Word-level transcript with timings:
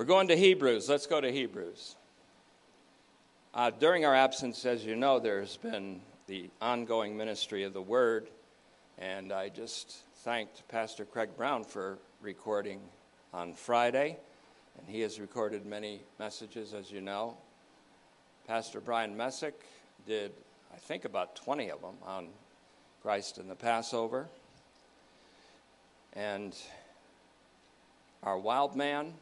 We're 0.00 0.06
going 0.06 0.28
to 0.28 0.36
Hebrews. 0.36 0.88
Let's 0.88 1.06
go 1.06 1.20
to 1.20 1.30
Hebrews. 1.30 1.94
Uh, 3.52 3.68
during 3.68 4.06
our 4.06 4.14
absence, 4.14 4.64
as 4.64 4.82
you 4.82 4.96
know, 4.96 5.18
there's 5.18 5.58
been 5.58 6.00
the 6.26 6.48
ongoing 6.62 7.18
ministry 7.18 7.64
of 7.64 7.74
the 7.74 7.82
Word, 7.82 8.30
and 8.96 9.30
I 9.30 9.50
just 9.50 9.98
thanked 10.24 10.66
Pastor 10.68 11.04
Craig 11.04 11.28
Brown 11.36 11.64
for 11.64 11.98
recording 12.22 12.80
on 13.34 13.52
Friday, 13.52 14.16
and 14.78 14.88
he 14.88 15.02
has 15.02 15.20
recorded 15.20 15.66
many 15.66 16.00
messages, 16.18 16.72
as 16.72 16.90
you 16.90 17.02
know. 17.02 17.36
Pastor 18.48 18.80
Brian 18.80 19.14
Messick 19.14 19.66
did, 20.06 20.32
I 20.72 20.78
think, 20.78 21.04
about 21.04 21.36
20 21.36 21.70
of 21.72 21.82
them 21.82 21.96
on 22.06 22.28
Christ 23.02 23.36
and 23.36 23.50
the 23.50 23.54
Passover. 23.54 24.28
And 26.14 26.56
our 28.22 28.38
wild 28.38 28.74
man, 28.74 29.12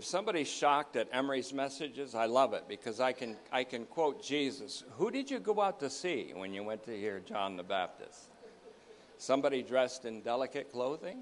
If 0.00 0.06
somebody's 0.06 0.48
shocked 0.48 0.96
at 0.96 1.08
Emery's 1.12 1.52
messages, 1.52 2.14
I 2.14 2.24
love 2.24 2.54
it 2.54 2.64
because 2.66 3.00
I 3.00 3.12
can, 3.12 3.36
I 3.52 3.64
can 3.64 3.84
quote 3.84 4.22
Jesus. 4.22 4.82
Who 4.96 5.10
did 5.10 5.30
you 5.30 5.38
go 5.38 5.60
out 5.60 5.78
to 5.80 5.90
see 5.90 6.32
when 6.34 6.54
you 6.54 6.64
went 6.64 6.84
to 6.84 6.96
hear 6.96 7.20
John 7.20 7.58
the 7.58 7.62
Baptist? 7.62 8.30
Somebody 9.18 9.62
dressed 9.62 10.06
in 10.06 10.22
delicate 10.22 10.72
clothing? 10.72 11.18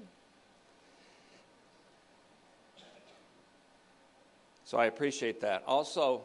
So 4.63 4.77
I 4.77 4.85
appreciate 4.85 5.41
that. 5.41 5.61
Also, 5.67 6.21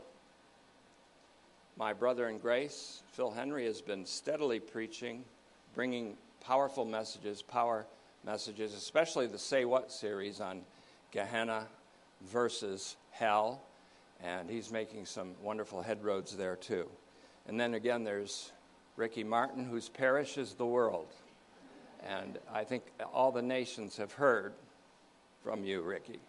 my 1.77 1.93
brother 1.93 2.29
in 2.29 2.39
grace, 2.39 3.03
Phil 3.15 3.33
Henry, 3.33 3.65
has 3.67 3.81
been 3.81 4.07
steadily 4.07 4.61
preaching, 4.61 5.25
bringing 5.75 6.17
powerful 6.41 6.85
messages, 6.85 7.43
power 7.43 7.85
messages, 8.25 8.75
especially 8.75 9.27
the 9.27 9.41
Say 9.41 9.65
What 9.65 9.91
series 9.91 10.41
on 10.41 10.61
Gehenna 11.11 11.67
versus 12.23 12.97
hell, 13.11 13.63
and 14.23 14.49
he's 14.49 14.71
making 14.71 15.07
some 15.07 15.35
wonderful 15.43 15.83
headroads 15.83 16.37
there 16.37 16.57
too. 16.57 16.89
And 17.47 17.61
then 17.61 17.75
again, 17.75 18.05
there's 18.05 18.53
Ricky 18.97 19.25
Martin, 19.25 19.65
whose 19.65 19.89
parish 19.89 20.39
is 20.39 20.55
the 20.55 20.67
world. 20.67 21.09
And 22.07 22.39
I 22.53 22.65
think 22.65 22.85
all 23.13 23.33
the 23.33 23.43
nations 23.43 23.97
have 23.97 24.13
heard 24.13 24.53
from 25.43 25.65
you, 25.65 25.83
Ricky. 25.83 26.21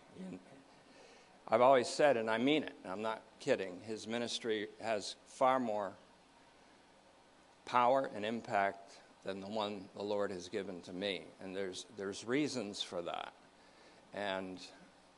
I've 1.48 1.62
always 1.62 1.88
said, 1.88 2.18
and 2.18 2.30
I 2.30 2.38
mean 2.38 2.64
it, 2.64 2.74
I'm 2.86 3.02
not 3.02 3.22
kidding, 3.40 3.80
his 3.86 4.08
ministry 4.08 4.68
has 4.82 5.16
far 5.28 5.60
more 5.60 5.94
power 7.66 8.10
and 8.16 8.26
impact 8.26 8.94
than 9.26 9.42
the 9.42 9.48
one 9.48 9.86
the 9.96 10.04
Lord 10.04 10.32
has 10.32 10.50
given 10.50 10.82
to 10.82 10.94
me. 10.94 11.26
And 11.42 11.56
there's, 11.56 11.86
there's 11.98 12.26
reasons 12.26 12.82
for 12.82 13.02
that. 13.04 13.34
And 14.14 14.60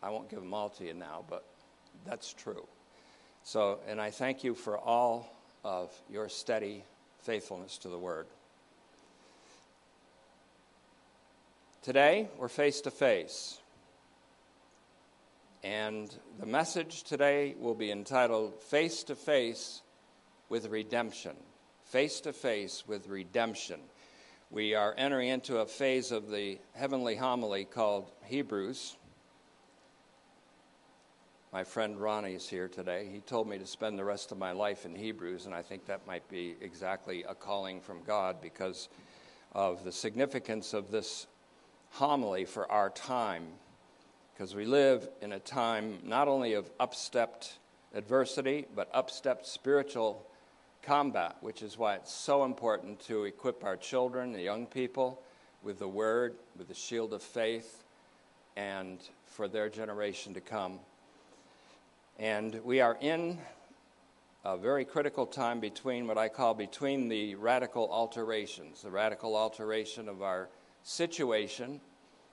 I 0.01 0.09
won't 0.09 0.29
give 0.29 0.39
them 0.39 0.53
all 0.53 0.69
to 0.69 0.85
you 0.85 0.93
now, 0.93 1.23
but 1.29 1.43
that's 2.05 2.33
true. 2.33 2.65
So, 3.43 3.79
and 3.87 3.99
I 3.99 4.11
thank 4.11 4.43
you 4.43 4.53
for 4.53 4.77
all 4.77 5.33
of 5.63 5.91
your 6.09 6.29
steady 6.29 6.83
faithfulness 7.21 7.77
to 7.79 7.89
the 7.89 7.97
Word. 7.97 8.27
Today, 11.81 12.27
we're 12.37 12.49
face 12.49 12.81
to 12.81 12.91
face. 12.91 13.59
And 15.63 16.13
the 16.39 16.45
message 16.45 17.03
today 17.03 17.55
will 17.59 17.73
be 17.73 17.91
entitled 17.91 18.61
Face 18.61 19.03
to 19.03 19.15
Face 19.15 19.81
with 20.49 20.67
Redemption. 20.67 21.35
Face 21.85 22.21
to 22.21 22.33
Face 22.33 22.83
with 22.87 23.07
Redemption. 23.07 23.79
We 24.51 24.75
are 24.75 24.93
entering 24.97 25.29
into 25.29 25.57
a 25.57 25.65
phase 25.65 26.11
of 26.11 26.29
the 26.29 26.59
heavenly 26.73 27.15
homily 27.15 27.65
called 27.65 28.11
Hebrews. 28.25 28.95
My 31.53 31.63
friend 31.63 31.97
Ronnie 31.97 32.33
is 32.33 32.49
here 32.49 32.67
today. 32.67 33.07
He 33.09 33.21
told 33.21 33.47
me 33.47 33.57
to 33.57 33.65
spend 33.65 33.97
the 33.97 34.03
rest 34.03 34.33
of 34.33 34.37
my 34.37 34.51
life 34.51 34.85
in 34.85 34.93
Hebrews, 34.93 35.45
and 35.45 35.55
I 35.55 35.61
think 35.61 35.85
that 35.85 36.05
might 36.05 36.27
be 36.27 36.57
exactly 36.59 37.23
a 37.23 37.33
calling 37.33 37.79
from 37.79 38.03
God 38.05 38.41
because 38.41 38.89
of 39.53 39.85
the 39.85 39.91
significance 39.93 40.73
of 40.73 40.91
this 40.91 41.25
homily 41.91 42.43
for 42.43 42.69
our 42.69 42.89
time. 42.89 43.45
Because 44.33 44.55
we 44.55 44.65
live 44.65 45.07
in 45.21 45.31
a 45.31 45.39
time 45.39 45.99
not 46.03 46.27
only 46.27 46.51
of 46.51 46.69
upstepped 46.79 47.53
adversity, 47.95 48.65
but 48.75 48.91
upstepped 48.93 49.45
spiritual 49.45 50.25
combat, 50.83 51.37
which 51.39 51.61
is 51.61 51.77
why 51.77 51.95
it's 51.95 52.13
so 52.13 52.43
important 52.43 52.99
to 53.05 53.23
equip 53.23 53.63
our 53.63 53.77
children, 53.77 54.33
the 54.33 54.41
young 54.41 54.65
people, 54.65 55.21
with 55.63 55.79
the 55.79 55.87
Word, 55.87 56.35
with 56.57 56.67
the 56.67 56.73
shield 56.73 57.13
of 57.13 57.23
faith, 57.23 57.85
and 58.57 58.99
for 59.25 59.47
their 59.47 59.69
generation 59.69 60.33
to 60.33 60.41
come. 60.41 60.79
And 62.19 62.59
we 62.63 62.81
are 62.81 62.97
in 62.99 63.37
a 64.43 64.57
very 64.57 64.85
critical 64.85 65.27
time 65.27 65.59
between 65.59 66.07
what 66.07 66.17
I 66.17 66.29
call 66.29 66.55
between 66.55 67.09
the 67.09 67.35
radical 67.35 67.91
alterations, 67.91 68.81
the 68.81 68.89
radical 68.89 69.35
alteration 69.35 70.09
of 70.09 70.23
our 70.23 70.49
situation 70.81 71.79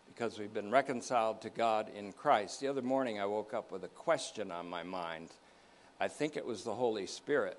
because 0.06 0.38
we've 0.38 0.54
been 0.54 0.70
reconciled 0.70 1.42
to 1.42 1.50
God 1.50 1.90
in 1.94 2.12
Christ. 2.12 2.60
The 2.60 2.68
other 2.68 2.80
morning 2.80 3.20
I 3.20 3.26
woke 3.26 3.52
up 3.52 3.70
with 3.70 3.84
a 3.84 3.88
question 3.88 4.50
on 4.50 4.70
my 4.70 4.82
mind. 4.82 5.28
I 6.00 6.08
think 6.08 6.38
it 6.38 6.46
was 6.46 6.64
the 6.64 6.74
Holy 6.74 7.06
Spirit. 7.06 7.58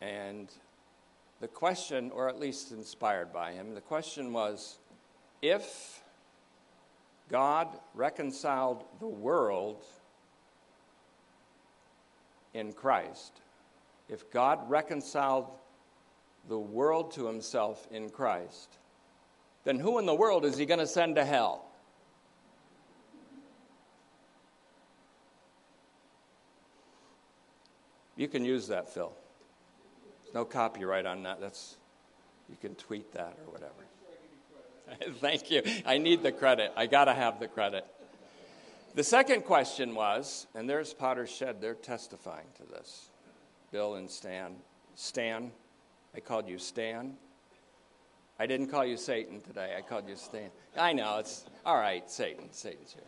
And 0.00 0.48
the 1.40 1.46
question, 1.46 2.10
or 2.10 2.28
at 2.28 2.40
least 2.40 2.72
inspired 2.72 3.32
by 3.32 3.52
him, 3.52 3.74
the 3.74 3.80
question 3.80 4.32
was 4.32 4.78
if 5.40 6.02
God 7.30 7.68
reconciled 7.94 8.82
the 8.98 9.06
world 9.06 9.84
in 12.58 12.72
Christ, 12.72 13.40
if 14.08 14.30
God 14.30 14.68
reconciled 14.68 15.46
the 16.48 16.58
world 16.58 17.12
to 17.12 17.26
himself 17.26 17.86
in 17.90 18.10
Christ, 18.10 18.78
then 19.64 19.78
who 19.78 19.98
in 19.98 20.06
the 20.06 20.14
world 20.14 20.44
is 20.44 20.56
he 20.56 20.66
going 20.66 20.80
to 20.80 20.86
send 20.86 21.16
to 21.16 21.24
hell? 21.24 21.64
You 28.16 28.26
can 28.26 28.44
use 28.44 28.66
that, 28.68 28.92
Phil. 28.92 29.12
There's 30.24 30.34
no 30.34 30.44
copyright 30.44 31.06
on 31.06 31.22
that. 31.22 31.40
That's 31.40 31.76
you 32.50 32.56
can 32.60 32.74
tweet 32.74 33.12
that 33.12 33.36
or 33.46 33.52
whatever. 33.52 35.12
Thank 35.20 35.50
you. 35.50 35.62
I 35.86 35.98
need 35.98 36.22
the 36.22 36.32
credit. 36.32 36.72
I 36.76 36.86
got 36.86 37.04
to 37.04 37.14
have 37.14 37.38
the 37.38 37.46
credit. 37.46 37.86
The 38.98 39.04
second 39.04 39.44
question 39.44 39.94
was, 39.94 40.48
and 40.56 40.68
there's 40.68 40.92
Potter's 40.92 41.30
Shed, 41.30 41.60
they're 41.60 41.76
testifying 41.76 42.48
to 42.56 42.64
this. 42.64 43.10
Bill 43.70 43.94
and 43.94 44.10
Stan. 44.10 44.56
Stan, 44.96 45.52
I 46.16 46.18
called 46.18 46.48
you 46.48 46.58
Stan. 46.58 47.14
I 48.40 48.46
didn't 48.46 48.66
call 48.66 48.84
you 48.84 48.96
Satan 48.96 49.40
today. 49.40 49.76
I 49.78 49.82
called 49.82 50.08
you 50.08 50.16
Stan. 50.16 50.50
I 50.76 50.92
know, 50.94 51.18
it's 51.18 51.44
all 51.64 51.76
right, 51.76 52.10
Satan. 52.10 52.48
Satan's 52.50 52.92
here. 52.92 53.04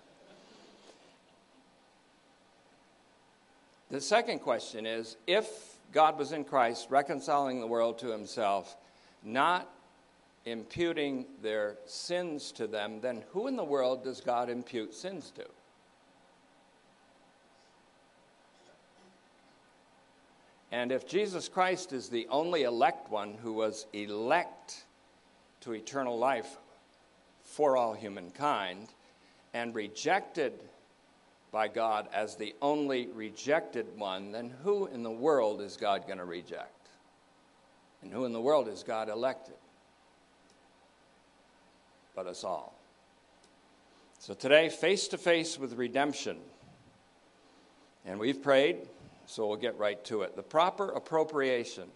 The 3.90 4.00
second 4.00 4.38
question 4.42 4.86
is 4.86 5.16
if 5.26 5.76
God 5.90 6.16
was 6.20 6.30
in 6.30 6.44
Christ, 6.44 6.86
reconciling 6.88 7.58
the 7.58 7.66
world 7.66 7.98
to 7.98 8.12
himself, 8.12 8.76
not 9.24 9.68
imputing 10.44 11.26
their 11.42 11.78
sins 11.84 12.52
to 12.52 12.68
them, 12.68 13.00
then 13.00 13.24
who 13.32 13.48
in 13.48 13.56
the 13.56 13.64
world 13.64 14.04
does 14.04 14.20
God 14.20 14.48
impute 14.48 14.94
sins 14.94 15.32
to? 15.34 15.44
And 20.72 20.92
if 20.92 21.06
Jesus 21.06 21.48
Christ 21.48 21.92
is 21.92 22.08
the 22.08 22.28
only 22.30 22.62
elect 22.62 23.10
one 23.10 23.34
who 23.42 23.52
was 23.52 23.86
elect 23.92 24.84
to 25.62 25.74
eternal 25.74 26.18
life 26.18 26.56
for 27.42 27.76
all 27.76 27.92
humankind 27.92 28.88
and 29.52 29.74
rejected 29.74 30.52
by 31.50 31.66
God 31.66 32.08
as 32.12 32.36
the 32.36 32.54
only 32.62 33.08
rejected 33.08 33.86
one, 33.96 34.30
then 34.30 34.52
who 34.62 34.86
in 34.86 35.02
the 35.02 35.10
world 35.10 35.60
is 35.60 35.76
God 35.76 36.06
going 36.06 36.18
to 36.18 36.24
reject? 36.24 36.88
And 38.02 38.12
who 38.12 38.24
in 38.24 38.32
the 38.32 38.40
world 38.40 38.68
is 38.68 38.84
God 38.84 39.08
elected? 39.08 39.56
But 42.14 42.26
us 42.26 42.44
all. 42.44 42.74
So 44.20 44.34
today, 44.34 44.68
face 44.68 45.08
to 45.08 45.18
face 45.18 45.58
with 45.58 45.72
redemption. 45.72 46.38
And 48.04 48.20
we've 48.20 48.42
prayed 48.42 48.86
so 49.30 49.46
we'll 49.46 49.56
get 49.56 49.78
right 49.78 50.04
to 50.04 50.22
it. 50.22 50.34
The 50.34 50.42
proper 50.42 50.88
appropriation 50.88 51.88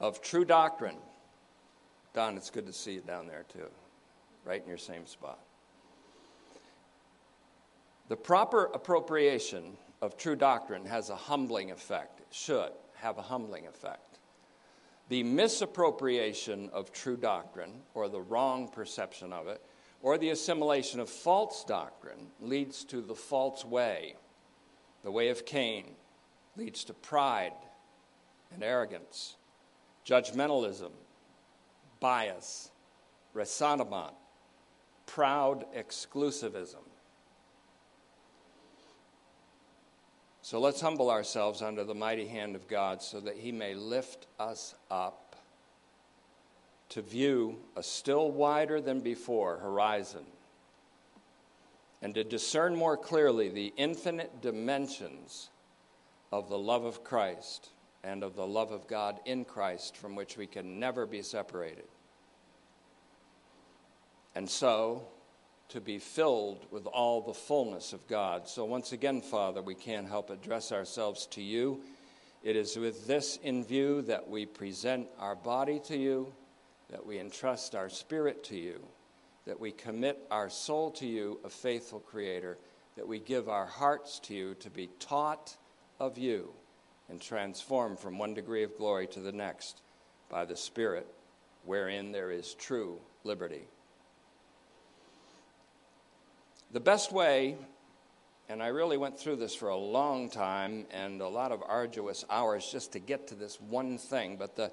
of 0.00 0.20
true 0.20 0.44
doctrine. 0.44 0.98
Don, 2.12 2.36
it's 2.36 2.50
good 2.50 2.66
to 2.66 2.74
see 2.74 2.92
you 2.92 3.00
down 3.00 3.26
there 3.26 3.46
too, 3.50 3.70
right 4.44 4.60
in 4.62 4.68
your 4.68 4.76
same 4.76 5.06
spot. 5.06 5.38
The 8.08 8.16
proper 8.16 8.66
appropriation 8.74 9.78
of 10.02 10.18
true 10.18 10.36
doctrine 10.36 10.84
has 10.84 11.08
a 11.08 11.16
humbling 11.16 11.70
effect, 11.70 12.20
it 12.20 12.26
should 12.30 12.72
have 12.96 13.16
a 13.16 13.22
humbling 13.22 13.66
effect. 13.66 14.18
the 15.12 15.22
misappropriation 15.22 16.70
of 16.72 16.90
true 16.90 17.18
doctrine 17.18 17.72
or 17.92 18.08
the 18.08 18.20
wrong 18.20 18.66
perception 18.66 19.30
of 19.30 19.46
it, 19.46 19.60
or 20.00 20.16
the 20.16 20.30
assimilation 20.30 21.00
of 21.00 21.08
false 21.10 21.64
doctrine 21.64 22.28
leads 22.40 22.82
to 22.82 23.02
the 23.02 23.14
false 23.14 23.62
way. 23.62 24.14
The 25.04 25.10
way 25.10 25.28
of 25.28 25.44
Cain 25.44 25.84
leads 26.56 26.84
to 26.84 26.94
pride 26.94 27.52
and 28.52 28.62
arrogance, 28.62 29.36
judgmentalism, 30.06 30.90
bias, 32.00 32.70
ressentiment, 33.34 34.12
proud 35.06 35.64
exclusivism. 35.76 36.84
So 40.42 40.60
let's 40.60 40.80
humble 40.80 41.10
ourselves 41.10 41.62
under 41.62 41.84
the 41.84 41.94
mighty 41.94 42.26
hand 42.26 42.56
of 42.56 42.68
God 42.68 43.00
so 43.00 43.20
that 43.20 43.36
He 43.36 43.52
may 43.52 43.74
lift 43.74 44.26
us 44.38 44.74
up 44.90 45.36
to 46.90 47.00
view 47.00 47.56
a 47.76 47.82
still 47.82 48.30
wider 48.30 48.80
than 48.80 49.00
before 49.00 49.56
horizon 49.58 50.26
and 52.02 52.14
to 52.16 52.24
discern 52.24 52.74
more 52.74 52.96
clearly 52.96 53.48
the 53.48 53.72
infinite 53.76 54.42
dimensions 54.42 55.50
of 56.32 56.48
the 56.48 56.58
love 56.58 56.84
of 56.84 57.04
Christ 57.04 57.70
and 58.02 58.24
of 58.24 58.34
the 58.34 58.46
love 58.46 58.72
of 58.72 58.88
God 58.88 59.20
in 59.24 59.44
Christ 59.44 59.96
from 59.96 60.16
which 60.16 60.36
we 60.36 60.48
can 60.48 60.80
never 60.80 61.06
be 61.06 61.22
separated. 61.22 61.86
And 64.34 64.50
so, 64.50 65.06
to 65.68 65.80
be 65.80 65.98
filled 65.98 66.66
with 66.70 66.86
all 66.86 67.20
the 67.20 67.32
fullness 67.32 67.92
of 67.92 68.06
God. 68.08 68.48
So, 68.48 68.64
once 68.64 68.92
again, 68.92 69.22
Father, 69.22 69.62
we 69.62 69.74
can't 69.74 70.08
help 70.08 70.30
address 70.30 70.72
ourselves 70.72 71.26
to 71.28 71.42
you. 71.42 71.80
It 72.42 72.56
is 72.56 72.76
with 72.76 73.06
this 73.06 73.38
in 73.42 73.64
view 73.64 74.02
that 74.02 74.28
we 74.28 74.44
present 74.44 75.06
our 75.18 75.36
body 75.36 75.80
to 75.86 75.96
you, 75.96 76.32
that 76.90 77.06
we 77.06 77.20
entrust 77.20 77.74
our 77.74 77.88
spirit 77.88 78.42
to 78.44 78.56
you, 78.56 78.82
that 79.46 79.58
we 79.58 79.72
commit 79.72 80.18
our 80.30 80.48
soul 80.48 80.90
to 80.92 81.06
you, 81.06 81.40
a 81.44 81.48
faithful 81.48 82.00
Creator, 82.00 82.58
that 82.96 83.08
we 83.08 83.18
give 83.18 83.48
our 83.48 83.66
hearts 83.66 84.18
to 84.20 84.34
you 84.34 84.54
to 84.60 84.70
be 84.70 84.88
taught 84.98 85.56
of 85.98 86.18
you 86.18 86.52
and 87.08 87.20
transformed 87.20 87.98
from 87.98 88.18
one 88.18 88.34
degree 88.34 88.62
of 88.62 88.76
glory 88.76 89.06
to 89.06 89.20
the 89.20 89.32
next 89.32 89.82
by 90.28 90.44
the 90.44 90.56
Spirit, 90.56 91.06
wherein 91.64 92.12
there 92.12 92.30
is 92.30 92.54
true 92.54 92.98
liberty. 93.24 93.62
The 96.72 96.80
best 96.80 97.12
way, 97.12 97.56
and 98.48 98.62
I 98.62 98.68
really 98.68 98.96
went 98.96 99.18
through 99.18 99.36
this 99.36 99.54
for 99.54 99.68
a 99.68 99.76
long 99.76 100.30
time 100.30 100.86
and 100.90 101.20
a 101.20 101.28
lot 101.28 101.52
of 101.52 101.62
arduous 101.66 102.24
hours 102.30 102.66
just 102.70 102.92
to 102.92 102.98
get 102.98 103.28
to 103.28 103.34
this 103.34 103.60
one 103.60 103.98
thing, 103.98 104.36
but 104.36 104.56
the, 104.56 104.72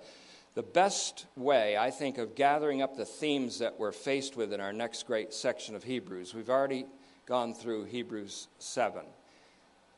the 0.60 0.64
best 0.64 1.26
way, 1.38 1.78
I 1.78 1.90
think, 1.90 2.18
of 2.18 2.36
gathering 2.36 2.82
up 2.82 2.98
the 2.98 3.06
themes 3.06 3.60
that 3.60 3.80
we're 3.80 3.94
faced 3.94 4.36
with 4.36 4.52
in 4.52 4.60
our 4.60 4.74
next 4.74 5.08
great 5.08 5.34
section 5.34 5.74
of 5.74 5.86
Hebrews, 5.86 6.34
we've 6.34 6.50
already 6.50 6.86
gone 7.26 7.54
through 7.54 7.86
Hebrews 7.86 8.50
7. 8.58 9.04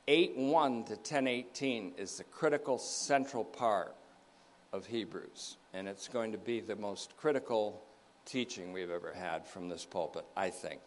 8 0.07 0.37
1 0.37 0.83
to 0.83 0.97
10 0.97 1.25
18 1.25 1.93
is 1.97 2.19
the 2.19 2.25
critical 2.25 2.77
central 2.77 3.43
part 3.43 3.95
of 4.71 4.85
Hebrews, 4.85 5.57
and 5.73 5.87
it's 5.87 6.07
going 6.07 6.31
to 6.31 6.37
be 6.37 6.59
the 6.59 6.75
most 6.75 7.17
critical 7.17 7.81
teaching 8.25 8.71
we've 8.71 8.91
ever 8.91 9.13
had 9.13 9.47
from 9.47 9.67
this 9.67 9.83
pulpit, 9.83 10.25
I 10.37 10.51
think. 10.51 10.81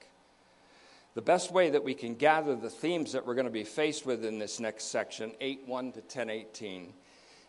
The 1.15 1.23
best 1.23 1.51
way 1.51 1.71
that 1.71 1.83
we 1.83 1.95
can 1.95 2.15
gather 2.15 2.55
the 2.55 2.71
themes 2.71 3.11
that 3.11 3.27
we're 3.27 3.35
going 3.35 3.47
to 3.47 3.51
be 3.51 3.65
faced 3.65 4.07
with 4.07 4.25
in 4.25 4.39
this 4.39 4.61
next 4.61 4.85
section, 4.85 5.33
8 5.41 5.67
1 5.67 5.91
to 5.95 6.01
10 6.01 6.31
18, 6.31 6.93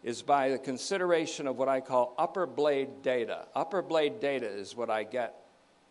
is 0.06 0.22
by 0.22 0.50
the 0.50 0.58
consideration 0.60 1.48
of 1.48 1.58
what 1.58 1.68
I 1.68 1.82
call 1.82 2.14
upper 2.20 2.46
blade 2.46 3.02
data. 3.02 3.48
Upper 3.56 3.82
blade 3.82 4.20
data 4.20 4.46
is 4.46 4.76
what 4.76 4.92
I 4.92 5.04
get 5.04 5.34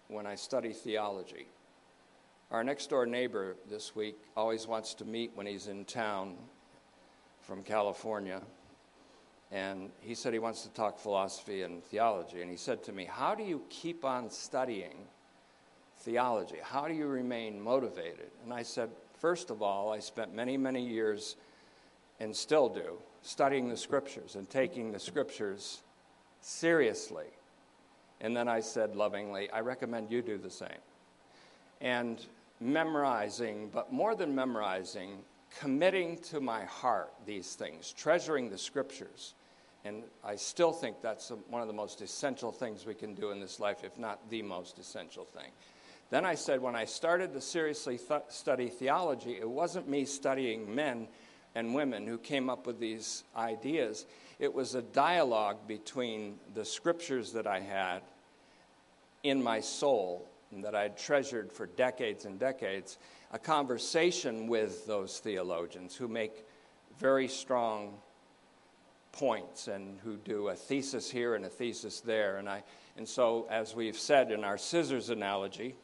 when 0.06 0.24
I 0.24 0.36
study 0.36 0.72
theology. 0.72 1.48
Our 2.52 2.62
next 2.62 2.90
door 2.90 3.06
neighbor 3.06 3.56
this 3.68 3.96
week 3.96 4.16
always 4.36 4.68
wants 4.68 4.94
to 4.94 5.04
meet 5.04 5.32
when 5.34 5.46
he's 5.46 5.66
in 5.66 5.84
town 5.84 6.36
from 7.40 7.64
California. 7.64 8.40
And 9.50 9.90
he 10.00 10.14
said 10.14 10.32
he 10.32 10.38
wants 10.38 10.62
to 10.62 10.70
talk 10.70 10.96
philosophy 10.96 11.62
and 11.62 11.82
theology. 11.82 12.40
And 12.40 12.48
he 12.48 12.56
said 12.56 12.84
to 12.84 12.92
me, 12.92 13.06
How 13.06 13.34
do 13.34 13.42
you 13.42 13.62
keep 13.68 14.04
on 14.04 14.30
studying 14.30 14.94
theology? 16.02 16.58
How 16.62 16.86
do 16.86 16.94
you 16.94 17.08
remain 17.08 17.60
motivated? 17.60 18.30
And 18.44 18.54
I 18.54 18.62
said, 18.62 18.90
First 19.18 19.50
of 19.50 19.60
all, 19.60 19.92
I 19.92 19.98
spent 19.98 20.32
many, 20.32 20.56
many 20.56 20.86
years, 20.86 21.34
and 22.20 22.34
still 22.34 22.68
do, 22.68 22.98
studying 23.24 23.70
the 23.70 23.76
scriptures 23.76 24.36
and 24.36 24.48
taking 24.48 24.92
the 24.92 25.00
scriptures 25.00 25.80
seriously. 26.40 27.26
And 28.20 28.36
then 28.36 28.48
I 28.48 28.60
said 28.60 28.94
lovingly, 28.94 29.50
I 29.50 29.60
recommend 29.60 30.10
you 30.10 30.22
do 30.22 30.38
the 30.38 30.50
same. 30.50 30.68
And 31.80 32.24
memorizing, 32.60 33.70
but 33.72 33.92
more 33.92 34.14
than 34.14 34.34
memorizing, 34.34 35.18
committing 35.58 36.18
to 36.18 36.40
my 36.40 36.64
heart 36.64 37.12
these 37.26 37.54
things, 37.54 37.92
treasuring 37.92 38.50
the 38.50 38.58
scriptures. 38.58 39.34
And 39.86 40.02
I 40.22 40.36
still 40.36 40.72
think 40.72 41.00
that's 41.02 41.32
one 41.48 41.62
of 41.62 41.68
the 41.68 41.74
most 41.74 42.02
essential 42.02 42.52
things 42.52 42.86
we 42.86 42.94
can 42.94 43.14
do 43.14 43.30
in 43.30 43.40
this 43.40 43.58
life, 43.58 43.84
if 43.84 43.98
not 43.98 44.18
the 44.30 44.42
most 44.42 44.78
essential 44.78 45.24
thing. 45.24 45.50
Then 46.10 46.26
I 46.26 46.34
said, 46.34 46.60
when 46.60 46.76
I 46.76 46.84
started 46.84 47.32
to 47.32 47.40
seriously 47.40 47.98
th- 47.98 48.22
study 48.28 48.68
theology, 48.68 49.32
it 49.32 49.48
wasn't 49.48 49.88
me 49.88 50.04
studying 50.04 50.74
men 50.74 51.08
and 51.54 51.74
women 51.74 52.06
who 52.06 52.18
came 52.18 52.50
up 52.50 52.66
with 52.66 52.80
these 52.80 53.24
ideas. 53.36 54.06
It 54.38 54.52
was 54.52 54.74
a 54.74 54.82
dialogue 54.82 55.68
between 55.68 56.38
the 56.54 56.64
scriptures 56.64 57.32
that 57.32 57.46
I 57.46 57.60
had 57.60 58.00
in 59.22 59.42
my 59.42 59.60
soul 59.60 60.28
and 60.52 60.64
that 60.64 60.74
I 60.74 60.82
had 60.82 60.98
treasured 60.98 61.52
for 61.52 61.66
decades 61.66 62.24
and 62.24 62.38
decades, 62.38 62.98
a 63.32 63.38
conversation 63.38 64.46
with 64.46 64.86
those 64.86 65.18
theologians 65.18 65.96
who 65.96 66.08
make 66.08 66.44
very 66.98 67.28
strong 67.28 67.94
points 69.12 69.68
and 69.68 69.98
who 70.04 70.16
do 70.16 70.48
a 70.48 70.54
thesis 70.54 71.10
here 71.10 71.34
and 71.34 71.44
a 71.44 71.48
thesis 71.48 72.00
there. 72.00 72.38
And, 72.38 72.48
I, 72.48 72.62
and 72.96 73.08
so, 73.08 73.46
as 73.50 73.74
we've 73.74 73.98
said 73.98 74.30
in 74.30 74.44
our 74.44 74.58
scissors 74.58 75.10
analogy, 75.10 75.74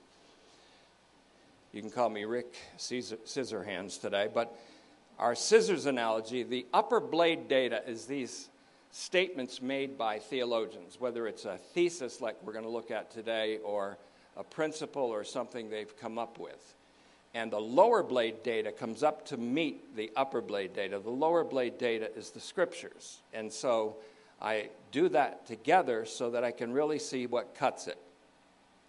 you 1.73 1.81
can 1.81 1.91
call 1.91 2.11
me 2.11 2.25
Rick 2.25 2.57
Scissorhands 2.77 4.01
today, 4.01 4.29
but 4.33 4.57
our 5.21 5.35
scissors 5.35 5.85
analogy, 5.85 6.43
the 6.43 6.67
upper 6.73 6.99
blade 6.99 7.47
data 7.47 7.83
is 7.87 8.07
these 8.07 8.49
statements 8.91 9.61
made 9.61 9.99
by 9.99 10.19
theologians, 10.19 10.99
whether 10.99 11.27
it's 11.27 11.45
a 11.45 11.59
thesis 11.75 12.23
like 12.23 12.37
we're 12.43 12.55
going 12.55 12.65
to 12.65 12.71
look 12.71 12.91
at 12.91 13.11
today 13.11 13.59
or 13.59 13.99
a 14.39 14.43
principle 14.43 15.03
or 15.05 15.23
something 15.23 15.69
they've 15.69 15.97
come 15.99 16.19
up 16.19 16.39
with. 16.39 16.75
And 17.35 17.53
the 17.53 17.61
lower 17.61 18.03
blade 18.03 18.43
data 18.43 18.73
comes 18.73 19.03
up 19.03 19.27
to 19.27 19.37
meet 19.37 19.95
the 19.95 20.11
upper 20.17 20.41
blade 20.41 20.73
data. 20.73 20.99
The 20.99 21.11
lower 21.11 21.45
blade 21.45 21.77
data 21.77 22.11
is 22.17 22.31
the 22.31 22.41
scriptures. 22.41 23.19
And 23.35 23.53
so 23.53 23.97
I 24.41 24.71
do 24.91 25.11
that 25.11 25.47
together 25.47 26.07
so 26.07 26.31
that 26.31 26.45
I 26.45 26.51
can 26.51 26.73
really 26.73 26.99
see 26.99 27.27
what 27.27 27.55
cuts 27.55 27.89
it. 27.89 27.99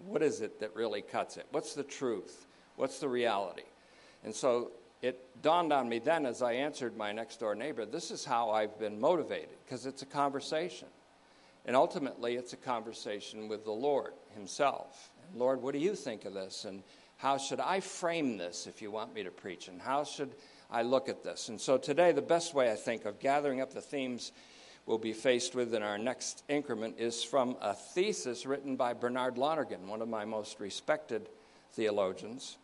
What 0.05 0.23
is 0.23 0.39
it 0.39 0.61
that 0.61 0.73
really 0.75 1.01
cuts 1.01 1.35
it? 1.35 1.45
What's 1.51 1.75
the 1.75 1.83
truth? 1.83 2.47
What's 2.77 2.99
the 2.99 3.09
reality? 3.09 3.63
And 4.23 4.33
so 4.33 4.71
it 5.01 5.41
dawned 5.41 5.73
on 5.73 5.89
me 5.89 5.99
then 5.99 6.25
as 6.25 6.41
I 6.41 6.53
answered 6.53 6.95
my 6.95 7.11
next 7.11 7.39
door 7.39 7.55
neighbor 7.55 7.85
this 7.85 8.11
is 8.11 8.23
how 8.23 8.51
I've 8.51 8.77
been 8.79 8.99
motivated, 8.99 9.57
because 9.65 9.85
it's 9.85 10.01
a 10.01 10.07
conversation. 10.07 10.87
And 11.65 11.75
ultimately, 11.75 12.35
it's 12.35 12.53
a 12.53 12.57
conversation 12.57 13.47
with 13.47 13.65
the 13.65 13.71
Lord 13.71 14.13
Himself. 14.33 15.11
Lord, 15.35 15.61
what 15.61 15.73
do 15.73 15.79
you 15.79 15.95
think 15.95 16.25
of 16.25 16.33
this? 16.33 16.65
And 16.65 16.81
how 17.17 17.37
should 17.37 17.59
I 17.59 17.79
frame 17.81 18.37
this 18.37 18.65
if 18.65 18.81
you 18.81 18.89
want 18.89 19.13
me 19.13 19.23
to 19.23 19.31
preach? 19.31 19.67
And 19.67 19.79
how 19.79 20.03
should 20.03 20.31
I 20.71 20.81
look 20.81 21.07
at 21.07 21.23
this? 21.23 21.49
And 21.49 21.61
so 21.61 21.77
today, 21.77 22.11
the 22.13 22.21
best 22.21 22.55
way 22.55 22.71
I 22.71 22.75
think 22.75 23.05
of 23.05 23.19
gathering 23.19 23.61
up 23.61 23.73
the 23.73 23.81
themes 23.81 24.31
we'll 24.87 24.97
be 24.97 25.13
faced 25.13 25.53
with 25.53 25.75
in 25.75 25.83
our 25.83 25.99
next 25.99 26.43
increment 26.49 26.95
is 26.97 27.23
from 27.23 27.55
a 27.61 27.75
thesis 27.75 28.47
written 28.47 28.75
by 28.75 28.93
Bernard 28.93 29.37
Lonergan, 29.37 29.87
one 29.87 30.01
of 30.01 30.09
my 30.09 30.25
most 30.25 30.59
respected 30.59 31.29
theologians 31.73 32.57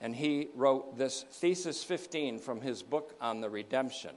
and 0.00 0.14
he 0.14 0.48
wrote 0.54 0.96
this 0.96 1.24
thesis 1.30 1.82
15 1.82 2.38
from 2.38 2.60
his 2.60 2.82
book 2.82 3.14
on 3.20 3.40
the 3.40 3.50
redemption, 3.50 4.14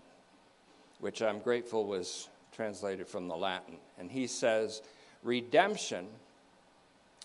which 1.00 1.22
I'm 1.22 1.40
grateful 1.40 1.86
was 1.86 2.30
translated 2.52 3.08
from 3.08 3.28
the 3.28 3.36
Latin. 3.36 3.78
And 3.98 4.12
he 4.12 4.28
says, 4.28 4.82
Redemption, 5.24 6.08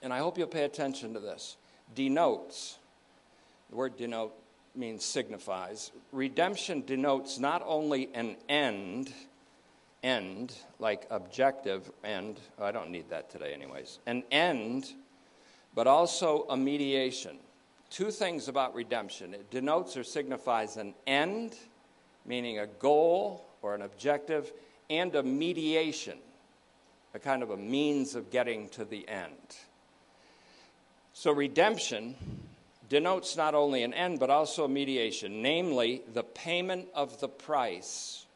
and 0.02 0.12
I 0.12 0.18
hope 0.18 0.38
you'll 0.38 0.46
pay 0.46 0.64
attention 0.64 1.14
to 1.14 1.20
this, 1.20 1.56
denotes, 1.94 2.78
the 3.70 3.76
word 3.76 3.96
denote 3.96 4.34
means 4.74 5.04
signifies. 5.04 5.90
Redemption 6.12 6.82
denotes 6.86 7.38
not 7.38 7.62
only 7.66 8.10
an 8.14 8.36
end, 8.48 9.12
end, 10.02 10.54
like 10.78 11.06
objective 11.10 11.90
end, 12.04 12.38
I 12.58 12.72
don't 12.72 12.90
need 12.90 13.08
that 13.10 13.30
today, 13.30 13.52
anyways, 13.52 13.98
an 14.06 14.22
end, 14.30 14.92
but 15.74 15.86
also 15.86 16.46
a 16.48 16.56
mediation 16.56 17.38
two 17.90 18.10
things 18.10 18.48
about 18.48 18.74
redemption 18.74 19.34
it 19.34 19.50
denotes 19.50 19.96
or 19.96 20.04
signifies 20.04 20.76
an 20.76 20.94
end, 21.06 21.54
meaning 22.24 22.58
a 22.58 22.66
goal 22.66 23.46
or 23.62 23.74
an 23.74 23.82
objective, 23.82 24.52
and 24.88 25.14
a 25.14 25.22
mediation, 25.22 26.18
a 27.14 27.18
kind 27.18 27.42
of 27.42 27.50
a 27.50 27.56
means 27.56 28.14
of 28.14 28.30
getting 28.30 28.68
to 28.70 28.84
the 28.84 29.08
end. 29.08 29.56
So, 31.12 31.32
redemption 31.32 32.14
denotes 32.88 33.36
not 33.36 33.54
only 33.54 33.82
an 33.82 33.94
end, 33.94 34.20
but 34.20 34.30
also 34.30 34.64
a 34.64 34.68
mediation, 34.68 35.42
namely 35.42 36.02
the 36.12 36.22
payment 36.22 36.88
of 36.94 37.18
the 37.20 37.28
price. 37.28 38.26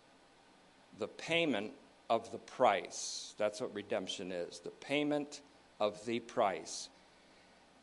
The 0.98 1.08
payment 1.08 1.72
of 2.08 2.30
the 2.32 2.38
price. 2.38 3.34
That's 3.38 3.60
what 3.60 3.74
redemption 3.74 4.32
is 4.32 4.58
the 4.58 4.70
payment 4.70 5.40
of 5.78 6.04
the 6.04 6.20
price. 6.20 6.88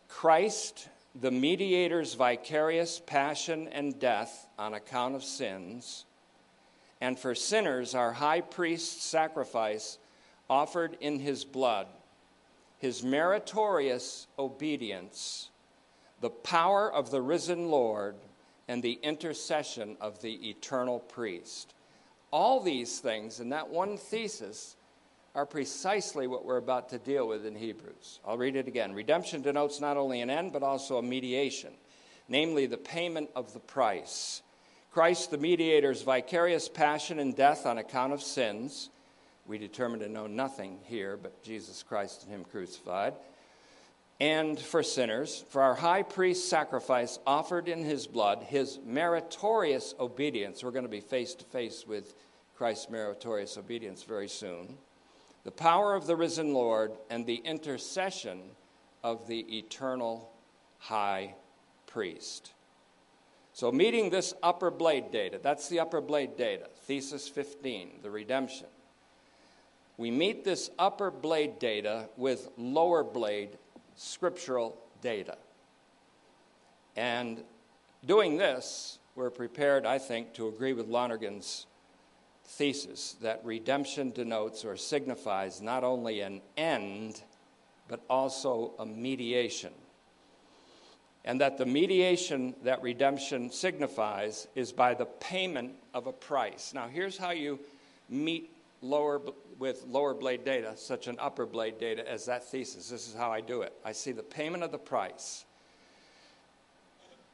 Christ, 0.10 0.90
the 1.20 1.32
mediator's 1.32 2.14
vicarious 2.14 3.02
passion 3.06 3.68
and 3.70 4.00
death 4.00 4.48
on 4.58 4.74
account 4.74 5.16
of 5.16 5.24
sins, 5.24 6.06
and 7.02 7.18
for 7.18 7.34
sinners, 7.34 7.96
our 7.96 8.14
high 8.14 8.42
priest's 8.42 9.04
sacrifice 9.04 9.98
offered 10.50 10.96
in 11.02 11.20
his 11.20 11.44
blood, 11.44 11.88
his 12.78 13.04
meritorious 13.04 14.28
obedience, 14.38 15.50
the 16.22 16.30
power 16.30 16.92
of 16.92 17.10
the 17.10 17.22
risen 17.22 17.70
Lord, 17.70 18.16
and 18.68 18.84
the 18.84 19.00
intercession 19.02 19.98
of 20.00 20.22
the 20.22 20.50
eternal 20.50 21.00
priest. 21.00 21.74
All 22.32 22.60
these 22.60 23.00
things 23.00 23.40
in 23.40 23.50
that 23.50 23.70
one 23.70 23.98
thesis 23.98 24.76
are 25.38 25.46
precisely 25.46 26.26
what 26.26 26.44
we're 26.44 26.58
about 26.58 26.90
to 26.90 26.98
deal 26.98 27.28
with 27.28 27.46
in 27.46 27.56
Hebrews. 27.56 28.20
I'll 28.26 28.40
read 28.40 28.56
it 28.56 28.68
again. 28.68 28.94
Redemption 28.94 29.44
denotes 29.44 29.80
not 29.80 29.96
only 29.96 30.22
an 30.22 30.32
end, 30.32 30.52
but 30.52 30.64
also 30.64 30.98
a 30.98 31.04
mediation, 31.04 31.72
namely 32.28 32.66
the 32.66 32.76
payment 32.76 33.30
of 33.36 33.54
the 33.54 33.60
price. 33.60 34.42
Christ, 34.92 35.30
the 35.30 35.38
mediator's 35.38 36.02
vicarious 36.02 36.68
passion 36.68 37.20
and 37.20 37.36
death 37.36 37.68
on 37.68 37.78
account 37.78 38.14
of 38.14 38.24
sins. 38.24 38.90
We 39.46 39.60
determine 39.60 40.00
to 40.00 40.10
know 40.10 40.26
nothing 40.26 40.80
here 40.86 41.16
but 41.16 41.44
Jesus 41.44 41.84
Christ 41.84 42.24
and 42.24 42.32
Him 42.34 42.44
crucified 42.44 43.14
and 44.20 44.60
for 44.60 44.82
sinners, 44.82 45.46
for 45.50 45.62
our 45.62 45.76
high 45.76 46.02
priest 46.02 46.50
sacrifice 46.50 47.20
offered 47.28 47.68
in 47.68 47.84
his 47.84 48.08
blood, 48.08 48.42
his 48.42 48.80
meritorious 48.84 49.94
obedience. 50.00 50.64
We're 50.64 50.72
going 50.72 50.86
to 50.86 50.90
be 50.90 51.02
face 51.02 51.36
to 51.36 51.46
face 51.46 51.86
with 51.86 52.16
Christ's 52.56 52.90
meritorious 52.90 53.56
obedience 53.56 54.02
very 54.02 54.28
soon. 54.28 54.80
The 55.48 55.52
power 55.52 55.96
of 55.96 56.08
the 56.08 56.18
risen 56.18 56.54
Lord 56.54 56.92
and 57.10 57.26
the 57.26 57.38
intercession 57.38 58.42
of 59.02 59.28
the 59.28 59.40
eternal 59.58 60.30
high 60.78 61.36
priest. 61.86 62.52
So, 63.54 63.72
meeting 63.72 64.10
this 64.10 64.34
upper 64.44 64.70
blade 64.70 65.10
data, 65.10 65.40
that's 65.42 65.70
the 65.70 65.80
upper 65.80 66.02
blade 66.02 66.36
data, 66.36 66.68
thesis 66.82 67.30
15, 67.30 68.00
the 68.04 68.12
redemption. 68.12 68.68
We 69.96 70.12
meet 70.12 70.44
this 70.44 70.70
upper 70.78 71.12
blade 71.12 71.60
data 71.60 72.10
with 72.18 72.50
lower 72.58 73.06
blade 73.06 73.58
scriptural 73.96 74.78
data. 75.02 75.38
And 76.98 77.42
doing 78.06 78.36
this, 78.36 79.00
we're 79.16 79.30
prepared, 79.30 79.86
I 79.86 79.98
think, 79.98 80.34
to 80.34 80.50
agree 80.50 80.74
with 80.74 80.90
Lonergan's 80.90 81.68
thesis 82.48 83.16
that 83.22 83.42
redemption 83.44 84.12
denotes 84.12 84.64
or 84.64 84.78
signifies 84.78 85.62
not 85.62 85.84
only 85.84 86.22
an 86.22 86.42
end, 86.56 87.22
but 87.88 88.02
also 88.10 88.74
a 88.80 88.86
mediation. 88.86 89.74
And 91.26 91.42
that 91.42 91.58
the 91.58 91.66
mediation 91.66 92.56
that 92.64 92.82
redemption 92.82 93.52
signifies 93.52 94.48
is 94.56 94.72
by 94.72 94.94
the 94.94 95.06
payment 95.06 95.74
of 95.94 96.08
a 96.08 96.14
price. 96.14 96.74
Now, 96.74 96.88
here's 96.88 97.18
how 97.18 97.32
you 97.32 97.60
meet 98.10 98.50
lower 98.82 99.22
with 99.60 99.84
lower 99.88 100.14
blade 100.14 100.46
data, 100.46 100.74
such 100.78 101.08
an 101.08 101.18
upper 101.20 101.46
blade 101.46 101.80
data 101.80 102.10
as 102.10 102.26
that 102.28 102.46
thesis. 102.46 102.90
This 102.90 103.08
is 103.08 103.16
how 103.16 103.32
I 103.32 103.42
do 103.42 103.62
it. 103.64 103.74
I 103.84 103.92
see 103.92 104.12
the 104.12 104.24
payment 104.24 104.64
of 104.64 104.72
the 104.72 104.78
price. 104.78 105.46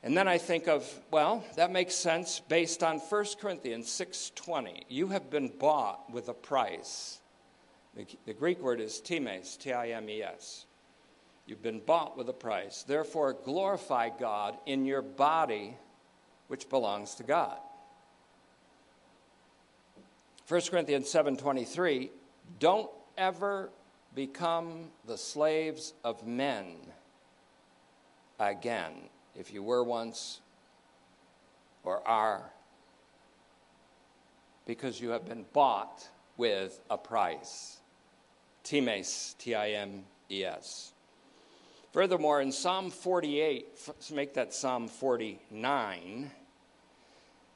And 0.03 0.17
then 0.17 0.27
I 0.27 0.37
think 0.37 0.67
of, 0.67 0.85
well, 1.11 1.45
that 1.55 1.71
makes 1.71 1.95
sense 1.95 2.41
based 2.41 2.83
on 2.83 2.99
1 2.99 3.25
Corinthians 3.39 3.87
6:20. 3.87 4.83
You 4.89 5.07
have 5.07 5.29
been 5.29 5.47
bought 5.47 6.11
with 6.11 6.27
a 6.27 6.33
price. 6.33 7.21
The, 7.95 8.05
the 8.25 8.33
Greek 8.33 8.59
word 8.59 8.81
is 8.81 8.99
times, 8.99 9.55
T-I-M-E-S. 9.55 10.65
You've 11.45 11.61
been 11.61 11.79
bought 11.79 12.17
with 12.17 12.27
a 12.27 12.33
price. 12.33 12.83
Therefore, 12.83 13.33
glorify 13.33 14.09
God 14.09 14.57
in 14.65 14.85
your 14.85 15.01
body, 15.01 15.77
which 16.47 16.69
belongs 16.69 17.15
to 17.15 17.23
God. 17.23 17.57
1 20.47 20.61
Corinthians 20.69 21.09
7:23, 21.09 22.11
don't 22.59 22.91
ever 23.17 23.69
become 24.13 24.91
the 25.05 25.17
slaves 25.17 25.93
of 26.03 26.27
men 26.27 26.75
again, 28.39 29.09
if 29.37 29.53
you 29.53 29.63
were 29.63 29.83
once 29.83 30.39
or 31.83 32.05
are, 32.07 32.51
because 34.65 35.01
you 35.01 35.09
have 35.09 35.25
been 35.25 35.45
bought 35.53 36.07
with 36.37 36.79
a 36.89 36.97
price. 36.97 37.77
Times, 38.63 39.35
T 39.39 39.55
I 39.55 39.71
M 39.71 40.03
E 40.31 40.45
S. 40.45 40.93
Furthermore, 41.91 42.41
in 42.41 42.51
Psalm 42.51 42.89
48, 42.89 43.67
let's 43.87 44.11
make 44.11 44.33
that 44.33 44.53
Psalm 44.53 44.87
49, 44.87 46.31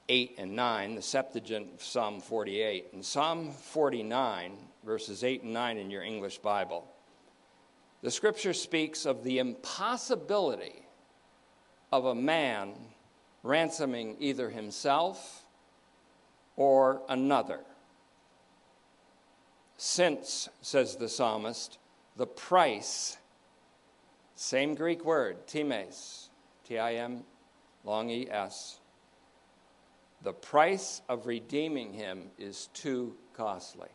8 0.09 0.35
and 0.37 0.55
9, 0.55 0.95
the 0.95 1.01
Septuagint 1.01 1.73
of 1.73 1.83
Psalm 1.83 2.21
48. 2.21 2.85
In 2.93 3.01
Psalm 3.01 3.51
49, 3.51 4.51
verses 4.85 5.23
8 5.23 5.41
and 5.41 5.53
9 5.53 5.77
in 5.77 5.89
your 5.89 6.03
English 6.03 6.37
Bible, 6.37 6.87
the 8.03 8.11
scripture 8.11 8.53
speaks 8.53 9.07
of 9.07 9.23
the 9.23 9.39
impossibility 9.39 10.83
of 11.91 12.05
a 12.05 12.15
man 12.15 12.73
ransoming 13.43 14.17
either 14.19 14.49
himself 14.49 15.43
or 16.55 17.01
another. 17.07 17.61
Since, 19.77 20.49
says 20.61 20.95
the 20.95 21.07
psalmist, 21.07 21.77
the 22.15 22.25
price, 22.25 23.17
same 24.35 24.75
Greek 24.75 25.05
word, 25.05 25.47
times, 25.47 26.29
T 26.67 26.77
I 26.77 26.95
M, 26.95 27.23
long 27.83 28.09
E 28.09 28.27
S, 28.29 28.79
the 30.23 30.33
price 30.33 31.01
of 31.07 31.27
redeeming 31.27 31.93
him 31.93 32.31
is 32.39 32.69
too 32.73 33.15
costly. 33.33 33.89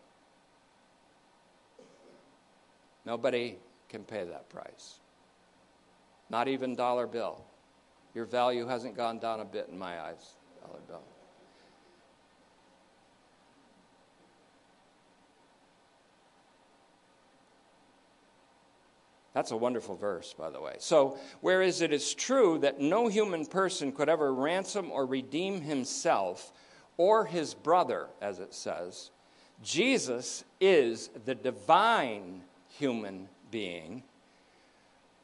Nobody 3.05 3.57
can 3.89 4.05
pay 4.05 4.25
that 4.25 4.49
price. 4.49 5.01
Not 6.31 6.47
even 6.47 6.77
dollar 6.77 7.09
bill. 7.09 7.45
Your 8.15 8.27
value 8.27 8.67
hasn't 8.67 8.97
gone 8.97 9.19
down 9.19 9.41
a 9.41 9.45
bit 9.45 9.69
in 9.71 9.79
my 9.79 10.01
eyes, 10.01 10.35
dollar 10.61 10.81
bill. 10.87 11.03
That's 19.35 19.51
a 19.51 19.57
wonderful 19.57 19.97
verse, 19.97 20.35
by 20.35 20.51
the 20.51 20.61
way. 20.61 20.75
So, 20.79 21.17
whereas 21.41 21.81
it 21.81 21.91
is 21.91 22.13
true 22.13 22.59
that 22.59 22.81
no 22.81 23.09
human 23.09 23.47
person 23.47 23.91
could 23.93 24.11
ever 24.11 24.33
ransom 24.33 24.91
or 24.91 25.07
redeem 25.07 25.63
himself 25.63 26.53
or 26.99 27.25
his 27.25 27.55
brother, 27.55 28.09
as 28.21 28.41
it 28.41 28.53
says, 28.53 29.11
Jesus 29.63 30.45
is 30.61 31.09
the 31.25 31.35
divine 31.35 32.43
human 32.69 33.29
being 33.51 34.03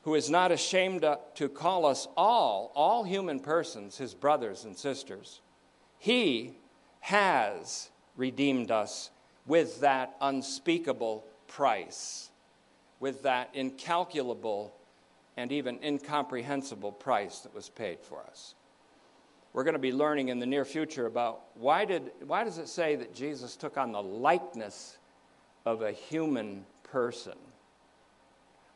who 0.08 0.14
is 0.14 0.30
not 0.30 0.50
ashamed 0.50 1.04
to 1.34 1.48
call 1.50 1.84
us 1.84 2.08
all, 2.16 2.72
all 2.74 3.04
human 3.04 3.38
persons, 3.38 3.98
his 3.98 4.14
brothers 4.14 4.64
and 4.64 4.74
sisters. 4.74 5.42
He 5.98 6.54
has 7.00 7.90
redeemed 8.16 8.70
us 8.70 9.10
with 9.44 9.80
that 9.80 10.16
unspeakable 10.22 11.26
price 11.46 12.30
with 13.00 13.22
that 13.24 13.50
incalculable 13.52 14.74
and 15.36 15.52
even 15.52 15.78
incomprehensible 15.84 16.92
price 16.92 17.40
that 17.40 17.54
was 17.54 17.68
paid 17.68 18.00
for 18.00 18.22
us. 18.22 18.54
We're 19.52 19.64
going 19.64 19.74
to 19.74 19.78
be 19.78 19.92
learning 19.92 20.30
in 20.30 20.38
the 20.38 20.46
near 20.46 20.64
future 20.64 21.04
about 21.04 21.42
why, 21.54 21.84
did, 21.84 22.10
why 22.26 22.44
does 22.44 22.56
it 22.56 22.68
say 22.68 22.96
that 22.96 23.14
Jesus 23.14 23.56
took 23.56 23.76
on 23.76 23.92
the 23.92 24.02
likeness 24.02 24.96
of 25.66 25.82
a 25.82 25.92
human 25.92 26.64
person? 26.82 27.34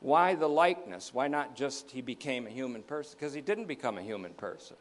Why 0.02 0.34
the 0.34 0.48
likeness? 0.48 1.14
Why 1.14 1.28
not 1.28 1.54
just 1.54 1.92
he 1.92 2.02
became 2.02 2.46
a 2.46 2.50
human 2.50 2.82
person? 2.82 3.16
Because 3.18 3.32
he 3.32 3.40
didn't 3.40 3.66
become 3.66 3.98
a 3.98 4.02
human 4.02 4.34
person. 4.34 4.76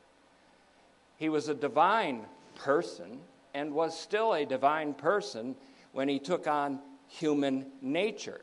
He 1.17 1.29
was 1.29 1.47
a 1.47 1.53
divine 1.53 2.25
person 2.55 3.19
and 3.53 3.73
was 3.73 3.97
still 3.97 4.33
a 4.33 4.45
divine 4.45 4.95
person 4.95 5.55
when 5.93 6.09
he 6.09 6.17
took 6.17 6.47
on 6.47 6.79
human 7.07 7.67
nature. 7.81 8.41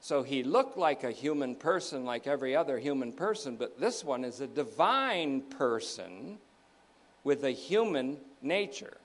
So 0.00 0.22
he 0.22 0.44
looked 0.44 0.78
like 0.78 1.02
a 1.02 1.10
human 1.10 1.56
person, 1.56 2.04
like 2.04 2.28
every 2.28 2.54
other 2.54 2.78
human 2.78 3.12
person, 3.12 3.56
but 3.56 3.80
this 3.80 4.04
one 4.04 4.24
is 4.24 4.40
a 4.40 4.46
divine 4.46 5.42
person 5.42 6.38
with 7.24 7.44
a 7.44 7.50
human 7.50 8.18
nature. 8.40 8.96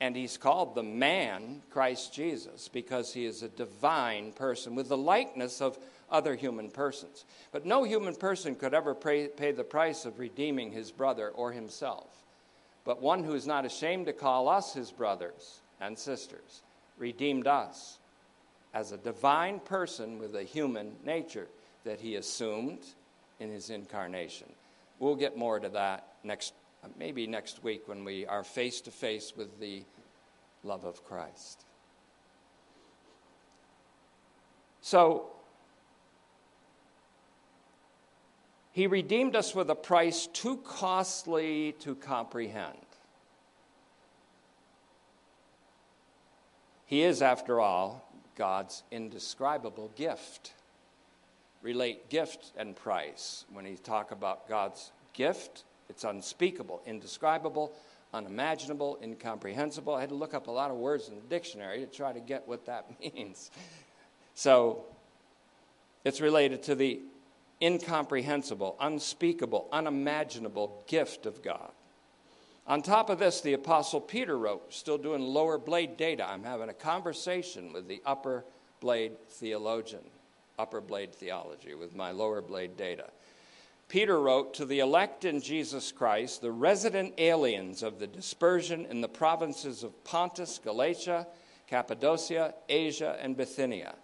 And 0.00 0.14
he's 0.14 0.36
called 0.36 0.74
the 0.74 0.82
man, 0.82 1.62
Christ 1.70 2.14
Jesus, 2.14 2.68
because 2.68 3.12
he 3.12 3.26
is 3.26 3.42
a 3.42 3.48
divine 3.48 4.32
person 4.32 4.74
with 4.74 4.88
the 4.88 4.96
likeness 4.96 5.60
of 5.60 5.78
other 6.10 6.34
human 6.34 6.70
persons. 6.70 7.24
But 7.52 7.66
no 7.66 7.84
human 7.84 8.14
person 8.14 8.54
could 8.54 8.74
ever 8.74 8.94
pay, 8.94 9.28
pay 9.28 9.52
the 9.52 9.64
price 9.64 10.04
of 10.04 10.18
redeeming 10.18 10.72
his 10.72 10.90
brother 10.90 11.30
or 11.30 11.52
himself. 11.52 12.06
But 12.84 13.00
one 13.02 13.24
who 13.24 13.34
is 13.34 13.46
not 13.46 13.64
ashamed 13.64 14.06
to 14.06 14.12
call 14.12 14.48
us 14.48 14.74
his 14.74 14.90
brothers 14.90 15.60
and 15.80 15.98
sisters 15.98 16.62
redeemed 16.98 17.46
us 17.46 17.98
as 18.72 18.92
a 18.92 18.96
divine 18.96 19.60
person 19.60 20.18
with 20.18 20.34
a 20.36 20.42
human 20.42 20.92
nature 21.04 21.48
that 21.84 22.00
he 22.00 22.16
assumed 22.16 22.80
in 23.40 23.50
his 23.50 23.70
incarnation. 23.70 24.48
We'll 24.98 25.16
get 25.16 25.36
more 25.36 25.58
to 25.58 25.68
that 25.70 26.08
next 26.22 26.54
maybe 26.98 27.26
next 27.26 27.62
week 27.62 27.88
when 27.88 28.04
we 28.04 28.26
are 28.26 28.44
face 28.44 28.80
to 28.82 28.90
face 28.90 29.32
with 29.36 29.58
the 29.58 29.82
love 30.62 30.84
of 30.84 31.04
Christ. 31.04 31.64
So, 34.80 35.30
he 38.74 38.88
redeemed 38.88 39.36
us 39.36 39.54
with 39.54 39.70
a 39.70 39.76
price 39.76 40.26
too 40.26 40.56
costly 40.56 41.76
to 41.78 41.94
comprehend. 41.94 42.76
He 46.84 47.02
is, 47.02 47.22
after 47.22 47.60
all, 47.60 48.04
God's 48.34 48.82
indescribable 48.90 49.92
gift. 49.94 50.54
Relate 51.62 52.10
gift 52.10 52.50
and 52.56 52.74
price. 52.74 53.44
When 53.52 53.64
he 53.64 53.76
talk 53.76 54.10
about 54.10 54.48
God's 54.48 54.90
gift, 55.12 55.62
it's 55.88 56.02
unspeakable, 56.02 56.82
indescribable, 56.84 57.70
unimaginable, 58.12 58.98
incomprehensible. 59.00 59.94
I 59.94 60.00
had 60.00 60.08
to 60.08 60.16
look 60.16 60.34
up 60.34 60.48
a 60.48 60.50
lot 60.50 60.72
of 60.72 60.78
words 60.78 61.08
in 61.08 61.14
the 61.14 61.20
dictionary 61.20 61.78
to 61.78 61.86
try 61.86 62.12
to 62.12 62.20
get 62.20 62.48
what 62.48 62.66
that 62.66 62.86
means. 63.14 63.52
So 64.34 64.84
it's 66.04 66.20
related 66.20 66.64
to 66.64 66.74
the 66.74 67.00
incomprehensible, 67.64 68.76
unspeakable, 68.78 69.68
unimaginable 69.72 70.84
gift 70.86 71.24
of 71.24 71.42
God. 71.42 71.72
On 72.66 72.82
top 72.82 73.10
of 73.10 73.18
this, 73.18 73.40
the 73.40 73.54
Apostle 73.54 74.00
Peter 74.00 74.38
wrote, 74.38 74.72
still 74.72 74.98
doing 74.98 75.22
lower 75.22 75.58
blade 75.58 75.96
data. 75.96 76.28
I'm 76.28 76.44
having 76.44 76.68
a 76.68 76.74
conversation 76.74 77.72
with 77.72 77.88
the 77.88 78.02
upper 78.06 78.44
blade 78.80 79.12
theologian, 79.28 80.04
upper 80.58 80.80
blade 80.80 81.14
theology, 81.14 81.74
with 81.74 81.94
my 81.94 82.10
lower 82.10 82.40
blade 82.40 82.76
data. 82.76 83.06
Peter 83.88 84.18
wrote, 84.18 84.54
To 84.54 84.64
the 84.64 84.80
elect 84.80 85.24
in 85.24 85.40
Jesus 85.40 85.92
Christ, 85.92 86.40
the 86.40 86.50
resident 86.50 87.14
aliens 87.18 87.82
of 87.82 87.98
the 87.98 88.06
dispersion 88.06 88.86
in 88.86 89.00
the 89.00 89.08
provinces 89.08 89.82
of 89.82 90.04
Pontus, 90.04 90.58
Galatia, 90.58 91.26
Cappadocia, 91.66 92.54
Asia, 92.68 93.16
and 93.20 93.36
Bithynia. 93.36 93.94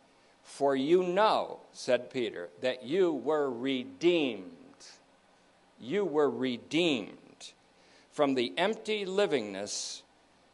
For 0.50 0.75
you 0.75 1.04
know, 1.04 1.61
said 1.73 2.11
Peter, 2.11 2.50
that 2.61 2.83
you 2.83 3.12
were 3.12 3.50
redeemed. 3.50 4.50
You 5.80 6.04
were 6.04 6.28
redeemed 6.28 7.52
from 8.11 8.35
the 8.35 8.52
empty 8.59 9.07
livingness 9.07 10.02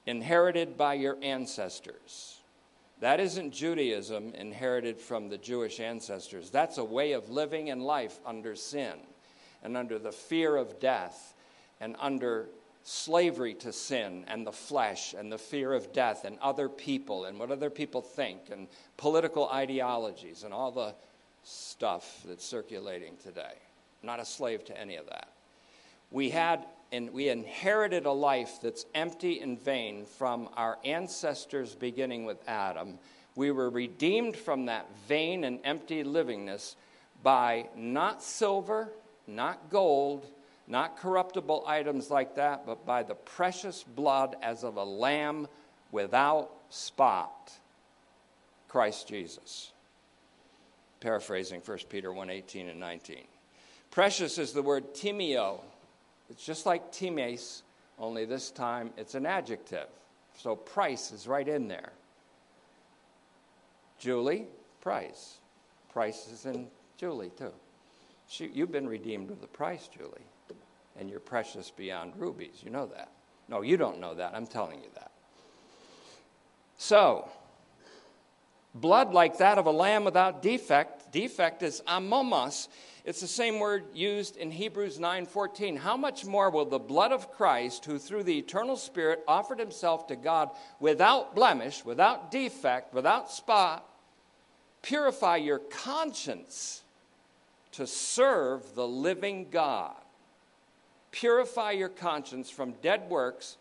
inherited 0.04 0.76
by 0.76 0.94
your 0.94 1.16
ancestors. 1.22 2.40
That 3.00 3.20
isn't 3.20 3.52
Judaism 3.52 4.34
inherited 4.34 5.00
from 5.00 5.28
the 5.28 5.38
Jewish 5.38 5.80
ancestors. 5.80 6.50
That's 6.50 6.78
a 6.78 6.84
way 6.84 7.12
of 7.12 7.30
living 7.30 7.68
in 7.68 7.80
life 7.80 8.20
under 8.24 8.54
sin 8.54 8.92
and 9.64 9.78
under 9.78 9.98
the 9.98 10.12
fear 10.12 10.56
of 10.56 10.78
death 10.78 11.34
and 11.80 11.96
under 11.98 12.46
slavery 12.88 13.52
to 13.52 13.72
sin 13.72 14.24
and 14.28 14.46
the 14.46 14.52
flesh 14.52 15.12
and 15.12 15.30
the 15.30 15.38
fear 15.38 15.72
of 15.72 15.92
death 15.92 16.24
and 16.24 16.38
other 16.38 16.68
people 16.68 17.24
and 17.24 17.36
what 17.36 17.50
other 17.50 17.68
people 17.68 18.00
think 18.00 18.42
and 18.52 18.68
political 18.96 19.48
ideologies 19.48 20.44
and 20.44 20.54
all 20.54 20.70
the 20.70 20.94
stuff 21.42 22.22
that's 22.24 22.44
circulating 22.44 23.16
today. 23.24 23.54
I'm 24.02 24.06
not 24.06 24.20
a 24.20 24.24
slave 24.24 24.64
to 24.66 24.80
any 24.80 24.94
of 24.94 25.06
that. 25.06 25.28
We 26.12 26.30
had 26.30 26.64
and 26.92 27.12
we 27.12 27.28
inherited 27.28 28.06
a 28.06 28.12
life 28.12 28.60
that's 28.62 28.86
empty 28.94 29.40
and 29.40 29.60
vain 29.60 30.04
from 30.04 30.48
our 30.56 30.78
ancestors 30.84 31.74
beginning 31.74 32.24
with 32.24 32.38
Adam. 32.46 33.00
We 33.34 33.50
were 33.50 33.68
redeemed 33.68 34.36
from 34.36 34.66
that 34.66 34.86
vain 35.08 35.42
and 35.42 35.58
empty 35.64 36.04
livingness 36.04 36.76
by 37.24 37.66
not 37.74 38.22
silver 38.22 38.92
not 39.26 39.70
gold, 39.70 40.26
not 40.68 40.98
corruptible 40.98 41.64
items 41.66 42.10
like 42.10 42.34
that, 42.36 42.66
but 42.66 42.84
by 42.84 43.02
the 43.02 43.14
precious 43.14 43.82
blood 43.82 44.36
as 44.42 44.64
of 44.64 44.76
a 44.76 44.84
lamb 44.84 45.46
without 45.92 46.50
spot, 46.70 47.52
Christ 48.68 49.08
Jesus. 49.08 49.72
Paraphrasing 51.00 51.60
1 51.64 51.78
Peter 51.88 52.12
1 52.12 52.30
18 52.30 52.68
and 52.68 52.80
19. 52.80 53.24
Precious 53.90 54.38
is 54.38 54.52
the 54.52 54.62
word 54.62 54.94
timeo. 54.94 55.60
It's 56.28 56.44
just 56.44 56.66
like 56.66 56.90
times, 56.90 57.62
only 57.98 58.24
this 58.24 58.50
time 58.50 58.90
it's 58.96 59.14
an 59.14 59.24
adjective. 59.24 59.86
So 60.36 60.56
price 60.56 61.12
is 61.12 61.26
right 61.26 61.46
in 61.46 61.68
there. 61.68 61.92
Julie, 63.98 64.46
price. 64.80 65.38
Price 65.90 66.28
is 66.30 66.44
in 66.44 66.66
Julie, 66.98 67.30
too. 67.38 67.52
She, 68.28 68.50
you've 68.52 68.72
been 68.72 68.88
redeemed 68.88 69.30
with 69.30 69.42
a 69.42 69.46
price, 69.46 69.88
Julie, 69.88 70.26
and 70.98 71.10
you're 71.10 71.20
precious 71.20 71.70
beyond 71.70 72.12
rubies. 72.16 72.62
You 72.64 72.70
know 72.70 72.86
that. 72.86 73.10
No, 73.48 73.62
you 73.62 73.76
don't 73.76 74.00
know 74.00 74.14
that. 74.14 74.34
I'm 74.34 74.46
telling 74.46 74.80
you 74.80 74.88
that. 74.94 75.12
So, 76.78 77.28
blood 78.74 79.12
like 79.12 79.38
that 79.38 79.58
of 79.58 79.66
a 79.66 79.70
lamb 79.70 80.04
without 80.04 80.42
defect, 80.42 81.12
defect 81.12 81.62
is 81.62 81.82
amomos. 81.86 82.68
It's 83.04 83.20
the 83.20 83.28
same 83.28 83.60
word 83.60 83.84
used 83.94 84.36
in 84.36 84.50
Hebrews 84.50 84.98
9:14. 84.98 85.76
How 85.76 85.96
much 85.96 86.24
more 86.24 86.50
will 86.50 86.64
the 86.64 86.78
blood 86.78 87.12
of 87.12 87.30
Christ, 87.30 87.84
who 87.84 87.98
through 87.98 88.24
the 88.24 88.38
eternal 88.38 88.76
Spirit 88.76 89.22
offered 89.28 89.60
himself 89.60 90.08
to 90.08 90.16
God 90.16 90.50
without 90.80 91.34
blemish, 91.34 91.84
without 91.84 92.32
defect, 92.32 92.92
without 92.92 93.30
spot, 93.30 93.88
purify 94.82 95.36
your 95.36 95.60
conscience 95.60 96.82
to 97.72 97.86
serve 97.86 98.74
the 98.74 98.88
living 98.88 99.50
God. 99.50 99.94
Purify 101.16 101.70
your 101.70 101.88
conscience 101.88 102.50
from 102.50 102.72
dead 102.82 103.08
works, 103.08 103.56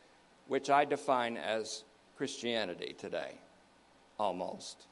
which 0.50 0.70
I 0.70 0.84
define 0.84 1.38
as 1.38 1.86
Christianity 2.18 2.94
today, 2.98 3.32
almost, 4.20 4.88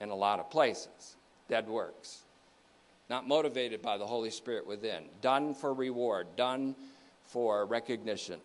in 0.00 0.08
a 0.08 0.14
lot 0.14 0.40
of 0.40 0.50
places. 0.50 1.16
Dead 1.50 1.68
works. 1.68 2.22
Not 3.10 3.28
motivated 3.28 3.82
by 3.82 3.98
the 3.98 4.06
Holy 4.06 4.30
Spirit 4.30 4.66
within, 4.66 5.04
done 5.20 5.54
for 5.54 5.74
reward, 5.74 6.28
done 6.34 6.74
for 7.26 7.66
recognition. 7.66 8.40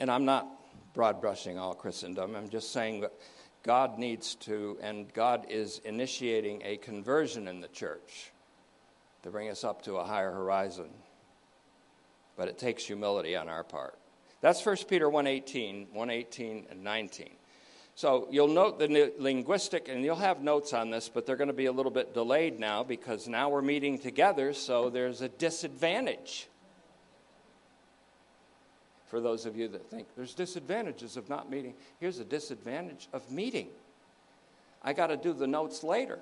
And 0.00 0.10
I'm 0.10 0.24
not 0.24 0.48
broad 0.92 1.20
brushing 1.20 1.56
all 1.56 1.72
Christendom, 1.72 2.34
I'm 2.34 2.48
just 2.48 2.72
saying 2.72 3.02
that 3.02 3.12
God 3.62 3.96
needs 3.96 4.34
to, 4.36 4.76
and 4.82 5.12
God 5.14 5.46
is 5.48 5.80
initiating 5.84 6.62
a 6.64 6.78
conversion 6.78 7.46
in 7.46 7.60
the 7.60 7.68
church 7.68 8.32
to 9.24 9.30
bring 9.30 9.50
us 9.50 9.64
up 9.64 9.82
to 9.82 9.96
a 9.96 10.04
higher 10.04 10.30
horizon. 10.30 10.88
But 12.36 12.48
it 12.48 12.58
takes 12.58 12.84
humility 12.84 13.34
on 13.36 13.48
our 13.48 13.64
part. 13.64 13.98
That's 14.40 14.64
1 14.64 14.76
Peter 14.88 15.08
1.18, 15.08 15.88
1.18 15.94 16.70
and 16.70 16.84
19. 16.84 17.30
So 17.96 18.28
you'll 18.30 18.48
note 18.48 18.78
the 18.78 19.12
linguistic, 19.18 19.88
and 19.88 20.04
you'll 20.04 20.16
have 20.16 20.42
notes 20.42 20.72
on 20.72 20.90
this, 20.90 21.08
but 21.08 21.26
they're 21.26 21.36
going 21.36 21.48
to 21.48 21.54
be 21.54 21.66
a 21.66 21.72
little 21.72 21.92
bit 21.92 22.12
delayed 22.12 22.58
now 22.58 22.82
because 22.82 23.28
now 23.28 23.48
we're 23.48 23.62
meeting 23.62 23.98
together, 23.98 24.52
so 24.52 24.90
there's 24.90 25.22
a 25.22 25.28
disadvantage 25.28 26.48
for 29.06 29.20
those 29.20 29.46
of 29.46 29.56
you 29.56 29.68
that 29.68 29.88
think 29.88 30.08
there's 30.16 30.34
disadvantages 30.34 31.16
of 31.16 31.28
not 31.28 31.48
meeting. 31.48 31.74
Here's 32.00 32.18
a 32.18 32.24
disadvantage 32.24 33.08
of 33.12 33.30
meeting. 33.30 33.68
I 34.82 34.92
got 34.92 35.06
to 35.06 35.16
do 35.16 35.32
the 35.32 35.46
notes 35.46 35.84
later. 35.84 36.18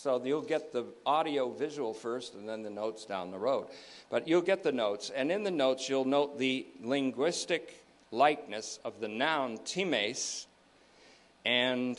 So 0.00 0.22
you'll 0.24 0.42
get 0.42 0.72
the 0.72 0.84
audio 1.04 1.50
visual 1.50 1.92
first 1.92 2.34
and 2.34 2.48
then 2.48 2.62
the 2.62 2.70
notes 2.70 3.04
down 3.04 3.32
the 3.32 3.38
road. 3.38 3.66
But 4.10 4.28
you'll 4.28 4.42
get 4.42 4.62
the 4.62 4.70
notes, 4.70 5.10
and 5.10 5.32
in 5.32 5.42
the 5.42 5.50
notes, 5.50 5.88
you'll 5.88 6.04
note 6.04 6.38
the 6.38 6.68
linguistic 6.80 7.84
likeness 8.12 8.78
of 8.84 9.00
the 9.00 9.08
noun 9.08 9.58
times 9.64 10.46
and 11.44 11.98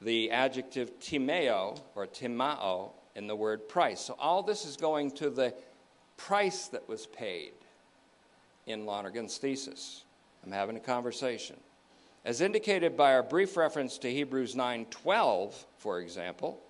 the 0.00 0.30
adjective 0.30 0.98
timeo 1.00 1.74
or 1.94 2.06
timao 2.06 2.92
in 3.14 3.26
the 3.26 3.36
word 3.36 3.68
price. 3.68 4.00
So 4.00 4.16
all 4.18 4.42
this 4.42 4.64
is 4.64 4.78
going 4.78 5.10
to 5.12 5.28
the 5.28 5.52
price 6.16 6.68
that 6.68 6.88
was 6.88 7.04
paid 7.04 7.52
in 8.66 8.86
Lonergan's 8.86 9.36
thesis. 9.36 10.02
I'm 10.42 10.52
having 10.52 10.76
a 10.76 10.80
conversation. 10.80 11.56
As 12.24 12.40
indicated 12.40 12.96
by 12.96 13.12
our 13.12 13.22
brief 13.22 13.56
reference 13.56 13.98
to 13.98 14.10
Hebrews 14.10 14.54
9:12, 14.54 15.66
for 15.76 16.00
example, 16.00 16.60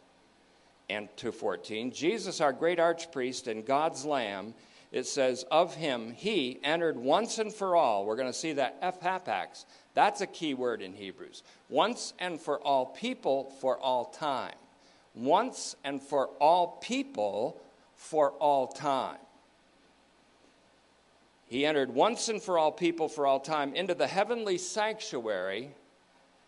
and 0.90 1.08
to 1.16 1.30
14, 1.30 1.92
Jesus, 1.92 2.40
our 2.40 2.52
great 2.52 2.78
archpriest 2.78 3.46
and 3.46 3.64
God's 3.64 4.04
Lamb, 4.04 4.54
it 4.94 5.06
says, 5.06 5.44
Of 5.50 5.74
him, 5.74 6.12
he 6.12 6.60
entered 6.62 6.96
once 6.96 7.38
and 7.38 7.52
for 7.52 7.74
all. 7.74 8.04
We're 8.04 8.16
going 8.16 8.32
to 8.32 8.38
see 8.38 8.52
that 8.52 8.80
ephapax. 8.80 9.64
That's 9.94 10.20
a 10.20 10.26
key 10.26 10.54
word 10.54 10.82
in 10.82 10.92
Hebrews. 10.92 11.42
Once 11.68 12.12
and 12.18 12.40
for 12.40 12.60
all 12.60 12.86
people 12.86 13.50
for 13.60 13.78
all 13.78 14.04
time. 14.04 14.54
Once 15.14 15.74
and 15.84 16.02
for 16.02 16.28
all 16.40 16.78
people 16.80 17.60
for 17.94 18.30
all 18.32 18.66
time. 18.68 19.18
He 21.54 21.64
entered 21.64 21.94
once 21.94 22.28
and 22.28 22.42
for 22.42 22.58
all 22.58 22.72
people 22.72 23.08
for 23.08 23.28
all 23.28 23.38
time 23.38 23.76
into 23.76 23.94
the 23.94 24.08
heavenly 24.08 24.58
sanctuary, 24.58 25.70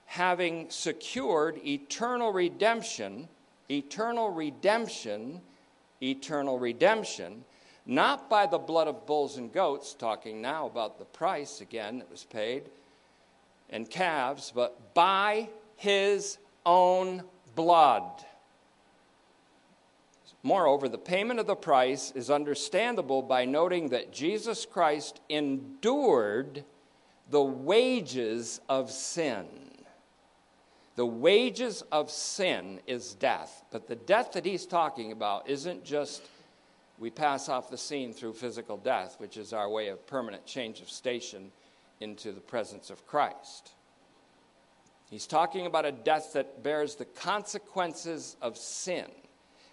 having 0.07 0.69
secured 0.69 1.64
eternal 1.64 2.33
redemption, 2.33 3.29
eternal 3.71 4.31
redemption, 4.31 5.42
eternal 6.03 6.59
redemption 6.59 7.45
not 7.87 8.29
by 8.29 8.47
the 8.47 8.59
blood 8.59 8.88
of 8.88 9.07
bulls 9.07 9.37
and 9.37 9.53
goats, 9.53 9.95
talking 9.95 10.42
now 10.42 10.66
about 10.66 10.99
the 10.99 11.05
price 11.05 11.61
again 11.61 11.99
that 11.99 12.11
was 12.11 12.25
paid, 12.25 12.64
and 13.71 13.88
calves, 13.88 14.53
but 14.53 14.92
by 14.92 15.49
his 15.77 16.38
own 16.64 17.23
blood. 17.55 18.25
Moreover, 20.47 20.89
the 20.89 20.97
payment 20.97 21.41
of 21.41 21.49
the 21.49 21.57
price 21.57 22.13
is 22.13 22.31
understandable 22.31 23.21
by 23.21 23.45
noting 23.45 23.89
that 23.89 24.13
Jesus 24.13 24.65
Christ 24.65 25.21
endured 25.29 26.63
the 27.29 27.43
wages 27.43 28.61
of 28.69 28.93
sin. 28.93 29.49
The 30.95 31.05
wages 31.05 31.83
of 31.91 32.13
sin 32.13 32.79
is 32.87 33.15
death, 33.15 33.65
but 33.73 33.89
the 33.89 33.97
death 33.97 34.31
that 34.35 34.45
he's 34.45 34.67
talking 34.67 35.11
about 35.11 35.51
isn't 35.51 35.83
just 35.83 36.23
we 37.01 37.11
pass 37.11 37.49
off 37.49 37.69
the 37.69 37.77
scene 37.77 38.13
through 38.13 38.35
physical 38.35 38.77
death, 38.77 39.17
which 39.19 39.37
is 39.37 39.53
our 39.53 39.69
way 39.69 39.89
of 39.89 40.07
permanent 40.07 40.47
change 40.47 40.81
of 40.81 40.89
station 40.89 41.51
into 41.99 42.31
the 42.31 42.41
presence 42.41 42.89
of 42.89 43.05
Christ. 43.05 43.73
He's 45.11 45.27
talking 45.27 45.67
about 45.67 45.87
a 45.87 45.91
death 45.91 46.35
that 46.35 46.63
bears 46.63 46.95
the 46.95 47.05
consequences 47.05 48.37
of 48.41 48.57
sin, 48.57 49.07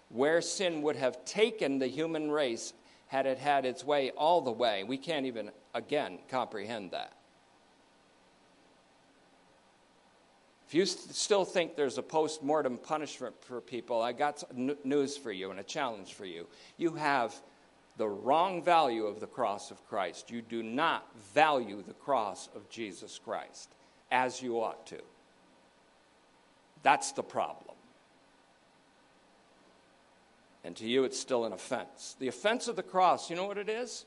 where 0.08 0.40
sin 0.40 0.82
would 0.82 0.96
have 0.96 1.24
taken 1.24 1.78
the 1.78 1.86
human 1.86 2.30
race 2.30 2.72
had 3.06 3.26
it 3.26 3.38
had 3.38 3.64
its 3.64 3.84
way 3.84 4.10
all 4.10 4.40
the 4.40 4.50
way. 4.50 4.84
We 4.84 4.96
can't 4.96 5.26
even, 5.26 5.50
again, 5.74 6.18
comprehend 6.28 6.90
that. 6.92 7.12
If 10.66 10.74
you 10.74 10.86
st- 10.86 11.14
still 11.14 11.44
think 11.44 11.76
there's 11.76 11.98
a 11.98 12.02
post 12.02 12.42
mortem 12.42 12.78
punishment 12.78 13.34
for 13.42 13.60
people, 13.60 14.00
I 14.00 14.12
got 14.12 14.42
n- 14.56 14.76
news 14.82 15.16
for 15.16 15.30
you 15.30 15.50
and 15.50 15.60
a 15.60 15.62
challenge 15.64 16.14
for 16.14 16.24
you. 16.24 16.46
You 16.76 16.94
have 16.94 17.34
the 17.96 18.08
wrong 18.08 18.62
value 18.62 19.06
of 19.06 19.20
the 19.20 19.26
cross 19.26 19.70
of 19.70 19.86
Christ. 19.88 20.30
You 20.30 20.42
do 20.42 20.62
not 20.62 21.06
value 21.34 21.82
the 21.86 21.94
cross 21.94 22.48
of 22.56 22.68
Jesus 22.68 23.20
Christ 23.22 23.68
as 24.10 24.42
you 24.42 24.60
ought 24.60 24.86
to. 24.88 24.98
That's 26.82 27.12
the 27.12 27.22
problem. 27.22 27.73
And 30.64 30.74
to 30.76 30.86
you, 30.86 31.04
it's 31.04 31.20
still 31.20 31.44
an 31.44 31.52
offense. 31.52 32.16
The 32.18 32.28
offense 32.28 32.68
of 32.68 32.76
the 32.76 32.82
cross, 32.82 33.28
you 33.28 33.36
know 33.36 33.46
what 33.46 33.58
it 33.58 33.68
is? 33.68 34.06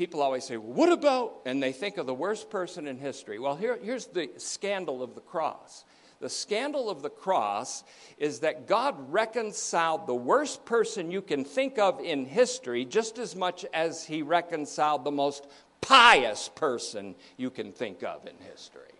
people 0.00 0.22
always 0.22 0.44
say, 0.44 0.56
What 0.56 0.90
about? 0.90 1.40
And 1.44 1.62
they 1.62 1.72
think 1.72 1.98
of 1.98 2.06
the 2.06 2.14
worst 2.14 2.48
person 2.48 2.86
in 2.86 2.98
history. 2.98 3.38
Well, 3.38 3.54
here, 3.54 3.78
here's 3.82 4.06
the 4.06 4.30
scandal 4.38 5.02
of 5.02 5.14
the 5.14 5.20
cross. 5.20 5.84
The 6.20 6.28
scandal 6.30 6.88
of 6.88 7.02
the 7.02 7.10
cross 7.10 7.84
is 8.18 8.40
that 8.40 8.66
God 8.66 9.12
reconciled 9.12 10.06
the 10.06 10.14
worst 10.14 10.64
person 10.64 11.10
you 11.10 11.22
can 11.22 11.44
think 11.44 11.78
of 11.78 12.00
in 12.00 12.24
history 12.24 12.86
just 12.86 13.18
as 13.18 13.36
much 13.36 13.64
as 13.72 14.04
he 14.04 14.22
reconciled 14.22 15.04
the 15.04 15.10
most 15.10 15.46
pious 15.80 16.50
person 16.54 17.14
you 17.36 17.50
can 17.50 17.72
think 17.72 18.02
of 18.02 18.26
in 18.26 18.36
history. 18.50 18.99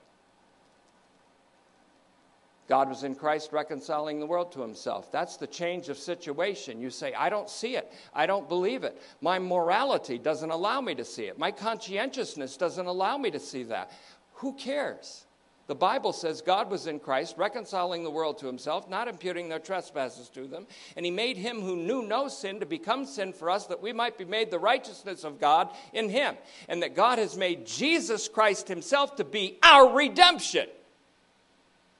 God 2.70 2.88
was 2.88 3.02
in 3.02 3.16
Christ 3.16 3.52
reconciling 3.52 4.20
the 4.20 4.26
world 4.26 4.52
to 4.52 4.62
himself. 4.62 5.10
That's 5.10 5.36
the 5.36 5.48
change 5.48 5.88
of 5.88 5.98
situation. 5.98 6.80
You 6.80 6.90
say, 6.90 7.12
I 7.12 7.28
don't 7.28 7.50
see 7.50 7.74
it. 7.74 7.92
I 8.14 8.26
don't 8.26 8.48
believe 8.48 8.84
it. 8.84 9.02
My 9.20 9.40
morality 9.40 10.18
doesn't 10.18 10.52
allow 10.52 10.80
me 10.80 10.94
to 10.94 11.04
see 11.04 11.24
it. 11.24 11.36
My 11.36 11.50
conscientiousness 11.50 12.56
doesn't 12.56 12.86
allow 12.86 13.18
me 13.18 13.32
to 13.32 13.40
see 13.40 13.64
that. 13.64 13.90
Who 14.34 14.52
cares? 14.52 15.26
The 15.66 15.74
Bible 15.74 16.12
says 16.12 16.42
God 16.42 16.70
was 16.70 16.86
in 16.86 17.00
Christ, 17.00 17.34
reconciling 17.36 18.04
the 18.04 18.10
world 18.10 18.38
to 18.38 18.46
himself, 18.46 18.88
not 18.88 19.08
imputing 19.08 19.48
their 19.48 19.58
trespasses 19.58 20.28
to 20.30 20.46
them. 20.46 20.68
And 20.96 21.04
he 21.04 21.10
made 21.10 21.38
him 21.38 21.60
who 21.60 21.74
knew 21.74 22.02
no 22.02 22.28
sin 22.28 22.60
to 22.60 22.66
become 22.66 23.04
sin 23.04 23.32
for 23.32 23.50
us, 23.50 23.66
that 23.66 23.82
we 23.82 23.92
might 23.92 24.16
be 24.16 24.24
made 24.24 24.52
the 24.52 24.60
righteousness 24.60 25.24
of 25.24 25.40
God 25.40 25.70
in 25.92 26.08
him. 26.08 26.36
And 26.68 26.84
that 26.84 26.94
God 26.94 27.18
has 27.18 27.36
made 27.36 27.66
Jesus 27.66 28.28
Christ 28.28 28.68
himself 28.68 29.16
to 29.16 29.24
be 29.24 29.58
our 29.64 29.92
redemption 29.92 30.68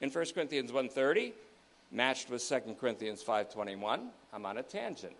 in 0.01 0.09
1 0.09 0.33
Corinthians 0.33 0.71
1:30, 0.71 1.33
matched 1.91 2.29
with 2.29 2.41
2 2.41 2.75
Corinthians 2.79 3.23
5:21. 3.23 4.11
I'm 4.33 4.45
on 4.45 4.57
a 4.57 4.63
tangent. 4.63 5.15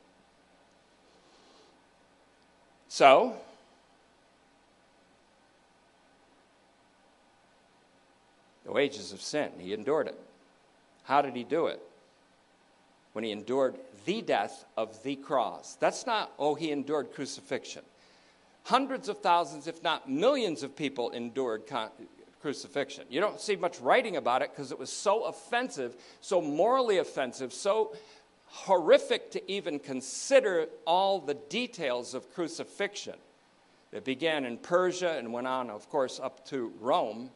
So, 2.87 3.37
the 8.65 8.71
wages 8.71 9.13
of 9.13 9.21
sin, 9.21 9.51
he 9.59 9.73
endured 9.73 10.07
it. 10.07 10.19
How 11.03 11.21
did 11.21 11.35
he 11.35 11.43
do 11.43 11.67
it? 11.67 11.81
When 13.13 13.23
he 13.23 13.31
endured 13.31 13.75
the 14.05 14.21
death 14.21 14.65
of 14.75 15.03
the 15.03 15.15
cross. 15.15 15.75
That's 15.79 16.05
not, 16.05 16.31
oh, 16.39 16.55
he 16.55 16.71
endured 16.71 17.13
crucifixion. 17.13 17.83
Hundreds 18.63 19.09
of 19.09 19.19
thousands, 19.19 19.67
if 19.67 19.83
not 19.83 20.09
millions 20.09 20.63
of 20.63 20.75
people 20.75 21.11
endured 21.11 21.67
crucifixion. 22.41 23.05
You 23.09 23.21
don't 23.21 23.39
see 23.39 23.55
much 23.55 23.79
writing 23.79 24.17
about 24.17 24.41
it 24.41 24.51
because 24.51 24.71
it 24.71 24.79
was 24.79 24.91
so 24.91 25.25
offensive, 25.25 25.95
so 26.21 26.41
morally 26.41 26.97
offensive, 26.97 27.53
so 27.53 27.95
horrific 28.47 29.31
to 29.31 29.51
even 29.51 29.79
consider 29.79 30.67
all 30.85 31.19
the 31.19 31.35
details 31.35 32.13
of 32.13 32.33
crucifixion. 32.33 33.15
It 33.91 34.05
began 34.05 34.45
in 34.45 34.57
Persia 34.57 35.17
and 35.17 35.33
went 35.33 35.47
on, 35.47 35.69
of 35.69 35.89
course, 35.89 36.19
up 36.19 36.45
to 36.47 36.71
Rome 36.79 37.29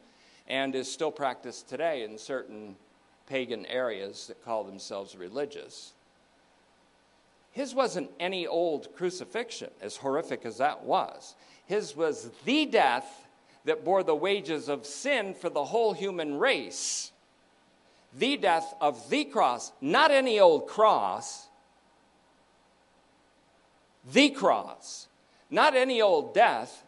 and 0.48 0.74
is 0.74 0.90
still 0.90 1.10
practiced 1.10 1.68
today 1.68 2.04
in 2.04 2.18
certain 2.18 2.76
pagan 3.26 3.66
areas 3.66 4.26
that 4.28 4.44
call 4.44 4.64
themselves 4.64 5.16
religious. 5.16 5.92
His 7.50 7.74
wasn't 7.74 8.10
any 8.20 8.46
old 8.46 8.94
crucifixion, 8.94 9.70
as 9.80 9.96
horrific 9.96 10.44
as 10.44 10.58
that 10.58 10.84
was. 10.84 11.34
His 11.66 11.96
was 11.96 12.30
the 12.44 12.66
death 12.66 13.25
that 13.66 13.84
bore 13.84 14.02
the 14.02 14.14
wages 14.14 14.68
of 14.68 14.86
sin 14.86 15.34
for 15.34 15.50
the 15.50 15.64
whole 15.64 15.92
human 15.92 16.38
race. 16.38 17.12
The 18.16 18.36
death 18.36 18.74
of 18.80 19.10
the 19.10 19.24
cross, 19.24 19.72
not 19.80 20.10
any 20.10 20.40
old 20.40 20.68
cross, 20.68 21.48
the 24.10 24.30
cross, 24.30 25.08
not 25.50 25.74
any 25.76 26.00
old 26.00 26.32
death, 26.32 26.84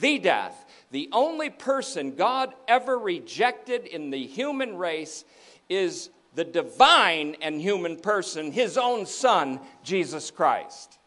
the 0.00 0.18
death. 0.18 0.64
The 0.92 1.08
only 1.12 1.50
person 1.50 2.14
God 2.14 2.54
ever 2.66 2.98
rejected 2.98 3.86
in 3.86 4.10
the 4.10 4.24
human 4.24 4.76
race 4.76 5.24
is 5.68 6.10
the 6.34 6.44
divine 6.44 7.36
and 7.42 7.60
human 7.60 7.96
person, 7.96 8.52
his 8.52 8.78
own 8.78 9.04
son, 9.04 9.60
Jesus 9.82 10.30
Christ. 10.30 10.98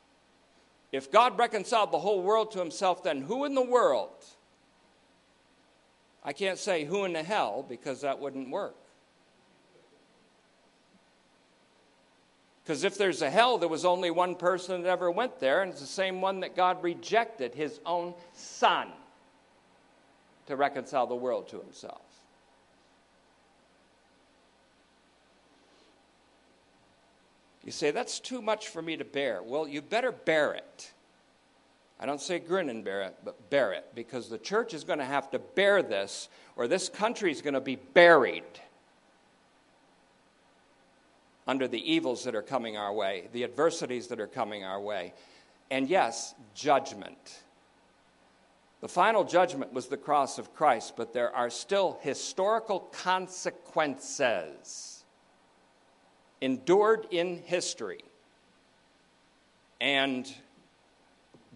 If 0.92 1.12
God 1.12 1.40
reconciled 1.40 1.92
the 1.92 2.00
whole 2.00 2.22
world 2.22 2.52
to 2.52 2.60
himself, 2.60 3.04
then 3.04 3.22
who 3.22 3.46
in 3.46 3.56
the 3.56 3.62
world 3.62 4.10
I 6.24 6.34
can't 6.34 6.58
say 6.58 6.86
who 6.86 7.06
in 7.06 7.14
the 7.14 7.24
hell 7.24 7.66
because 7.68 8.02
that 8.02 8.20
wouldn't 8.20 8.50
work. 8.50 8.76
Because 12.64 12.86
if 12.86 12.98
there's 12.98 13.22
a 13.22 13.30
hell, 13.30 13.58
there 13.58 13.68
was 13.68 13.84
only 13.84 14.10
one 14.10 14.36
person 14.36 14.84
that 14.84 14.90
ever 14.90 15.12
went 15.12 15.40
there, 15.42 15.62
and 15.62 15.72
it's 15.72 15.82
the 15.82 15.88
same 15.88 16.22
one 16.22 16.40
that 16.40 16.56
God 16.56 16.82
rejected, 16.82 17.54
his 17.54 17.82
own 17.86 18.14
son, 18.34 18.88
to 20.48 20.56
reconcile 20.56 21.06
the 21.06 21.16
world 21.16 21.50
to 21.50 21.60
himself. 21.60 22.02
You 27.66 27.72
say, 27.74 27.92
that's 27.92 28.22
too 28.22 28.42
much 28.42 28.70
for 28.70 28.82
me 28.82 28.96
to 28.96 29.06
bear. 29.06 29.44
Well, 29.44 29.68
you 29.68 29.82
better 29.82 30.14
bear 30.14 30.54
it. 30.54 30.93
I 32.04 32.06
don't 32.06 32.20
say 32.20 32.38
grin 32.38 32.70
and 32.70 32.84
bear 32.84 33.04
it, 33.04 33.16
but 33.24 33.50
bear 33.50 33.72
it, 33.72 33.86
because 33.96 34.28
the 34.28 34.38
church 34.38 34.74
is 34.74 34.84
going 34.84 35.00
to 35.00 35.06
have 35.06 35.32
to 35.32 35.40
bear 35.40 35.82
this, 35.82 36.28
or 36.58 36.68
this 36.68 36.90
country 36.90 37.32
is 37.32 37.42
going 37.42 37.54
to 37.54 37.62
be 37.62 37.78
buried 37.78 38.44
under 41.48 41.66
the 41.66 41.80
evils 41.90 42.26
that 42.26 42.36
are 42.36 42.42
coming 42.42 42.76
our 42.76 42.92
way, 42.92 43.30
the 43.32 43.46
adversities 43.46 44.08
that 44.08 44.20
are 44.20 44.28
coming 44.28 44.66
our 44.66 44.82
way, 44.82 45.14
and 45.72 45.88
yes, 45.88 46.36
judgment. 46.54 47.44
The 48.82 48.90
final 48.90 49.24
judgment 49.24 49.72
was 49.72 49.88
the 49.88 49.96
cross 49.96 50.38
of 50.38 50.54
Christ, 50.54 50.96
but 50.98 51.14
there 51.14 51.34
are 51.34 51.50
still 51.50 52.00
historical 52.02 52.82
consequences 52.82 55.06
endured 56.42 57.08
in 57.12 57.38
history. 57.46 58.02
And 59.80 60.30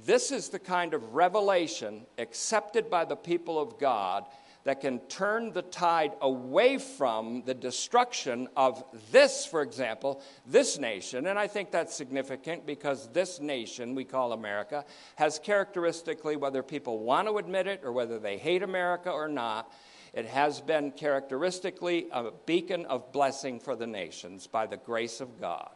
This 0.06 0.32
is 0.32 0.50
the 0.50 0.60
kind 0.60 0.94
of 0.94 1.16
revelation 1.16 2.06
accepted 2.18 2.90
by 2.90 3.06
the 3.06 3.16
people 3.16 3.60
of 3.60 3.80
God 3.80 4.26
that 4.64 4.82
can 4.82 5.00
turn 5.08 5.54
the 5.54 5.62
tide 5.62 6.12
away 6.20 6.78
from 6.78 7.42
the 7.46 7.54
destruction 7.54 8.50
of 8.58 8.84
this, 9.12 9.46
for 9.46 9.62
example, 9.62 10.22
this 10.46 10.78
nation. 10.78 11.28
And 11.28 11.40
I 11.40 11.48
think 11.48 11.72
that's 11.72 11.96
significant 11.96 12.66
because 12.66 13.08
this 13.14 13.40
nation, 13.40 13.96
we 13.96 14.04
call 14.04 14.34
America, 14.34 14.84
has 15.16 15.40
characteristically, 15.40 16.36
whether 16.36 16.62
people 16.62 17.00
want 17.00 17.30
to 17.30 17.38
admit 17.38 17.66
it 17.66 17.82
or 17.84 17.94
whether 17.94 18.20
they 18.20 18.38
hate 18.38 18.62
America 18.62 19.10
or 19.10 19.30
not, 19.30 19.72
it 20.14 20.26
has 20.26 20.60
been 20.60 20.92
characteristically 20.92 22.08
a 22.12 22.32
beacon 22.46 22.86
of 22.88 23.12
blessing 23.14 23.60
for 23.60 23.76
the 23.76 23.88
nations 23.88 24.48
by 24.48 24.68
the 24.68 24.78
grace 24.78 25.22
of 25.22 25.40
God, 25.40 25.72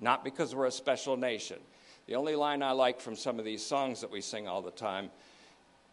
not 0.00 0.22
because 0.22 0.54
we're 0.54 0.66
a 0.66 0.72
special 0.72 1.16
nation. 1.16 1.58
The 2.06 2.16
only 2.16 2.36
line 2.36 2.62
I 2.62 2.72
like 2.72 3.00
from 3.00 3.16
some 3.16 3.38
of 3.38 3.44
these 3.44 3.64
songs 3.64 4.00
that 4.00 4.10
we 4.10 4.20
sing 4.20 4.46
all 4.46 4.60
the 4.60 4.70
time 4.70 5.10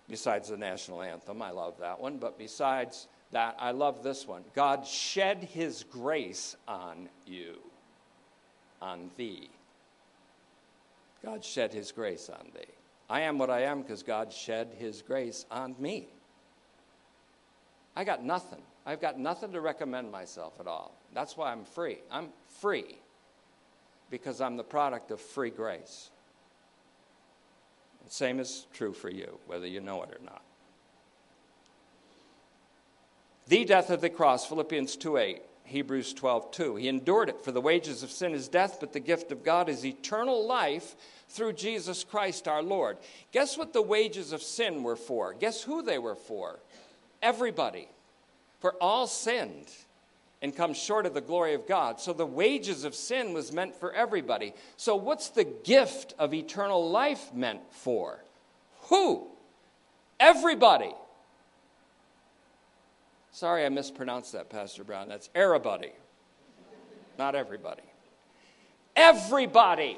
besides 0.10 0.50
the 0.50 0.58
national 0.58 1.02
anthem. 1.02 1.42
I 1.42 1.52
love 1.52 1.76
that 1.80 2.00
one. 2.00 2.18
But 2.18 2.38
besides 2.38 3.08
that, 3.32 3.56
I 3.60 3.72
love 3.72 4.04
this 4.04 4.28
one 4.28 4.44
God 4.54 4.86
shed 4.86 5.38
his 5.38 5.84
grace 5.84 6.56
on 6.68 7.08
you, 7.26 7.56
on 8.82 9.10
thee. 9.16 9.50
God 11.24 11.46
shed 11.46 11.72
his 11.72 11.92
grace 11.92 12.30
on 12.30 12.48
thee. 12.54 12.66
I 13.10 13.22
am 13.22 13.38
what 13.38 13.50
I 13.50 13.64
am 13.64 13.82
because 13.82 14.04
God 14.04 14.34
shed 14.34 14.70
his 14.78 15.02
grace 15.02 15.46
on 15.52 15.76
me. 15.80 16.08
I 17.96 18.04
got 18.04 18.24
nothing. 18.24 18.62
I've 18.86 19.02
got 19.02 19.20
nothing 19.20 19.52
to 19.52 19.62
recommend 19.62 20.12
myself 20.12 20.60
at 20.60 20.68
all. 20.68 20.96
That's 21.14 21.38
why 21.38 21.52
I'm 21.52 21.64
free. 21.64 22.00
I'm 22.10 22.30
free 22.60 23.01
because 24.12 24.42
I'm 24.42 24.58
the 24.58 24.64
product 24.64 25.10
of 25.10 25.20
free 25.20 25.50
grace. 25.50 26.12
The 28.06 28.12
Same 28.12 28.40
is 28.40 28.68
true 28.74 28.94
for 28.94 29.10
you, 29.10 29.40
whether 29.48 29.66
you 29.66 29.80
know 29.80 30.04
it 30.04 30.10
or 30.10 30.24
not. 30.24 30.44
The 33.48 33.66
death 33.66 33.90
of 33.90 34.02
the 34.02 34.10
cross, 34.10 34.46
Philippians 34.46 34.98
2 34.98 35.18
8, 35.18 35.42
Hebrews 35.64 36.14
12 36.14 36.52
2. 36.52 36.76
He 36.76 36.88
endured 36.90 37.30
it, 37.30 37.42
for 37.42 37.52
the 37.52 37.62
wages 37.62 38.04
of 38.04 38.12
sin 38.12 38.34
is 38.34 38.48
death, 38.48 38.78
but 38.80 38.94
the 38.94 39.00
gift 39.00 39.32
of 39.32 39.44
God 39.44 39.70
is 39.70 39.86
eternal 39.86 40.46
life 40.46 40.96
through 41.30 41.54
Jesus 41.54 42.04
Christ 42.04 42.48
our 42.48 42.62
Lord. 42.62 42.98
Guess 43.32 43.58
what 43.58 43.74
the 43.74 43.82
wages 43.82 44.34
of 44.34 44.44
sin 44.44 44.84
were 44.84 44.98
for? 44.98 45.34
Guess 45.34 45.64
who 45.64 45.82
they 45.82 45.98
were 45.98 46.16
for? 46.16 46.60
Everybody. 47.22 47.88
For 48.60 48.74
all 48.74 49.08
sinned 49.08 49.72
and 50.42 50.56
come 50.56 50.74
short 50.74 51.06
of 51.06 51.14
the 51.14 51.22
glory 51.22 51.54
of 51.54 51.68
God. 51.68 52.00
So 52.00 52.14
the 52.14 52.26
wages 52.26 52.84
of 52.84 52.96
sin 52.96 53.34
was 53.34 53.52
meant 53.52 53.76
for 53.76 53.94
everybody. 53.94 54.54
So 54.76 54.96
what's 54.96 55.30
the 55.30 55.44
gift 55.44 56.14
of 56.18 56.34
eternal 56.34 56.90
life 56.90 57.34
meant 57.34 57.62
for? 57.72 58.24
Who? 58.90 59.28
Everybody. 60.20 60.94
Sorry 63.32 63.66
I 63.66 63.70
mispronounced 63.70 64.34
that, 64.34 64.50
Pastor 64.50 64.84
Brown. 64.84 65.08
That's 65.08 65.30
everybody, 65.36 65.92
not 67.18 67.36
everybody. 67.36 67.84
Everybody. 68.96 69.98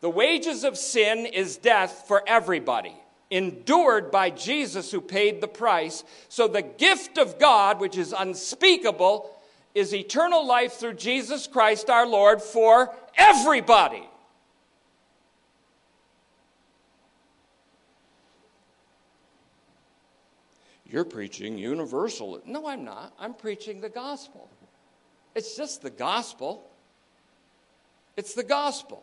The 0.00 0.10
wages 0.10 0.64
of 0.64 0.78
sin 0.78 1.26
is 1.26 1.56
death 1.56 2.04
for 2.06 2.22
everybody 2.26 2.94
endured 3.30 4.10
by 4.10 4.30
Jesus 4.30 4.90
who 4.90 5.00
paid 5.00 5.40
the 5.40 5.48
price. 5.48 6.04
So 6.28 6.48
the 6.48 6.62
gift 6.62 7.18
of 7.18 7.38
God, 7.38 7.80
which 7.80 7.96
is 7.96 8.14
unspeakable, 8.16 9.30
is 9.74 9.94
eternal 9.94 10.46
life 10.46 10.74
through 10.74 10.94
Jesus 10.94 11.46
Christ 11.46 11.90
our 11.90 12.06
Lord 12.06 12.40
for 12.40 12.94
everybody. 13.16 14.08
You're 20.88 21.04
preaching 21.04 21.58
universal. 21.58 22.40
No, 22.46 22.68
I'm 22.68 22.84
not. 22.84 23.12
I'm 23.18 23.34
preaching 23.34 23.80
the 23.80 23.88
gospel. 23.88 24.48
It's 25.34 25.56
just 25.56 25.82
the 25.82 25.90
gospel. 25.90 26.70
It's 28.16 28.34
the 28.34 28.44
gospel. 28.44 29.02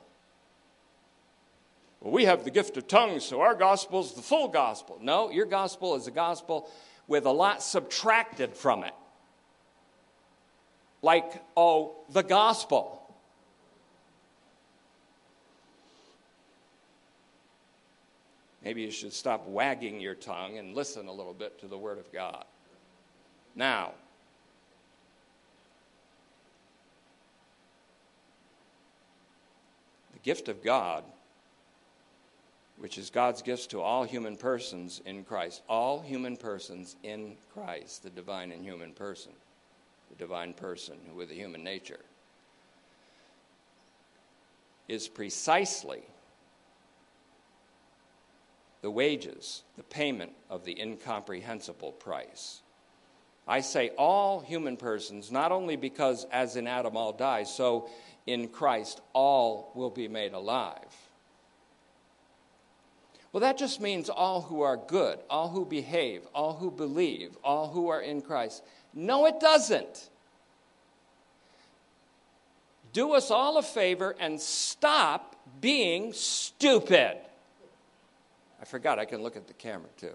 Well, 2.03 2.11
we 2.11 2.25
have 2.25 2.43
the 2.43 2.51
gift 2.51 2.75
of 2.75 2.87
tongues, 2.87 3.23
so 3.23 3.39
our 3.39 3.55
gospel 3.55 4.01
is 4.01 4.11
the 4.11 4.21
full 4.21 4.49
gospel. 4.49 4.99
No, 5.01 5.31
your 5.31 5.45
gospel 5.45 5.95
is 5.95 6.05
a 6.05 6.11
gospel 6.11 6.69
with 7.07 7.25
a 7.25 7.31
lot 7.31 7.63
subtracted 7.63 8.53
from 8.55 8.83
it. 8.83 8.93
Like, 11.01 11.41
oh, 11.55 11.95
the 12.09 12.21
gospel. 12.21 12.99
Maybe 18.63 18.81
you 18.81 18.91
should 18.91 19.13
stop 19.13 19.47
wagging 19.47 20.01
your 20.01 20.15
tongue 20.15 20.57
and 20.57 20.75
listen 20.75 21.07
a 21.07 21.11
little 21.11 21.33
bit 21.33 21.59
to 21.59 21.67
the 21.67 21.77
Word 21.77 21.99
of 21.99 22.11
God. 22.11 22.43
Now, 23.55 23.91
the 30.13 30.19
gift 30.19 30.49
of 30.49 30.63
God 30.63 31.03
which 32.83 32.97
is 32.97 33.09
God's 33.09 33.41
gifts 33.41 33.67
to 33.67 33.79
all 33.79 34.03
human 34.03 34.35
persons 34.35 35.01
in 35.05 35.23
Christ. 35.23 35.61
All 35.69 36.01
human 36.01 36.35
persons 36.35 36.97
in 37.01 37.37
Christ, 37.53 38.03
the 38.03 38.09
divine 38.09 38.51
and 38.51 38.61
human 38.61 38.91
person, 38.91 39.31
the 40.09 40.17
divine 40.17 40.51
person 40.51 40.97
with 41.15 41.31
a 41.31 41.33
human 41.33 41.63
nature, 41.63 42.01
is 44.89 45.07
precisely 45.07 46.01
the 48.81 48.91
wages, 48.91 49.63
the 49.77 49.83
payment 49.83 50.33
of 50.49 50.65
the 50.65 50.77
incomprehensible 50.77 51.93
price. 51.93 52.63
I 53.47 53.61
say 53.61 53.91
all 53.97 54.41
human 54.41 54.75
persons, 54.75 55.31
not 55.31 55.53
only 55.53 55.77
because 55.77 56.25
as 56.33 56.57
in 56.57 56.67
Adam 56.67 56.97
all 56.97 57.13
die, 57.13 57.43
so 57.43 57.89
in 58.27 58.49
Christ 58.49 58.99
all 59.13 59.71
will 59.73 59.89
be 59.89 60.09
made 60.09 60.33
alive. 60.33 61.02
Well, 63.33 63.41
that 63.41 63.57
just 63.57 63.81
means 63.81 64.09
all 64.09 64.41
who 64.41 64.61
are 64.61 64.77
good, 64.77 65.17
all 65.27 65.49
who 65.49 65.65
behave, 65.65 66.21
all 66.35 66.53
who 66.53 66.69
believe, 66.69 67.35
all 67.43 67.67
who 67.67 67.89
are 67.89 67.99
in 67.99 68.21
Christ. 68.21 68.63
No, 68.93 69.25
it 69.25 69.39
doesn't. 69.39 70.09
Do 72.93 73.13
us 73.13 73.31
all 73.31 73.57
a 73.57 73.63
favor 73.63 74.15
and 74.19 74.39
stop 74.39 75.35
being 75.59 76.13
stupid. 76.13 77.17
I 78.61 78.65
forgot 78.65 78.99
I 78.99 79.05
can 79.05 79.23
look 79.23 79.35
at 79.35 79.47
the 79.47 79.53
camera 79.53 79.89
too. 79.97 80.13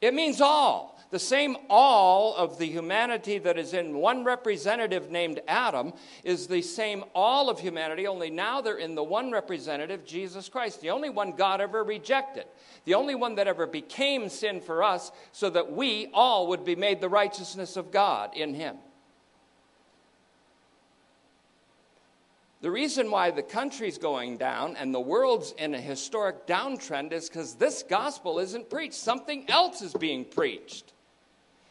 It 0.00 0.14
means 0.14 0.40
all. 0.40 0.95
The 1.10 1.18
same 1.20 1.56
all 1.70 2.34
of 2.34 2.58
the 2.58 2.66
humanity 2.66 3.38
that 3.38 3.56
is 3.56 3.74
in 3.74 3.96
one 3.96 4.24
representative 4.24 5.08
named 5.10 5.40
Adam 5.46 5.92
is 6.24 6.48
the 6.48 6.62
same 6.62 7.04
all 7.14 7.48
of 7.48 7.60
humanity, 7.60 8.08
only 8.08 8.28
now 8.28 8.60
they're 8.60 8.78
in 8.78 8.96
the 8.96 9.04
one 9.04 9.30
representative, 9.30 10.04
Jesus 10.04 10.48
Christ, 10.48 10.80
the 10.80 10.90
only 10.90 11.10
one 11.10 11.32
God 11.32 11.60
ever 11.60 11.84
rejected, 11.84 12.46
the 12.84 12.94
only 12.94 13.14
one 13.14 13.36
that 13.36 13.46
ever 13.46 13.66
became 13.68 14.28
sin 14.28 14.60
for 14.60 14.82
us, 14.82 15.12
so 15.30 15.48
that 15.50 15.70
we 15.70 16.08
all 16.12 16.48
would 16.48 16.64
be 16.64 16.74
made 16.74 17.00
the 17.00 17.08
righteousness 17.08 17.76
of 17.76 17.92
God 17.92 18.34
in 18.34 18.54
Him. 18.54 18.76
The 22.62 22.70
reason 22.72 23.12
why 23.12 23.30
the 23.30 23.44
country's 23.44 23.98
going 23.98 24.38
down 24.38 24.74
and 24.74 24.92
the 24.92 24.98
world's 24.98 25.52
in 25.52 25.72
a 25.72 25.80
historic 25.80 26.48
downtrend 26.48 27.12
is 27.12 27.28
because 27.28 27.54
this 27.54 27.84
gospel 27.84 28.40
isn't 28.40 28.70
preached. 28.70 28.94
Something 28.94 29.48
else 29.48 29.82
is 29.82 29.92
being 29.92 30.24
preached 30.24 30.94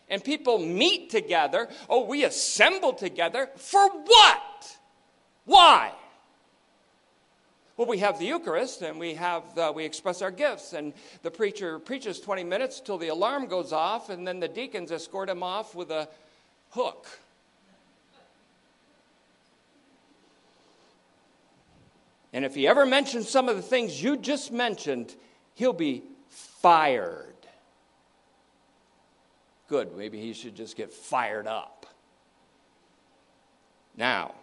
and 0.09 0.23
people 0.23 0.59
meet 0.59 1.09
together. 1.09 1.67
Oh, 1.89 2.05
we 2.05 2.23
assemble 2.23 2.93
together. 2.93 3.49
For 3.55 3.89
what? 3.89 4.77
Why? 5.45 5.91
Well, 7.77 7.87
we 7.87 7.97
have 7.97 8.19
the 8.19 8.25
Eucharist 8.25 8.81
and 8.81 8.99
we 8.99 9.15
have 9.15 9.43
the, 9.53 9.71
we 9.71 9.83
express 9.83 10.21
our 10.21 10.31
gifts, 10.31 10.71
and 10.73 10.93
the 11.23 11.31
preacher 11.31 11.77
preaches 11.77 12.21
20 12.21 12.43
minutes 12.43 12.79
till 12.79 12.97
the 12.97 13.09
alarm 13.09 13.47
goes 13.47 13.73
off, 13.73 14.09
and 14.09 14.25
then 14.25 14.39
the 14.39 14.47
deacons 14.47 14.91
escort 14.91 15.29
him 15.29 15.43
off 15.43 15.75
with 15.75 15.91
a 15.91 16.07
hook. 16.69 17.07
And 22.31 22.43
if 22.43 22.55
he 22.55 22.67
ever 22.67 22.85
mentions 22.85 23.29
some 23.29 23.47
of 23.47 23.55
the 23.55 23.61
things 23.61 24.01
you 24.01 24.17
just 24.17 24.51
mentioned, 24.51 25.15
he'll 25.53 25.73
be 25.73 26.03
fired. 26.29 27.34
Good, 29.67 29.97
maybe 29.97 30.19
he 30.19 30.33
should 30.33 30.55
just 30.55 30.75
get 30.75 30.93
fired 30.93 31.47
up. 31.47 31.85
Now, 33.97 34.35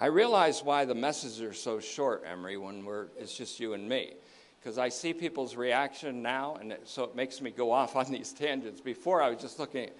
I 0.00 0.06
realize 0.06 0.62
why 0.62 0.84
the 0.84 0.94
messages 0.94 1.42
are 1.42 1.52
so 1.52 1.80
short, 1.80 2.24
Emery, 2.26 2.56
when 2.56 2.84
we're, 2.84 3.06
it's 3.18 3.36
just 3.36 3.60
you 3.60 3.74
and 3.74 3.88
me. 3.88 4.14
Because 4.60 4.78
I 4.78 4.88
see 4.88 5.12
people's 5.12 5.56
reaction 5.56 6.22
now, 6.22 6.56
and 6.60 6.72
it, 6.72 6.88
so 6.88 7.04
it 7.04 7.14
makes 7.14 7.40
me 7.40 7.50
go 7.50 7.70
off 7.70 7.96
on 7.96 8.10
these 8.10 8.32
tangents. 8.32 8.80
Before, 8.80 9.22
I 9.22 9.30
was 9.30 9.40
just 9.40 9.58
looking 9.58 9.84
at 9.84 9.96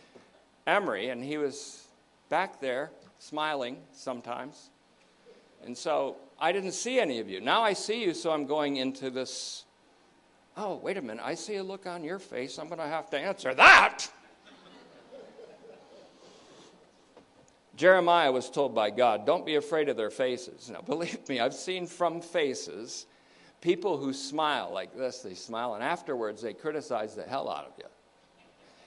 Emery, 0.66 1.10
and 1.10 1.22
he 1.22 1.36
was 1.36 1.86
back 2.28 2.60
there 2.60 2.90
smiling 3.18 3.78
sometimes. 3.92 4.70
And 5.64 5.76
so 5.76 6.16
I 6.40 6.52
didn't 6.52 6.72
see 6.72 7.00
any 7.00 7.18
of 7.18 7.28
you. 7.28 7.40
Now 7.40 7.62
I 7.62 7.72
see 7.72 8.02
you, 8.02 8.14
so 8.14 8.30
I'm 8.30 8.46
going 8.46 8.76
into 8.76 9.10
this. 9.10 9.64
Oh, 10.60 10.74
wait 10.82 10.96
a 10.96 11.02
minute. 11.02 11.24
I 11.24 11.36
see 11.36 11.54
a 11.54 11.62
look 11.62 11.86
on 11.86 12.02
your 12.02 12.18
face. 12.18 12.58
I'm 12.58 12.66
going 12.66 12.80
to 12.80 12.86
have 12.86 13.08
to 13.10 13.18
answer 13.18 13.54
that. 13.54 14.10
Jeremiah 17.76 18.32
was 18.32 18.50
told 18.50 18.74
by 18.74 18.90
God, 18.90 19.24
Don't 19.24 19.46
be 19.46 19.54
afraid 19.54 19.88
of 19.88 19.96
their 19.96 20.10
faces. 20.10 20.68
Now, 20.68 20.80
believe 20.80 21.28
me, 21.28 21.38
I've 21.38 21.54
seen 21.54 21.86
from 21.86 22.20
faces 22.20 23.06
people 23.60 23.98
who 23.98 24.12
smile 24.12 24.72
like 24.74 24.96
this. 24.96 25.20
They 25.20 25.34
smile, 25.34 25.74
and 25.74 25.84
afterwards 25.84 26.42
they 26.42 26.54
criticize 26.54 27.14
the 27.14 27.22
hell 27.22 27.48
out 27.48 27.64
of 27.64 27.72
you. 27.78 27.84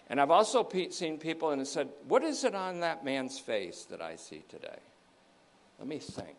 And 0.09 0.19
I've 0.19 0.29
also 0.29 0.65
pe- 0.65 0.89
seen 0.89 1.17
people 1.17 1.51
and 1.51 1.65
said, 1.65 1.87
What 2.05 2.21
is 2.21 2.43
it 2.43 2.53
on 2.53 2.81
that 2.81 3.05
man's 3.05 3.39
face 3.39 3.85
that 3.85 4.01
I 4.01 4.17
see 4.17 4.43
today? 4.49 4.79
Let 5.79 5.87
me 5.87 5.99
think. 5.99 6.35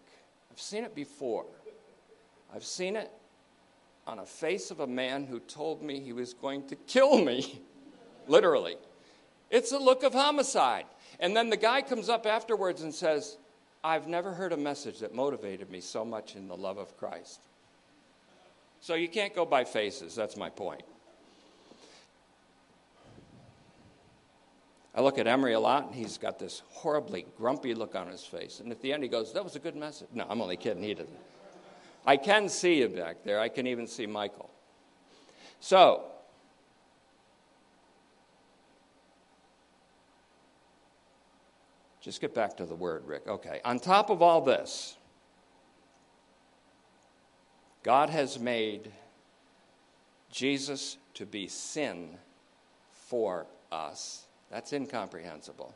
I've 0.51 0.61
seen 0.61 0.85
it 0.85 0.95
before. 0.95 1.47
I've 2.55 2.65
seen 2.65 2.97
it 2.97 3.11
on 4.07 4.19
a 4.19 4.27
face 4.27 4.71
of 4.71 4.81
a 4.81 4.87
man 4.87 5.25
who 5.25 5.39
told 5.41 5.83
me 5.83 6.01
he 6.01 6.13
was 6.13 6.35
going 6.35 6.67
to 6.69 6.77
kill 6.77 7.19
me, 7.25 7.61
literally. 8.27 8.77
It's 9.51 9.73
a 9.73 9.79
look 9.79 10.03
of 10.03 10.13
homicide. 10.13 10.87
And 11.21 11.37
then 11.37 11.51
the 11.51 11.57
guy 11.57 11.83
comes 11.83 12.09
up 12.09 12.27
afterwards 12.27 12.83
and 12.83 12.95
says, 12.95 13.37
I've 13.85 14.09
never 14.09 14.33
heard 14.33 14.53
a 14.53 14.57
message 14.57 15.01
that 15.01 15.15
motivated 15.15 15.71
me 15.71 15.81
so 15.81 16.05
much 16.05 16.37
in 16.37 16.49
the 16.49 16.57
love 16.57 16.79
of 16.79 16.97
Christ. 16.97 17.41
So 18.81 18.95
you 18.95 19.09
can't 19.09 19.35
go 19.35 19.45
by 19.45 19.65
faces, 19.65 20.15
that's 20.15 20.37
my 20.37 20.51
point. 20.51 20.83
I 24.95 25.01
look 25.01 25.19
at 25.19 25.27
Emery 25.27 25.55
a 25.55 25.61
lot, 25.61 25.87
and 25.87 25.95
he's 25.95 26.19
got 26.19 26.39
this 26.39 26.63
horribly 26.69 27.25
grumpy 27.39 27.75
look 27.75 27.95
on 27.95 28.09
his 28.09 28.25
face. 28.25 28.61
And 28.61 28.71
at 28.71 28.83
the 28.83 28.93
end, 28.93 29.03
he 29.03 29.09
goes, 29.09 29.33
That 29.33 29.43
was 29.43 29.57
a 29.57 29.59
good 29.59 29.75
message. 29.75 30.09
No, 30.13 30.27
I'm 30.29 30.43
only 30.43 30.57
kidding. 30.57 30.83
He 30.83 30.93
doesn't. 30.93 31.17
I 32.05 32.17
can 32.17 32.49
see 32.49 32.79
you 32.79 32.89
back 32.89 33.25
there. 33.25 33.39
I 33.39 33.49
can 33.49 33.67
even 33.67 33.87
see 33.87 34.07
Michael. 34.07 34.51
So, 35.61 36.05
Just 42.03 42.21
get 42.21 42.35
back 42.35 42.57
to 42.57 42.67
the 42.67 42.75
word, 42.75 43.07
Rick. 43.07 43.29
Okay. 43.29 43.61
On 43.65 43.79
top 43.79 44.11
of 44.11 44.23
all 44.23 44.41
this, 44.41 44.97
God 47.85 48.11
has 48.11 48.41
made 48.41 48.91
Jesus 50.31 50.99
to 51.15 51.25
be 51.25 51.47
sin 51.47 52.11
for 52.91 53.47
us. 53.71 54.27
That's 54.51 54.73
incomprehensible. 54.73 55.73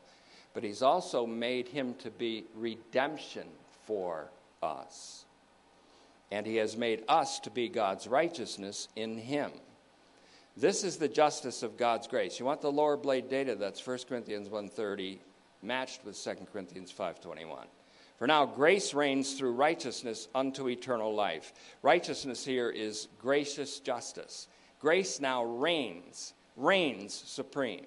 But 0.53 0.63
He's 0.63 0.81
also 0.81 1.25
made 1.25 1.69
Him 1.69 1.95
to 1.99 2.11
be 2.11 2.43
redemption 2.55 3.47
for 3.85 4.29
us. 4.61 5.23
And 6.31 6.45
He 6.45 6.57
has 6.57 6.75
made 6.75 7.03
us 7.07 7.39
to 7.41 7.49
be 7.49 7.69
God's 7.69 8.07
righteousness 8.07 8.87
in 8.95 9.17
Him. 9.17 9.51
This 10.57 10.83
is 10.83 10.97
the 10.97 11.07
justice 11.07 11.61
of 11.61 11.77
God's 11.77 12.07
grace. 12.07 12.39
You 12.39 12.45
want 12.45 12.61
the 12.61 12.71
lower 12.71 12.97
blade 12.97 13.29
data? 13.29 13.55
That's 13.55 13.85
1 13.85 13.99
Corinthians 14.09 14.49
130 14.49 15.19
matched 15.61 16.03
with 16.03 16.15
2 16.15 16.47
Corinthians 16.51 16.91
5:21. 16.91 17.67
For 18.17 18.25
now 18.25 18.45
grace 18.45 18.95
reigns 18.95 19.35
through 19.35 19.51
righteousness 19.51 20.27
unto 20.33 20.67
eternal 20.67 21.13
life. 21.13 21.53
Righteousness 21.83 22.43
here 22.43 22.71
is 22.71 23.07
gracious 23.21 23.79
justice. 23.79 24.47
Grace 24.79 25.19
now 25.19 25.43
reigns, 25.43 26.33
reigns 26.55 27.13
supreme 27.13 27.85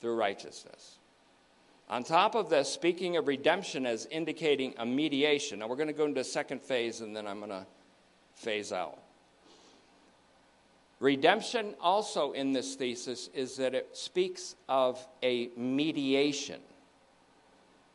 through 0.00 0.14
righteousness. 0.14 0.99
On 1.90 2.04
top 2.04 2.36
of 2.36 2.48
this, 2.48 2.72
speaking 2.72 3.16
of 3.16 3.26
redemption 3.26 3.84
as 3.84 4.06
indicating 4.12 4.74
a 4.78 4.86
mediation. 4.86 5.58
Now 5.58 5.66
we're 5.66 5.74
going 5.74 5.88
to 5.88 5.92
go 5.92 6.04
into 6.04 6.20
a 6.20 6.24
second 6.24 6.62
phase 6.62 7.00
and 7.00 7.16
then 7.16 7.26
I'm 7.26 7.38
going 7.38 7.50
to 7.50 7.66
phase 8.36 8.72
out. 8.72 8.96
Redemption, 11.00 11.74
also 11.80 12.30
in 12.30 12.52
this 12.52 12.76
thesis, 12.76 13.28
is 13.34 13.56
that 13.56 13.74
it 13.74 13.88
speaks 13.96 14.54
of 14.68 15.04
a 15.22 15.48
mediation. 15.56 16.60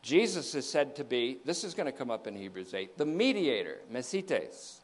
Jesus 0.02 0.54
is 0.54 0.68
said 0.68 0.94
to 0.96 1.04
be, 1.04 1.38
this 1.46 1.64
is 1.64 1.72
going 1.72 1.86
to 1.86 1.92
come 1.92 2.10
up 2.10 2.26
in 2.26 2.36
Hebrews 2.36 2.74
8, 2.74 2.98
the 2.98 3.06
mediator, 3.06 3.78
mesites, 3.90 4.80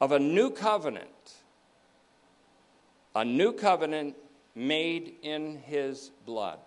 of 0.00 0.12
a 0.12 0.18
new 0.18 0.50
covenant. 0.50 1.34
A 3.14 3.24
new 3.24 3.52
covenant 3.52 4.16
made 4.54 5.16
in 5.22 5.58
his 5.58 6.10
blood. 6.24 6.58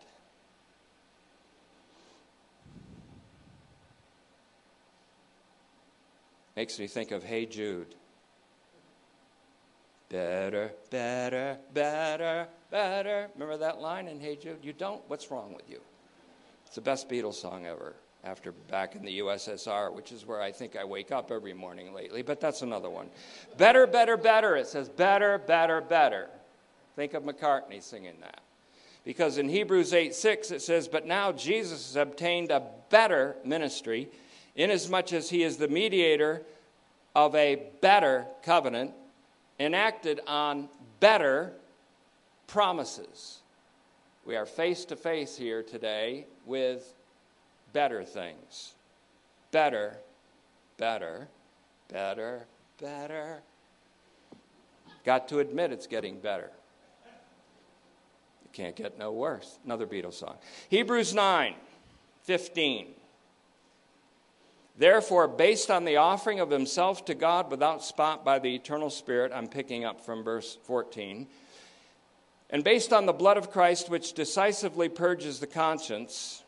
Makes 6.57 6.79
me 6.79 6.87
think 6.87 7.11
of 7.11 7.23
Hey 7.23 7.45
Jude. 7.45 7.93
Better, 10.09 10.71
better, 10.89 11.59
better, 11.71 12.47
better. 12.71 13.29
Remember 13.35 13.57
that 13.57 13.79
line 13.79 14.07
in 14.07 14.19
Hey 14.19 14.37
Jude? 14.37 14.57
You 14.63 14.73
don't? 14.73 15.03
What's 15.07 15.29
wrong 15.29 15.53
with 15.53 15.69
you? 15.69 15.79
It's 16.65 16.73
the 16.73 16.81
best 16.81 17.07
Beatles 17.07 17.35
song 17.35 17.67
ever 17.67 17.93
after 18.23 18.53
back 18.71 18.95
in 18.95 19.05
the 19.05 19.19
USSR, 19.19 19.93
which 19.93 20.11
is 20.11 20.25
where 20.25 20.41
I 20.41 20.51
think 20.51 20.75
I 20.75 20.83
wake 20.83 21.11
up 21.11 21.29
every 21.29 21.53
morning 21.53 21.93
lately, 21.93 22.23
but 22.23 22.41
that's 22.41 22.63
another 22.63 22.89
one. 22.89 23.11
Better, 23.57 23.85
better, 23.85 24.17
better. 24.17 24.55
It 24.55 24.65
says 24.65 24.89
better, 24.89 25.37
better, 25.37 25.79
better. 25.79 26.27
Think 26.95 27.13
of 27.13 27.21
McCartney 27.21 27.83
singing 27.83 28.15
that. 28.21 28.41
Because 29.05 29.37
in 29.37 29.47
Hebrews 29.47 29.93
8 29.93 30.15
6, 30.15 30.49
it 30.49 30.63
says, 30.63 30.87
But 30.87 31.05
now 31.05 31.31
Jesus 31.31 31.93
has 31.93 31.95
obtained 31.97 32.49
a 32.49 32.63
better 32.89 33.35
ministry, 33.45 34.09
inasmuch 34.57 35.13
as 35.13 35.29
he 35.29 35.43
is 35.43 35.57
the 35.57 35.67
mediator 35.67 36.41
of 37.15 37.33
a 37.35 37.61
better 37.81 38.25
covenant 38.43 38.91
enacted 39.59 40.19
on 40.27 40.67
better 40.99 41.53
promises. 42.47 43.39
We 44.25 44.35
are 44.35 44.45
face 44.45 44.83
to 44.85 44.95
face 44.95 45.37
here 45.37 45.63
today 45.63 46.25
with 46.45 46.93
better 47.71 48.03
things. 48.03 48.73
Better, 49.51 49.97
better, 50.77 51.29
better, 51.87 52.45
better. 52.81 53.41
Got 55.05 55.29
to 55.29 55.39
admit 55.39 55.71
it's 55.71 55.87
getting 55.87 56.19
better. 56.19 56.51
It 58.43 58.53
can't 58.53 58.75
get 58.75 58.99
no 58.99 59.11
worse. 59.11 59.59
Another 59.63 59.87
Beatles 59.87 60.15
song. 60.15 60.35
Hebrews 60.69 61.13
9 61.13 61.53
15. 62.23 62.87
Therefore, 64.77 65.27
based 65.27 65.71
on 65.71 65.85
the 65.85 65.97
offering 65.97 66.39
of 66.39 66.51
himself 66.51 67.03
to 67.05 67.15
God 67.15 67.49
without 67.49 67.83
spot 67.83 68.23
by 68.23 68.37
the 68.37 68.53
eternal 68.53 68.91
Spirit, 68.91 69.31
I'm 69.33 69.47
picking 69.47 69.83
up 69.83 70.05
from 70.05 70.23
verse 70.23 70.57
14, 70.65 71.27
and 72.51 72.63
based 72.63 72.93
on 72.93 73.07
the 73.07 73.13
blood 73.13 73.37
of 73.37 73.49
Christ, 73.49 73.89
which 73.89 74.13
decisively 74.13 74.87
purges 74.87 75.39
the 75.39 75.47
conscience, 75.47 76.43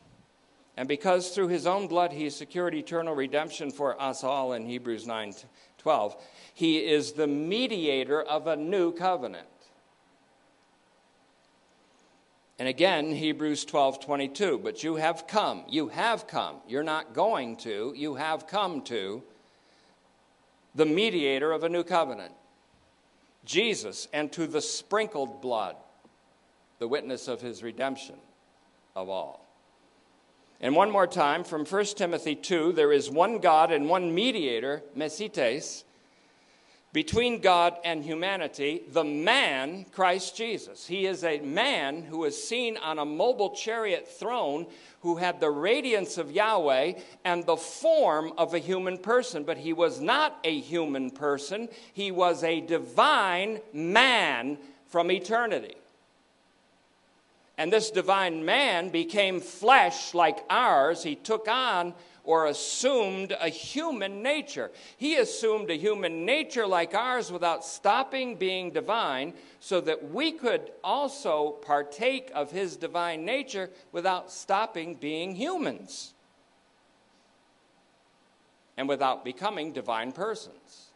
and 0.77 0.87
because 0.87 1.29
through 1.29 1.47
his 1.47 1.65
own 1.65 1.87
blood 1.87 2.13
he 2.13 2.29
secured 2.29 2.75
eternal 2.75 3.15
redemption 3.15 3.71
for 3.71 3.99
us 3.99 4.23
all 4.23 4.53
in 4.53 4.65
Hebrews 4.65 5.07
9 5.07 5.33
12, 5.79 6.15
he 6.53 6.77
is 6.77 7.13
the 7.13 7.25
mediator 7.25 8.21
of 8.21 8.45
a 8.47 8.55
new 8.55 8.91
covenant. 8.91 9.47
And 12.59 12.67
again, 12.67 13.13
Hebrews 13.15 13.63
12 13.65 14.01
22. 14.01 14.59
But 14.59 14.83
you 14.83 14.97
have 14.97 15.25
come. 15.27 15.63
You 15.69 15.87
have 15.87 16.27
come. 16.27 16.57
You're 16.67 16.83
not 16.83 17.13
going 17.13 17.55
to. 17.57 17.93
You 17.95 18.15
have 18.15 18.47
come 18.47 18.81
to 18.83 19.23
the 20.75 20.85
mediator 20.85 21.51
of 21.51 21.63
a 21.63 21.69
new 21.69 21.83
covenant, 21.83 22.33
Jesus, 23.45 24.07
and 24.13 24.31
to 24.33 24.45
the 24.45 24.61
sprinkled 24.61 25.41
blood, 25.41 25.75
the 26.77 26.87
witness 26.87 27.27
of 27.27 27.41
his 27.41 27.63
redemption 27.63 28.15
of 28.95 29.09
all. 29.09 29.45
And 30.61 30.75
one 30.75 30.91
more 30.91 31.07
time, 31.07 31.45
from 31.45 31.65
1 31.65 31.85
Timothy 31.85 32.35
2, 32.35 32.73
there 32.73 32.91
is 32.91 33.09
one 33.09 33.39
God 33.39 33.71
and 33.71 33.87
one 33.87 34.13
mediator, 34.13 34.83
Mesites, 34.95 35.83
between 36.91 37.39
God 37.39 37.77
and 37.83 38.03
humanity, 38.03 38.81
the 38.91 39.03
man, 39.03 39.85
Christ 39.91 40.35
Jesus. 40.35 40.87
He 40.87 41.05
is 41.05 41.23
a 41.23 41.39
man 41.39 42.01
who 42.01 42.23
is 42.25 42.41
seen 42.41 42.77
on 42.77 42.97
a 42.97 43.05
mobile 43.05 43.51
chariot 43.51 44.07
throne 44.07 44.65
who 45.01 45.17
had 45.17 45.39
the 45.39 45.51
radiance 45.51 46.17
of 46.17 46.31
Yahweh 46.31 46.93
and 47.23 47.45
the 47.45 47.57
form 47.57 48.33
of 48.37 48.53
a 48.53 48.59
human 48.59 48.97
person, 48.97 49.43
but 49.43 49.57
he 49.57 49.71
was 49.71 50.01
not 50.01 50.39
a 50.43 50.59
human 50.59 51.11
person. 51.11 51.69
He 51.93 52.11
was 52.11 52.43
a 52.43 52.61
divine 52.61 53.61
man 53.71 54.57
from 54.87 55.11
eternity. 55.11 55.75
And 57.57 57.71
this 57.71 57.91
divine 57.91 58.45
man 58.45 58.89
became 58.89 59.41
flesh 59.41 60.13
like 60.13 60.39
ours. 60.49 61.03
He 61.03 61.15
took 61.15 61.47
on 61.47 61.93
or 62.23 62.45
assumed 62.45 63.35
a 63.39 63.49
human 63.49 64.21
nature. 64.21 64.71
He 64.97 65.15
assumed 65.15 65.69
a 65.69 65.75
human 65.75 66.25
nature 66.25 66.67
like 66.67 66.93
ours 66.93 67.31
without 67.31 67.65
stopping 67.65 68.35
being 68.35 68.71
divine, 68.71 69.33
so 69.59 69.81
that 69.81 70.11
we 70.11 70.31
could 70.31 70.71
also 70.83 71.51
partake 71.51 72.31
of 72.33 72.51
his 72.51 72.77
divine 72.77 73.25
nature 73.25 73.69
without 73.91 74.31
stopping 74.31 74.95
being 74.95 75.35
humans. 75.35 76.13
and 78.79 78.87
without 78.87 79.25
becoming 79.25 79.73
divine 79.73 80.13
persons. 80.13 80.87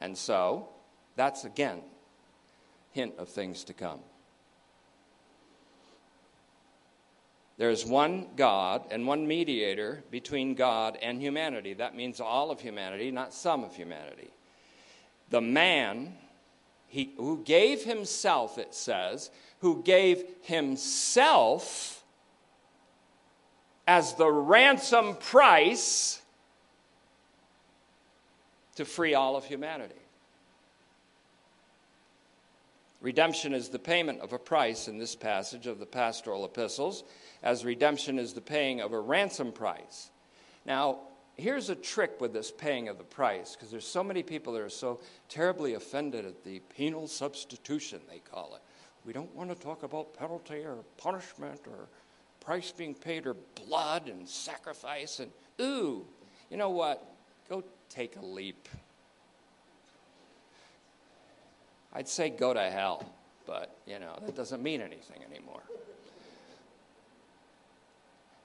And 0.00 0.16
so, 0.16 0.70
that's 1.16 1.44
again 1.44 1.82
hint 2.92 3.12
of 3.18 3.28
things 3.28 3.62
to 3.64 3.74
come. 3.74 4.00
There 7.56 7.70
is 7.70 7.84
one 7.84 8.28
God 8.36 8.84
and 8.90 9.06
one 9.06 9.26
mediator 9.26 10.02
between 10.10 10.54
God 10.54 10.98
and 11.00 11.20
humanity. 11.20 11.74
That 11.74 11.94
means 11.94 12.20
all 12.20 12.50
of 12.50 12.60
humanity, 12.60 13.10
not 13.10 13.32
some 13.32 13.62
of 13.62 13.76
humanity. 13.76 14.30
The 15.30 15.40
man 15.40 16.14
he, 16.88 17.12
who 17.16 17.42
gave 17.44 17.82
himself, 17.84 18.58
it 18.58 18.74
says, 18.74 19.30
who 19.60 19.82
gave 19.82 20.24
himself 20.42 22.04
as 23.86 24.14
the 24.14 24.30
ransom 24.30 25.16
price 25.16 26.22
to 28.76 28.84
free 28.84 29.14
all 29.14 29.36
of 29.36 29.44
humanity. 29.44 29.94
Redemption 33.04 33.52
is 33.52 33.68
the 33.68 33.78
payment 33.78 34.22
of 34.22 34.32
a 34.32 34.38
price 34.38 34.88
in 34.88 34.96
this 34.96 35.14
passage 35.14 35.66
of 35.66 35.78
the 35.78 35.84
pastoral 35.84 36.46
epistles, 36.46 37.04
as 37.42 37.62
redemption 37.62 38.18
is 38.18 38.32
the 38.32 38.40
paying 38.40 38.80
of 38.80 38.94
a 38.94 38.98
ransom 38.98 39.52
price. 39.52 40.10
Now, 40.64 41.00
here's 41.36 41.68
a 41.68 41.74
trick 41.74 42.18
with 42.18 42.32
this 42.32 42.50
paying 42.50 42.88
of 42.88 42.96
the 42.96 43.04
price, 43.04 43.54
because 43.54 43.70
there's 43.70 43.86
so 43.86 44.02
many 44.02 44.22
people 44.22 44.54
that 44.54 44.62
are 44.62 44.70
so 44.70 45.00
terribly 45.28 45.74
offended 45.74 46.24
at 46.24 46.44
the 46.44 46.60
penal 46.74 47.06
substitution, 47.06 48.00
they 48.08 48.20
call 48.20 48.54
it. 48.54 48.62
We 49.04 49.12
don't 49.12 49.34
want 49.34 49.50
to 49.50 49.54
talk 49.54 49.82
about 49.82 50.14
penalty 50.14 50.64
or 50.64 50.78
punishment 50.96 51.60
or 51.66 51.88
price 52.40 52.72
being 52.72 52.94
paid 52.94 53.26
or 53.26 53.36
blood 53.66 54.08
and 54.08 54.26
sacrifice 54.26 55.20
and 55.20 55.30
ooh, 55.60 56.06
you 56.50 56.56
know 56.56 56.70
what? 56.70 57.06
Go 57.50 57.64
take 57.90 58.16
a 58.16 58.24
leap. 58.24 58.66
I'd 61.94 62.08
say 62.08 62.30
go 62.30 62.52
to 62.52 62.70
hell, 62.70 63.04
but 63.46 63.76
you 63.86 63.98
know, 63.98 64.18
that 64.24 64.34
doesn't 64.34 64.62
mean 64.62 64.80
anything 64.80 65.22
anymore. 65.30 65.62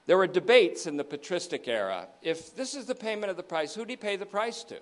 There 0.06 0.18
were 0.18 0.28
debates 0.28 0.88
in 0.88 0.98
the 0.98 1.04
patristic 1.04 1.68
era. 1.68 2.08
If 2.22 2.56
this 2.56 2.74
is 2.74 2.86
the 2.86 2.96
payment 2.96 3.30
of 3.30 3.38
the 3.38 3.44
price, 3.44 3.76
who 3.76 3.86
do 3.86 3.92
you 3.92 3.98
pay 3.98 4.16
the 4.16 4.26
price 4.26 4.64
to? 4.66 4.80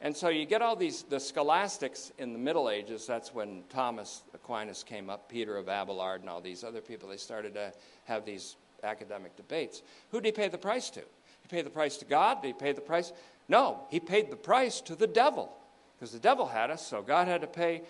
And 0.00 0.14
so 0.14 0.28
you 0.28 0.44
get 0.44 0.60
all 0.60 0.76
these, 0.76 1.02
the 1.02 1.18
scholastics 1.18 2.12
in 2.18 2.34
the 2.34 2.38
Middle 2.38 2.68
Ages, 2.68 3.06
that's 3.06 3.32
when 3.32 3.64
Thomas 3.70 4.22
Aquinas 4.34 4.82
came 4.82 5.08
up, 5.08 5.30
Peter 5.30 5.56
of 5.56 5.68
Abelard, 5.68 6.20
and 6.20 6.28
all 6.28 6.42
these 6.42 6.62
other 6.62 6.82
people, 6.82 7.08
they 7.08 7.16
started 7.16 7.54
to 7.54 7.72
have 8.04 8.26
these 8.26 8.56
academic 8.82 9.34
debates. 9.34 9.82
Who 10.10 10.20
do 10.20 10.28
you 10.28 10.34
pay 10.34 10.48
the 10.48 10.58
price 10.58 10.90
to? 10.90 11.00
He 11.00 11.48
paid 11.48 11.64
the 11.64 11.70
price 11.70 11.96
to 11.98 12.04
God? 12.04 12.42
Did 12.42 12.48
he 12.48 12.52
pay 12.52 12.72
the 12.72 12.82
price? 12.82 13.12
No, 13.48 13.86
he 13.90 13.98
paid 13.98 14.30
the 14.30 14.36
price 14.36 14.82
to 14.82 14.94
the 14.94 15.06
devil 15.06 15.56
because 15.96 16.12
the 16.12 16.18
devil 16.18 16.46
had 16.46 16.70
us, 16.70 16.86
so 16.86 17.02
God 17.02 17.28
had 17.28 17.40
to 17.40 17.46
pay 17.46 17.82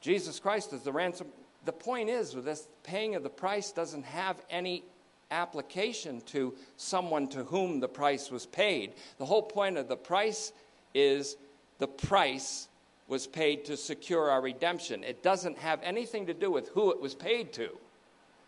Jesus 0.00 0.38
Christ 0.38 0.72
as 0.72 0.82
the 0.82 0.92
ransom. 0.92 1.28
The 1.64 1.72
point 1.72 2.08
is, 2.08 2.34
with 2.34 2.44
this 2.44 2.68
paying 2.82 3.14
of 3.14 3.22
the 3.22 3.30
price 3.30 3.72
doesn't 3.72 4.04
have 4.04 4.36
any 4.50 4.82
application 5.30 6.20
to 6.26 6.54
someone 6.76 7.28
to 7.28 7.44
whom 7.44 7.80
the 7.80 7.88
price 7.88 8.30
was 8.30 8.46
paid. 8.46 8.92
The 9.18 9.26
whole 9.26 9.42
point 9.42 9.78
of 9.78 9.88
the 9.88 9.96
price 9.96 10.52
is 10.94 11.36
the 11.78 11.88
price 11.88 12.68
was 13.08 13.26
paid 13.26 13.64
to 13.66 13.76
secure 13.76 14.30
our 14.30 14.40
redemption. 14.40 15.04
It 15.04 15.22
doesn't 15.22 15.58
have 15.58 15.80
anything 15.82 16.26
to 16.26 16.34
do 16.34 16.50
with 16.50 16.68
who 16.68 16.90
it 16.90 17.00
was 17.00 17.14
paid 17.14 17.52
to. 17.54 17.70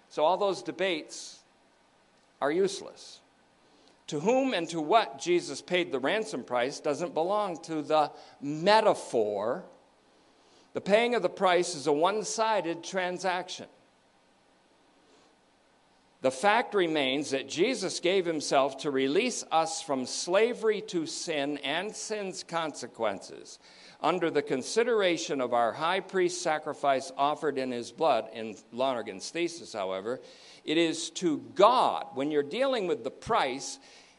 So 0.09 0.25
all 0.25 0.37
those 0.37 0.63
debates 0.63 1.41
are 2.41 2.53
useless. 2.53 3.21
To 4.09 4.21
whom 4.21 4.55
and 4.55 4.69
to 4.71 4.81
what 4.81 5.19
Jesus 5.19 5.61
paid 5.61 5.91
the 5.91 5.99
ransom 5.99 6.45
price 6.45 6.79
doesn't 6.79 7.15
belong 7.15 7.61
to 7.63 7.83
the 7.83 8.13
metaphor. 8.41 9.65
The 10.75 10.81
paying 10.81 11.15
of 11.15 11.23
the 11.23 11.29
price 11.29 11.75
is 11.75 11.87
a 11.87 11.93
one 11.93 12.23
sided 12.23 12.85
transaction. 12.85 13.67
The 16.23 16.31
fact 16.31 16.75
remains 16.75 17.31
that 17.31 17.49
Jesus 17.49 18.01
gave 18.01 18.27
himself 18.27 18.79
to 18.79 18.91
release 18.91 19.45
us 19.53 19.83
from 19.83 20.07
slavery 20.07 20.81
to 20.89 21.07
sin 21.07 21.59
and 21.59 21.95
sin's 21.95 22.43
consequences 22.43 23.59
under 24.01 24.31
the 24.31 24.43
consideration 24.43 25.41
of 25.41 25.55
our 25.55 25.73
high 25.73 26.01
priest 26.01 26.43
sacrifice 26.43 27.11
offered 27.17 27.59
in 27.59 27.71
his 27.71 27.93
blood. 27.93 28.29
In 28.33 28.57
Lonergan's 28.73 29.31
thesis, 29.31 29.73
however, 29.73 30.21
it 30.65 30.79
is 30.79 31.11
to 31.11 31.39
God. 31.55 32.07
When 32.15 32.31
you're 32.31 32.43
dealing 32.43 32.87
with 32.87 33.05
the 33.05 33.11
price, 33.11 33.79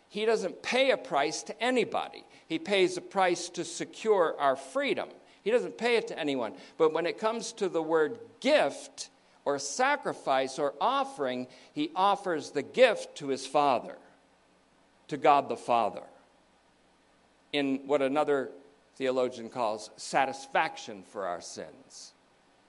he 0.10 0.26
doesn't 0.26 0.64
pay 0.64 0.92
a 0.92 0.98
price 0.98 1.44
to 1.44 1.64
anybody, 1.64 2.24
he 2.48 2.60
pays 2.60 2.98
a 2.98 3.02
price 3.02 3.50
to 3.50 3.64
secure 3.64 4.36
our 4.40 4.56
freedom. 4.56 5.10
He 5.44 5.52
doesn't 5.52 5.78
pay 5.78 5.96
it 5.96 6.10
to 6.10 6.20
anyone. 6.20 6.56
But 6.78 6.92
when 6.92 7.06
it 7.06 7.18
comes 7.18 7.54
to 7.54 7.70
the 7.70 7.82
word 7.82 8.20
gift 8.42 9.10
or 9.46 9.60
sacrifice 9.60 10.60
or 10.60 10.74
offering, 10.82 11.48
he 11.72 11.90
offers 11.96 12.52
the 12.52 12.64
gift 12.64 13.16
to 13.20 13.30
his 13.30 13.48
Father, 13.48 13.96
to 15.08 15.16
God 15.16 15.48
the 15.48 15.56
Father, 15.56 16.04
in 17.54 17.88
what 17.88 18.02
another 18.02 18.50
theologian 18.98 19.50
calls 19.50 19.92
satisfaction 19.96 21.04
for 21.04 21.26
our 21.26 21.42
sins. 21.42 22.14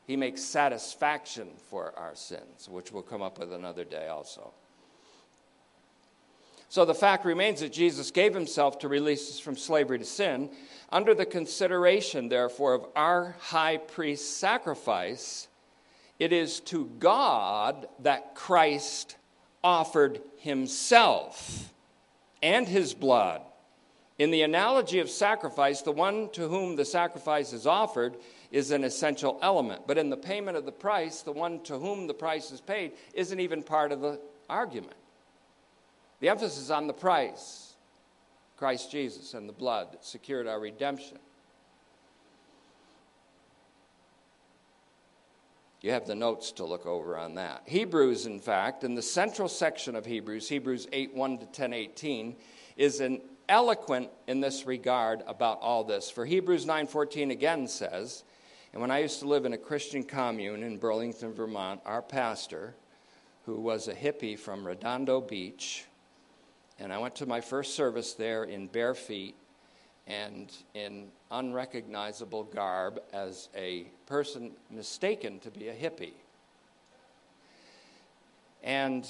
He 0.06 0.16
makes 0.16 0.42
satisfaction 0.42 1.48
for 1.70 1.92
our 1.98 2.14
sins, 2.14 2.68
which 2.68 2.92
we'll 2.92 3.02
come 3.02 3.22
up 3.22 3.38
with 3.38 3.52
another 3.52 3.84
day 3.84 4.08
also. 4.08 4.52
So 6.70 6.84
the 6.84 6.94
fact 6.94 7.24
remains 7.24 7.60
that 7.60 7.72
Jesus 7.72 8.10
gave 8.10 8.34
himself 8.34 8.78
to 8.80 8.88
release 8.88 9.30
us 9.30 9.38
from 9.38 9.56
slavery 9.56 9.98
to 9.98 10.04
sin. 10.04 10.50
Under 10.90 11.14
the 11.14 11.24
consideration, 11.24 12.28
therefore, 12.28 12.74
of 12.74 12.86
our 12.94 13.34
high 13.38 13.78
priest 13.78 14.38
sacrifice, 14.38 15.48
it 16.18 16.32
is 16.32 16.60
to 16.60 16.90
God 16.98 17.86
that 18.00 18.34
Christ 18.34 19.16
offered 19.64 20.20
himself 20.36 21.72
and 22.42 22.68
his 22.68 22.92
blood. 22.92 23.40
In 24.18 24.32
the 24.32 24.42
analogy 24.42 24.98
of 24.98 25.08
sacrifice, 25.08 25.82
the 25.82 25.92
one 25.92 26.28
to 26.30 26.48
whom 26.48 26.74
the 26.74 26.84
sacrifice 26.84 27.52
is 27.52 27.66
offered 27.66 28.16
is 28.50 28.72
an 28.72 28.82
essential 28.82 29.38
element. 29.42 29.82
But 29.86 29.96
in 29.96 30.10
the 30.10 30.16
payment 30.16 30.56
of 30.56 30.64
the 30.64 30.72
price, 30.72 31.22
the 31.22 31.32
one 31.32 31.62
to 31.64 31.78
whom 31.78 32.08
the 32.08 32.14
price 32.14 32.50
is 32.50 32.60
paid 32.60 32.92
isn't 33.14 33.38
even 33.38 33.62
part 33.62 33.92
of 33.92 34.00
the 34.00 34.20
argument. 34.50 34.96
The 36.18 36.30
emphasis 36.30 36.58
is 36.58 36.70
on 36.70 36.88
the 36.88 36.92
price 36.92 37.74
Christ 38.56 38.90
Jesus 38.90 39.34
and 39.34 39.48
the 39.48 39.52
blood 39.52 39.92
that 39.92 40.04
secured 40.04 40.48
our 40.48 40.58
redemption. 40.58 41.18
You 45.80 45.92
have 45.92 46.08
the 46.08 46.16
notes 46.16 46.50
to 46.52 46.64
look 46.64 46.86
over 46.86 47.16
on 47.16 47.36
that. 47.36 47.62
Hebrews, 47.66 48.26
in 48.26 48.40
fact, 48.40 48.82
in 48.82 48.96
the 48.96 49.02
central 49.02 49.48
section 49.48 49.94
of 49.94 50.04
Hebrews, 50.04 50.48
Hebrews 50.48 50.88
8 50.92 51.14
1 51.14 51.38
to 51.38 51.46
10 51.46 51.72
18, 51.72 52.34
is 52.76 52.98
an 52.98 53.20
eloquent 53.48 54.10
in 54.26 54.40
this 54.40 54.66
regard 54.66 55.22
about 55.26 55.60
all 55.60 55.84
this. 55.84 56.10
For 56.10 56.26
Hebrews 56.26 56.66
9:14 56.66 57.30
again 57.30 57.66
says, 57.66 58.24
and 58.72 58.82
when 58.82 58.90
I 58.90 58.98
used 58.98 59.20
to 59.20 59.26
live 59.26 59.46
in 59.46 59.54
a 59.54 59.58
Christian 59.58 60.04
commune 60.04 60.62
in 60.62 60.76
Burlington, 60.76 61.32
Vermont, 61.32 61.80
our 61.86 62.02
pastor, 62.02 62.74
who 63.46 63.60
was 63.60 63.88
a 63.88 63.94
hippie 63.94 64.38
from 64.38 64.66
Redondo 64.66 65.20
Beach, 65.20 65.86
and 66.78 66.92
I 66.92 66.98
went 66.98 67.14
to 67.16 67.26
my 67.26 67.40
first 67.40 67.74
service 67.74 68.12
there 68.12 68.44
in 68.44 68.66
bare 68.66 68.94
feet 68.94 69.34
and 70.06 70.52
in 70.74 71.08
unrecognizable 71.30 72.44
garb 72.44 73.00
as 73.12 73.48
a 73.54 73.84
person 74.06 74.52
mistaken 74.70 75.40
to 75.40 75.50
be 75.50 75.68
a 75.68 75.74
hippie. 75.74 76.14
And 78.62 79.06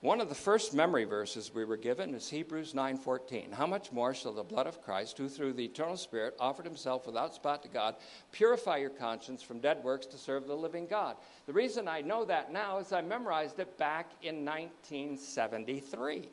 one 0.00 0.20
of 0.20 0.28
the 0.28 0.34
first 0.34 0.74
memory 0.74 1.04
verses 1.04 1.54
we 1.54 1.64
were 1.64 1.76
given 1.76 2.14
is 2.14 2.28
Hebrews 2.28 2.74
9:14. 2.74 3.52
How 3.52 3.66
much 3.66 3.92
more 3.92 4.14
shall 4.14 4.32
the 4.32 4.42
blood 4.42 4.66
of 4.66 4.82
Christ, 4.82 5.16
who 5.16 5.28
through 5.28 5.54
the 5.54 5.64
eternal 5.64 5.96
Spirit 5.96 6.36
offered 6.38 6.66
himself 6.66 7.06
without 7.06 7.34
spot 7.34 7.62
to 7.62 7.68
God, 7.68 7.96
purify 8.30 8.76
your 8.76 8.90
conscience 8.90 9.42
from 9.42 9.60
dead 9.60 9.82
works 9.82 10.06
to 10.06 10.18
serve 10.18 10.46
the 10.46 10.56
living 10.56 10.86
God? 10.86 11.16
The 11.46 11.52
reason 11.52 11.88
I 11.88 12.02
know 12.02 12.24
that 12.26 12.52
now 12.52 12.78
is 12.78 12.92
I 12.92 13.00
memorized 13.00 13.58
it 13.58 13.78
back 13.78 14.10
in 14.22 14.44
1973 14.44 16.28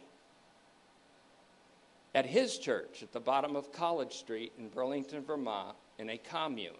at 2.16 2.26
his 2.26 2.57
church 2.57 3.01
at 3.01 3.11
the 3.11 3.20
bottom 3.20 3.55
of 3.55 3.72
College 3.72 4.14
Street 4.14 4.51
in 4.57 4.70
Burlington, 4.70 5.24
Vermont, 5.24 5.76
in 5.97 6.09
a 6.09 6.18
commune, 6.18 6.74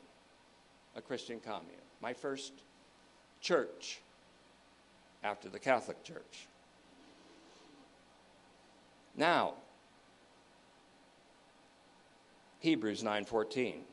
a 0.96 1.02
Christian 1.02 1.40
commune. 1.40 1.82
My 2.02 2.14
first 2.14 2.54
church 3.42 4.02
after 5.24 5.50
the 5.50 5.60
Catholic 5.60 6.04
Church. 6.04 6.48
Now, 9.16 9.54
Hebrews 12.60 13.04
9:14. 13.04 13.84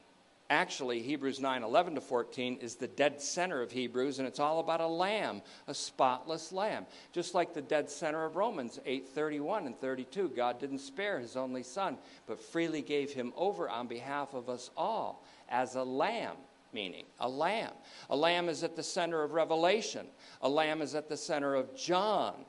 actually 0.48 1.02
hebrews 1.02 1.40
9 1.40 1.62
11 1.64 1.96
to 1.96 2.00
14 2.00 2.58
is 2.60 2.76
the 2.76 2.86
dead 2.86 3.20
center 3.20 3.62
of 3.62 3.70
hebrews 3.70 4.18
and 4.18 4.26
it's 4.26 4.40
all 4.40 4.60
about 4.60 4.80
a 4.80 4.86
lamb 4.86 5.42
a 5.66 5.74
spotless 5.74 6.52
lamb. 6.52 6.86
Just 7.12 7.34
like 7.34 7.52
the 7.52 7.62
dead 7.62 7.90
center 7.90 8.24
of 8.24 8.36
romans 8.36 8.78
8 8.86 9.08
31 9.08 9.66
and 9.66 9.80
32 9.80 10.28
god 10.30 10.60
didn't 10.60 10.78
spare 10.78 11.18
his 11.18 11.36
only 11.36 11.64
son 11.64 11.98
but 12.26 12.40
freely 12.40 12.80
gave 12.80 13.12
him 13.12 13.32
over 13.36 13.68
on 13.68 13.88
behalf 13.88 14.34
of 14.34 14.48
us 14.48 14.70
all 14.76 15.24
as 15.48 15.74
a 15.74 15.82
lamb 15.82 16.36
meaning 16.72 17.04
a 17.18 17.28
lamb. 17.28 17.72
A 18.10 18.16
lamb 18.16 18.48
is 18.48 18.62
at 18.62 18.76
the 18.76 18.82
center 18.84 19.24
of 19.24 19.32
revelation. 19.32 20.06
A 20.42 20.48
lamb 20.48 20.80
is 20.80 20.94
at 20.94 21.08
the 21.08 21.16
center 21.16 21.56
of 21.56 21.76
john 21.76 22.44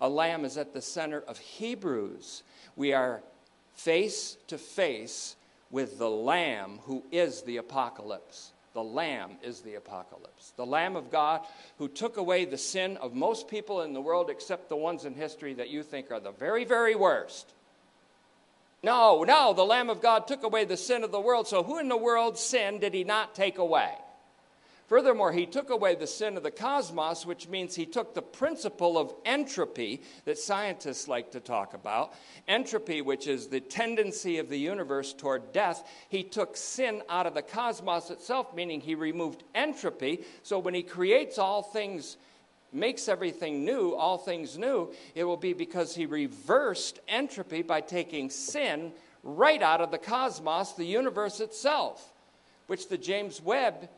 a 0.00 0.08
lamb 0.08 0.44
is 0.44 0.56
at 0.56 0.72
the 0.72 0.82
center 0.82 1.20
of 1.20 1.38
hebrews 1.38 2.42
we 2.76 2.92
are 2.92 3.22
face 3.74 4.36
to 4.46 4.58
face 4.58 5.36
with 5.70 5.98
the 5.98 6.10
Lamb 6.10 6.80
who 6.84 7.02
is 7.10 7.42
the 7.42 7.56
apocalypse. 7.58 8.52
The 8.72 8.82
Lamb 8.82 9.32
is 9.42 9.60
the 9.60 9.74
apocalypse. 9.74 10.52
The 10.56 10.66
Lamb 10.66 10.96
of 10.96 11.10
God 11.10 11.40
who 11.78 11.88
took 11.88 12.16
away 12.16 12.44
the 12.44 12.58
sin 12.58 12.96
of 12.98 13.14
most 13.14 13.48
people 13.48 13.82
in 13.82 13.92
the 13.92 14.00
world 14.00 14.30
except 14.30 14.68
the 14.68 14.76
ones 14.76 15.04
in 15.04 15.14
history 15.14 15.54
that 15.54 15.70
you 15.70 15.82
think 15.82 16.10
are 16.10 16.20
the 16.20 16.30
very, 16.30 16.64
very 16.64 16.94
worst. 16.94 17.52
No, 18.82 19.24
no, 19.24 19.52
the 19.52 19.64
Lamb 19.64 19.90
of 19.90 20.00
God 20.00 20.26
took 20.26 20.42
away 20.42 20.64
the 20.64 20.76
sin 20.76 21.04
of 21.04 21.12
the 21.12 21.20
world. 21.20 21.48
So 21.48 21.62
who 21.62 21.78
in 21.78 21.88
the 21.88 21.96
world's 21.96 22.40
sin 22.40 22.78
did 22.78 22.94
he 22.94 23.04
not 23.04 23.34
take 23.34 23.58
away? 23.58 23.92
Furthermore, 24.90 25.30
he 25.30 25.46
took 25.46 25.70
away 25.70 25.94
the 25.94 26.04
sin 26.08 26.36
of 26.36 26.42
the 26.42 26.50
cosmos, 26.50 27.24
which 27.24 27.46
means 27.46 27.76
he 27.76 27.86
took 27.86 28.12
the 28.12 28.20
principle 28.20 28.98
of 28.98 29.14
entropy 29.24 30.02
that 30.24 30.36
scientists 30.36 31.06
like 31.06 31.30
to 31.30 31.38
talk 31.38 31.74
about. 31.74 32.12
Entropy, 32.48 33.00
which 33.00 33.28
is 33.28 33.46
the 33.46 33.60
tendency 33.60 34.38
of 34.38 34.48
the 34.48 34.58
universe 34.58 35.12
toward 35.12 35.52
death, 35.52 35.88
he 36.08 36.24
took 36.24 36.56
sin 36.56 37.02
out 37.08 37.24
of 37.24 37.34
the 37.34 37.40
cosmos 37.40 38.10
itself, 38.10 38.52
meaning 38.52 38.80
he 38.80 38.96
removed 38.96 39.44
entropy. 39.54 40.24
So 40.42 40.58
when 40.58 40.74
he 40.74 40.82
creates 40.82 41.38
all 41.38 41.62
things, 41.62 42.16
makes 42.72 43.08
everything 43.08 43.64
new, 43.64 43.94
all 43.94 44.18
things 44.18 44.58
new, 44.58 44.92
it 45.14 45.22
will 45.22 45.36
be 45.36 45.52
because 45.52 45.94
he 45.94 46.04
reversed 46.04 46.98
entropy 47.06 47.62
by 47.62 47.80
taking 47.80 48.28
sin 48.28 48.90
right 49.22 49.62
out 49.62 49.80
of 49.80 49.92
the 49.92 49.98
cosmos, 49.98 50.72
the 50.72 50.84
universe 50.84 51.38
itself, 51.38 52.12
which 52.66 52.88
the 52.88 52.98
James 52.98 53.40
Webb 53.40 53.88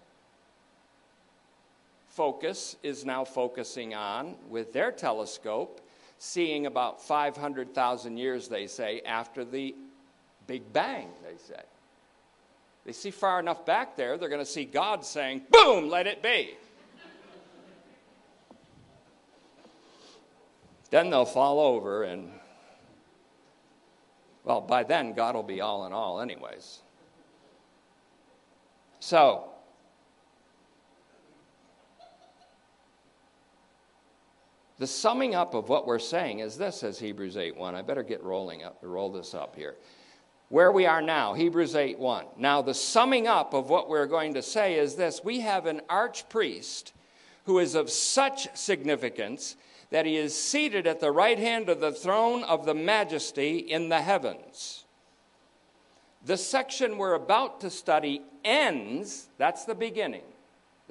focus 2.12 2.76
is 2.82 3.04
now 3.06 3.24
focusing 3.24 3.94
on 3.94 4.34
with 4.48 4.72
their 4.72 4.92
telescope, 4.92 5.80
seeing 6.18 6.66
about 6.66 7.02
500,000 7.02 8.16
years, 8.18 8.48
they 8.48 8.66
say, 8.66 9.00
after 9.06 9.44
the 9.44 9.74
Big 10.46 10.72
Bang, 10.72 11.08
they 11.22 11.38
say. 11.38 11.62
They 12.84 12.92
see 12.92 13.10
far 13.10 13.40
enough 13.40 13.64
back 13.64 13.96
there, 13.96 14.18
they're 14.18 14.28
going 14.28 14.44
to 14.44 14.50
see 14.50 14.64
God 14.64 15.04
saying, 15.04 15.42
Boom, 15.50 15.88
let 15.88 16.06
it 16.06 16.22
be. 16.22 16.56
then 20.90 21.08
they'll 21.08 21.24
fall 21.24 21.60
over, 21.60 22.02
and, 22.02 22.30
well, 24.44 24.60
by 24.60 24.82
then, 24.82 25.14
God 25.14 25.34
will 25.34 25.42
be 25.42 25.62
all 25.62 25.86
in 25.86 25.92
all, 25.94 26.20
anyways. 26.20 26.80
So, 29.00 29.51
The 34.82 34.88
summing 34.88 35.36
up 35.36 35.54
of 35.54 35.68
what 35.68 35.86
we're 35.86 36.00
saying 36.00 36.40
is 36.40 36.58
this, 36.58 36.80
says 36.80 36.98
Hebrews 36.98 37.36
8:1. 37.36 37.76
I 37.76 37.82
better 37.82 38.02
get 38.02 38.20
rolling 38.24 38.64
up, 38.64 38.78
roll 38.82 39.12
this 39.12 39.32
up 39.32 39.54
here. 39.54 39.76
Where 40.48 40.72
we 40.72 40.86
are 40.86 41.00
now, 41.00 41.34
Hebrews 41.34 41.76
8:1. 41.76 42.26
Now, 42.36 42.62
the 42.62 42.74
summing 42.74 43.28
up 43.28 43.54
of 43.54 43.70
what 43.70 43.88
we're 43.88 44.06
going 44.06 44.34
to 44.34 44.42
say 44.42 44.74
is 44.74 44.96
this: 44.96 45.22
we 45.22 45.38
have 45.38 45.66
an 45.66 45.82
archpriest 45.88 46.90
who 47.44 47.60
is 47.60 47.76
of 47.76 47.90
such 47.90 48.48
significance 48.56 49.54
that 49.90 50.04
he 50.04 50.16
is 50.16 50.36
seated 50.36 50.88
at 50.88 50.98
the 50.98 51.12
right 51.12 51.38
hand 51.38 51.68
of 51.68 51.78
the 51.78 51.92
throne 51.92 52.42
of 52.42 52.66
the 52.66 52.74
majesty 52.74 53.58
in 53.58 53.88
the 53.88 54.02
heavens. 54.02 54.84
The 56.24 56.36
section 56.36 56.98
we're 56.98 57.14
about 57.14 57.60
to 57.60 57.70
study 57.70 58.22
ends, 58.44 59.28
that's 59.38 59.64
the 59.64 59.76
beginning. 59.76 60.24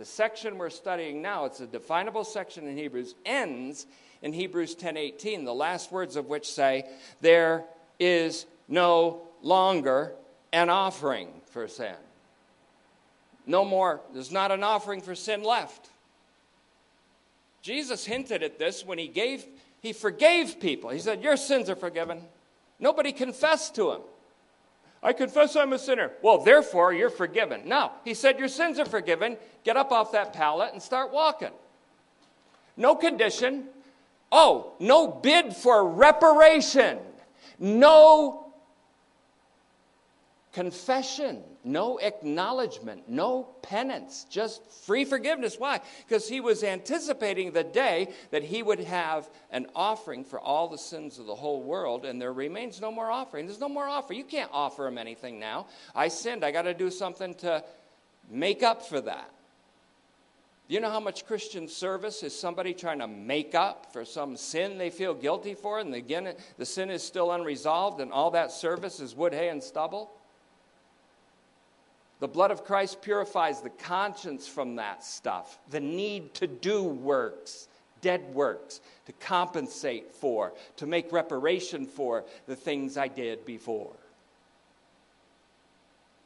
The 0.02 0.06
section 0.06 0.58
we're 0.58 0.72
studying 0.72 1.22
now, 1.22 1.46
it's 1.46 1.60
a 1.60 1.68
definable 1.68 2.24
section 2.24 2.68
in 2.68 2.76
Hebrews, 2.76 3.14
ends 3.24 3.86
in 4.24 4.34
Hebrews 4.34 4.74
10:18, 4.74 5.46
the 5.46 5.54
last 5.54 5.92
words 5.92 6.16
of 6.16 6.26
which 6.26 6.52
say, 6.52 6.90
"There 7.20 7.66
is 8.00 8.48
no 8.68 9.28
longer 9.44 10.16
an 10.52 10.72
offering 10.72 11.44
for 11.52 11.68
sin." 11.68 11.96
No 13.46 13.64
more, 13.64 14.02
there's 14.12 14.32
not 14.32 14.52
an 14.52 14.64
offering 14.64 15.02
for 15.02 15.14
sin 15.14 15.44
left. 15.44 15.92
Jesus 17.62 18.06
hinted 18.06 18.42
at 18.42 18.58
this 18.58 18.84
when 18.84 18.98
he 18.98 19.08
gave 19.08 19.46
he 19.82 19.94
forgave 19.94 20.60
people. 20.60 20.90
He 20.90 20.98
said, 20.98 21.22
"Your 21.22 21.38
sins 21.38 21.70
are 21.70 21.76
forgiven." 21.76 22.28
Nobody 22.80 23.14
confessed 23.14 23.76
to 23.76 23.92
him. 23.92 24.02
I 25.04 25.14
confess 25.14 25.56
I'm 25.56 25.74
a 25.74 25.80
sinner. 25.80 26.12
Well, 26.22 26.40
therefore, 26.40 26.94
you're 26.94 27.10
forgiven. 27.10 27.64
No, 27.66 27.92
he 28.06 28.14
said, 28.14 28.38
Your 28.38 28.48
sins 28.48 28.80
are 28.80 28.86
forgiven. 28.86 29.38
Get 29.64 29.78
up 29.78 29.92
off 29.92 30.12
that 30.12 30.34
pallet 30.34 30.74
and 30.74 30.82
start 30.82 31.12
walking. 31.12 31.52
No 32.78 32.96
condition. 32.96 33.66
Oh, 34.32 34.74
no 34.80 35.08
bid 35.08 35.56
for 35.56 35.88
reparation. 35.88 37.00
No 37.60 38.51
confession, 40.52 41.42
no 41.64 41.98
acknowledgement, 41.98 43.08
no 43.08 43.44
penance, 43.62 44.26
just 44.30 44.62
free 44.86 45.06
forgiveness. 45.06 45.56
Why? 45.58 45.80
Because 46.06 46.28
he 46.28 46.42
was 46.42 46.64
anticipating 46.64 47.52
the 47.52 47.64
day 47.64 48.10
that 48.32 48.44
he 48.44 48.62
would 48.62 48.82
have 48.82 49.30
an 49.52 49.68
offering 49.76 50.26
for 50.26 50.40
all 50.40 50.68
the 50.68 50.78
sins 50.78 51.20
of 51.20 51.26
the 51.26 51.36
whole 51.36 51.64
world, 51.64 52.06
and 52.06 52.22
there 52.22 52.34
remains 52.34 52.82
no 52.82 52.92
more 52.92 53.10
offering. 53.10 53.46
There's 53.46 53.62
no 53.62 53.70
more 53.70 53.88
offer. 53.88 54.14
You 54.14 54.26
can't 54.26 54.52
offer 54.52 54.88
him 54.88 54.98
anything 54.98 55.40
now. 55.40 55.68
I 55.96 56.10
sinned. 56.10 56.44
I 56.44 56.52
got 56.52 56.64
to 56.64 56.74
do 56.74 56.92
something 56.92 57.34
to 57.36 57.64
make 58.30 58.62
up 58.62 58.86
for 58.86 59.00
that. 59.02 59.32
You 60.68 60.80
know 60.80 60.90
how 60.90 61.02
much 61.02 61.26
Christian 61.26 61.68
service 61.68 62.24
is 62.24 62.38
somebody 62.38 62.74
trying 62.74 63.00
to 63.00 63.08
make 63.08 63.56
up 63.56 63.92
for 63.92 64.06
some 64.06 64.38
sin 64.38 64.78
they 64.78 64.90
feel 64.90 65.14
guilty 65.14 65.54
for, 65.54 65.80
and 65.80 65.94
again, 65.94 66.34
the 66.58 66.66
sin 66.66 66.90
is 66.90 67.04
still 67.04 67.32
unresolved, 67.32 68.00
and 68.00 68.12
all 68.12 68.32
that 68.32 68.52
service 68.52 69.02
is 69.02 69.14
wood, 69.14 69.34
hay, 69.34 69.50
and 69.50 69.62
stubble? 69.62 70.12
The 72.22 72.28
blood 72.28 72.52
of 72.52 72.64
Christ 72.64 73.02
purifies 73.02 73.62
the 73.62 73.72
conscience 73.72 74.48
from 74.48 74.76
that 74.76 75.04
stuff, 75.04 75.58
the 75.72 75.80
need 75.80 76.36
to 76.36 76.46
do 76.46 76.84
works, 76.84 77.68
dead 78.00 78.22
works, 78.36 78.80
to 79.08 79.12
compensate 79.14 80.14
for, 80.14 80.54
to 80.78 80.86
make 80.86 81.12
reparation 81.12 81.88
for 81.88 82.24
the 82.46 82.56
things 82.56 82.96
I 82.96 83.08
did 83.08 83.44
before. 83.44 83.94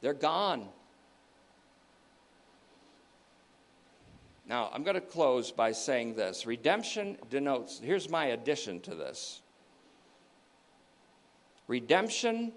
They're 0.02 0.14
gone. 0.14 0.68
Now, 4.48 4.70
I'm 4.74 4.84
going 4.84 4.96
to 4.96 5.02
close 5.02 5.50
by 5.50 5.72
saying 5.72 6.16
this 6.16 6.46
redemption 6.46 7.18
denotes, 7.30 7.80
here's 7.80 8.10
my 8.10 8.26
addition 8.26 8.82
to 8.82 8.96
this. 8.96 9.41
Redemption 11.70 12.52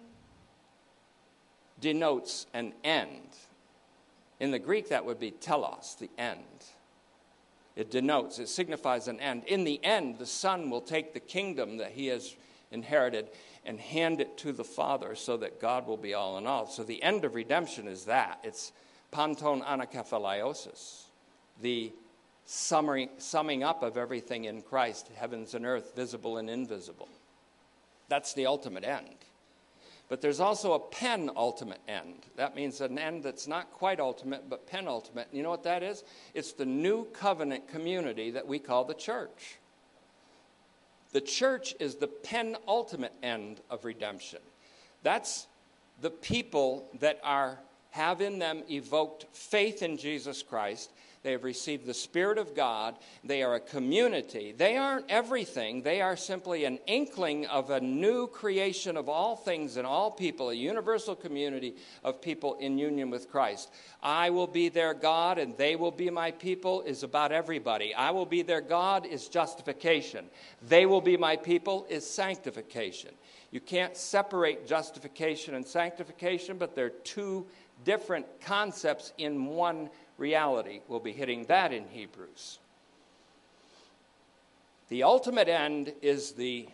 denotes 1.81 2.47
an 2.55 2.73
end. 2.85 3.37
In 4.41 4.51
the 4.51 4.59
Greek, 4.59 4.89
that 4.89 5.05
would 5.05 5.19
be 5.19 5.31
telos, 5.31 5.97
the 5.99 6.11
end. 6.19 6.43
It 7.77 7.91
denotes, 7.91 8.39
it 8.39 8.49
signifies 8.49 9.07
an 9.07 9.21
end. 9.21 9.45
In 9.45 9.65
the 9.65 9.83
end, 9.85 10.19
the 10.19 10.27
Son 10.27 10.71
will 10.71 10.81
take 10.81 11.15
the 11.15 11.21
kingdom 11.21 11.77
that 11.77 11.93
he 11.93 12.09
has 12.09 12.35
inherited 12.73 13.29
and 13.65 13.79
hand 13.79 14.21
it 14.21 14.37
to 14.39 14.53
the 14.53 14.65
Father 14.65 15.15
so 15.15 15.37
that 15.37 15.61
God 15.61 15.87
will 15.87 15.97
be 15.97 16.15
all 16.15 16.39
in 16.39 16.47
all. 16.47 16.67
So 16.67 16.83
the 16.83 17.03
end 17.03 17.25
of 17.25 17.35
redemption 17.35 17.87
is 17.87 18.07
that. 18.07 18.41
It's 18.43 18.73
panton 19.11 19.63
anakephalaiosis, 19.63 21.05
the 21.61 21.93
summary, 22.45 23.11
summing 23.19 23.63
up 23.63 23.83
of 23.83 23.97
everything 23.97 24.45
in 24.45 24.63
Christ, 24.63 25.11
heavens 25.15 25.55
and 25.55 25.67
earth, 25.67 25.95
visible 25.95 26.39
and 26.39 26.49
invisible. 26.49 27.09
That's 28.09 28.33
the 28.35 28.47
ultimate 28.47 28.85
end. 28.85 29.17
But 30.09 30.23
there's 30.23 30.41
also 30.41 30.73
a 30.73 30.79
penultimate 30.79 31.81
end. 31.87 32.27
That 32.37 32.57
means 32.57 32.81
an 32.81 32.99
end 32.99 33.23
that's 33.23 33.47
not 33.47 33.71
quite 33.73 34.01
ultimate, 34.01 34.49
but 34.49 34.67
penultimate. 34.67 35.29
You 35.33 35.43
know 35.43 35.51
what 35.51 35.65
that 35.65 35.83
is? 35.83 36.03
It's 36.33 36.53
the 36.53 36.65
new 36.65 37.05
covenant 37.07 37.69
community 37.69 38.31
that 38.31 38.47
we 38.47 38.59
call 38.59 38.85
the 38.85 38.95
church. 38.95 39.59
The 41.13 41.21
church 41.21 41.75
is 41.79 41.97
the 41.97 42.07
penultimate 42.07 43.13
end 43.23 43.61
of 43.71 43.85
redemption. 43.85 44.41
That's 45.03 45.47
the 46.01 46.11
people 46.11 46.87
that 47.01 47.21
are 47.23 47.59
have 47.91 48.21
in 48.21 48.39
them 48.39 48.63
evoked 48.71 49.27
faith 49.33 49.83
in 49.83 49.97
Jesus 49.97 50.43
Christ. 50.43 50.91
They 51.23 51.33
have 51.33 51.45
received 51.45 51.87
the 51.87 51.95
Spirit 51.95 52.39
of 52.39 52.55
God. 52.55 52.97
They 53.25 53.43
are 53.43 53.55
a 53.55 53.61
community. 53.61 54.53
They 54.57 54.77
aren't 54.77 55.11
everything. 55.11 55.83
They 55.83 56.01
are 56.01 56.17
simply 56.17 56.65
an 56.65 56.79
inkling 56.87 57.47
of 57.47 57.71
a 57.71 57.81
new 57.81 58.29
creation 58.29 58.97
of 58.97 59.09
all 59.09 59.37
things 59.37 59.77
and 59.77 59.87
all 59.87 60.11
people, 60.11 60.51
a 60.51 60.55
universal 60.55 61.17
community 61.17 61.75
of 62.05 62.23
people 62.23 62.55
in 62.55 62.79
union 62.79 63.11
with 63.11 63.31
Christ. 63.31 63.71
I 64.03 64.31
will 64.31 64.47
be 64.47 64.69
their 64.69 64.95
God 64.95 65.39
and 65.39 65.57
they 65.57 65.77
will 65.77 65.91
be 65.91 66.11
my 66.11 66.31
people 66.31 66.83
is 66.83 67.03
about 67.03 67.33
everybody. 67.33 67.95
I 67.95 68.11
will 68.13 68.27
be 68.27 68.43
their 68.43 68.61
God 68.61 69.05
is 69.05 69.29
justification. 69.29 70.27
They 70.69 70.87
will 70.87 71.01
be 71.01 71.17
my 71.17 71.37
people 71.37 71.87
is 71.89 72.09
sanctification. 72.09 73.11
You 73.51 73.61
can't 73.61 73.97
separate 73.97 74.67
justification 74.67 75.55
and 75.55 75.67
sanctification, 75.67 76.59
but 76.59 76.75
they're 76.75 76.91
two 76.91 77.47
different 77.85 78.27
concepts 78.41 79.13
in 79.19 79.47
one 79.47 79.89
reality. 80.19 80.81
We'll 80.89 81.01
be 81.01 81.13
hitting 81.13 81.45
that 81.45 81.73
in 81.73 81.85
Hebrews. 81.89 82.59
The 84.89 85.05
ultimate 85.05 85.49
end 85.49 85.93
is 86.03 86.33
the 86.33 86.69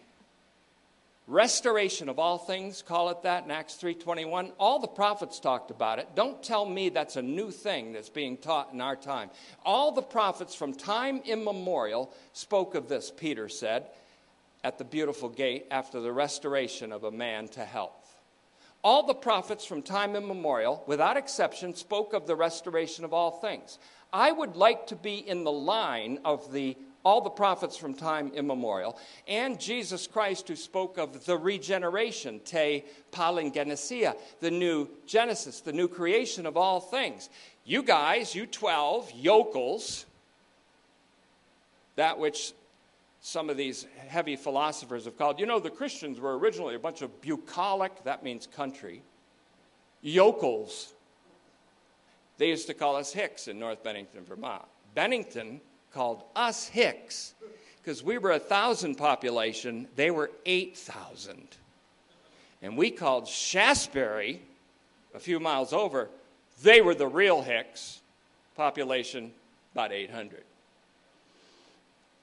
restoration 1.27 2.11
of 2.11 2.19
all 2.19 2.37
things 2.37 2.83
call 2.83 3.09
it 3.09 3.23
that 3.23 3.47
in 3.47 3.51
acts 3.51 3.79
3.21 3.81 4.53
all 4.59 4.79
the 4.79 4.87
prophets 4.87 5.41
talked 5.41 5.71
about 5.71 5.99
it 5.99 6.07
don't 6.15 6.43
tell 6.43 6.67
me 6.67 6.91
that's 6.91 7.17
a 7.17 7.23
new 7.23 7.51
thing 7.51 7.95
that's 7.95 8.11
being 8.11 8.37
taught 8.37 8.71
in 8.75 8.81
our 8.83 8.95
time 8.95 9.31
all 9.65 9.91
the 9.91 10.03
prophets 10.03 10.55
from 10.55 10.75
time 10.75 11.23
immemorial 11.25 12.13
spoke 12.35 12.75
of 12.75 12.91
this 12.91 13.11
peter 13.11 13.49
said 13.49 13.87
at 14.63 14.77
the 14.77 14.85
beautiful 14.85 15.31
gate 15.31 15.67
after 15.71 15.99
the 15.99 16.13
restoration 16.13 16.93
of 16.93 17.05
a 17.05 17.11
man 17.11 17.49
to 17.49 17.65
health 17.65 18.04
all 18.85 19.07
the 19.07 19.15
prophets 19.15 19.65
from 19.65 19.83
time 19.83 20.15
immemorial, 20.15 20.85
without 20.87 21.17
exception, 21.17 21.75
spoke 21.75 22.13
of 22.13 22.27
the 22.27 22.37
restoration 22.37 23.05
of 23.05 23.15
all 23.15 23.31
things. 23.31 23.79
I 24.13 24.31
would 24.31 24.55
like 24.55 24.87
to 24.89 24.97
be 24.97 25.17
in 25.17 25.43
the 25.43 25.51
line 25.51 26.21
of 26.25 26.53
the 26.53 26.77
all 27.05 27.21
the 27.21 27.31
prophets 27.31 27.77
from 27.77 27.93
time 27.93 28.33
immemorial, 28.35 28.99
and 29.29 29.61
Jesus 29.61 30.07
Christ, 30.07 30.49
who 30.49 30.57
spoke 30.57 30.97
of 30.97 31.27
the 31.27 31.37
regeneration, 31.37 32.41
te 32.47 32.83
palingenesia, 33.13 34.17
the 34.41 34.51
new 34.51 34.89
Genesis, 35.07 35.61
the 35.61 35.73
new 35.73 35.87
creation 35.87 36.47
of 36.47 36.57
all 36.57 36.81
things. 36.81 37.29
You 37.67 37.83
guys, 37.83 38.35
you 38.35 38.47
12 38.47 39.13
yokels, 39.17 40.07
that 41.97 42.19
which 42.19 42.55
some 43.27 43.49
of 43.49 43.57
these 43.57 43.87
heavy 44.09 44.37
philosophers 44.37 45.07
have 45.07 45.17
called. 45.17 45.41
You 45.41 45.47
know, 45.47 45.59
the 45.59 45.71
Christians 45.71 46.21
were 46.21 46.37
originally 46.37 46.75
a 46.75 46.79
bunch 46.79 47.01
of 47.01 47.23
bucolic, 47.23 48.05
that 48.05 48.23
means 48.23 48.47
country, 48.47 49.01
yokels. 50.03 50.93
They 52.37 52.49
used 52.49 52.67
to 52.67 52.75
call 52.75 52.97
us 52.97 53.15
Hicks 53.15 53.49
in 53.49 53.59
North 53.59 53.83
Bennington, 53.83 54.25
Vermont. 54.27 54.67
Bennington 54.95 55.63
called 55.91 56.23
us 56.37 56.69
Hicks 56.69 57.33
because 57.81 58.05
we 58.05 58.19
were 58.19 58.33
a 58.33 58.39
thousand 58.39 58.97
population, 58.97 59.89
they 59.97 60.11
were 60.11 60.31
8,000. 60.45 61.49
And 62.61 62.77
we 62.77 62.91
called 62.91 63.25
Shaftsbury, 63.25 64.41
a 65.15 65.19
few 65.19 65.41
miles 65.41 65.73
over, 65.73 66.11
they 66.63 66.83
were 66.83 66.95
the 66.95 67.09
real 67.09 67.41
Hicks, 67.41 68.03
population 68.55 69.33
about 69.73 69.93
800 69.93 70.45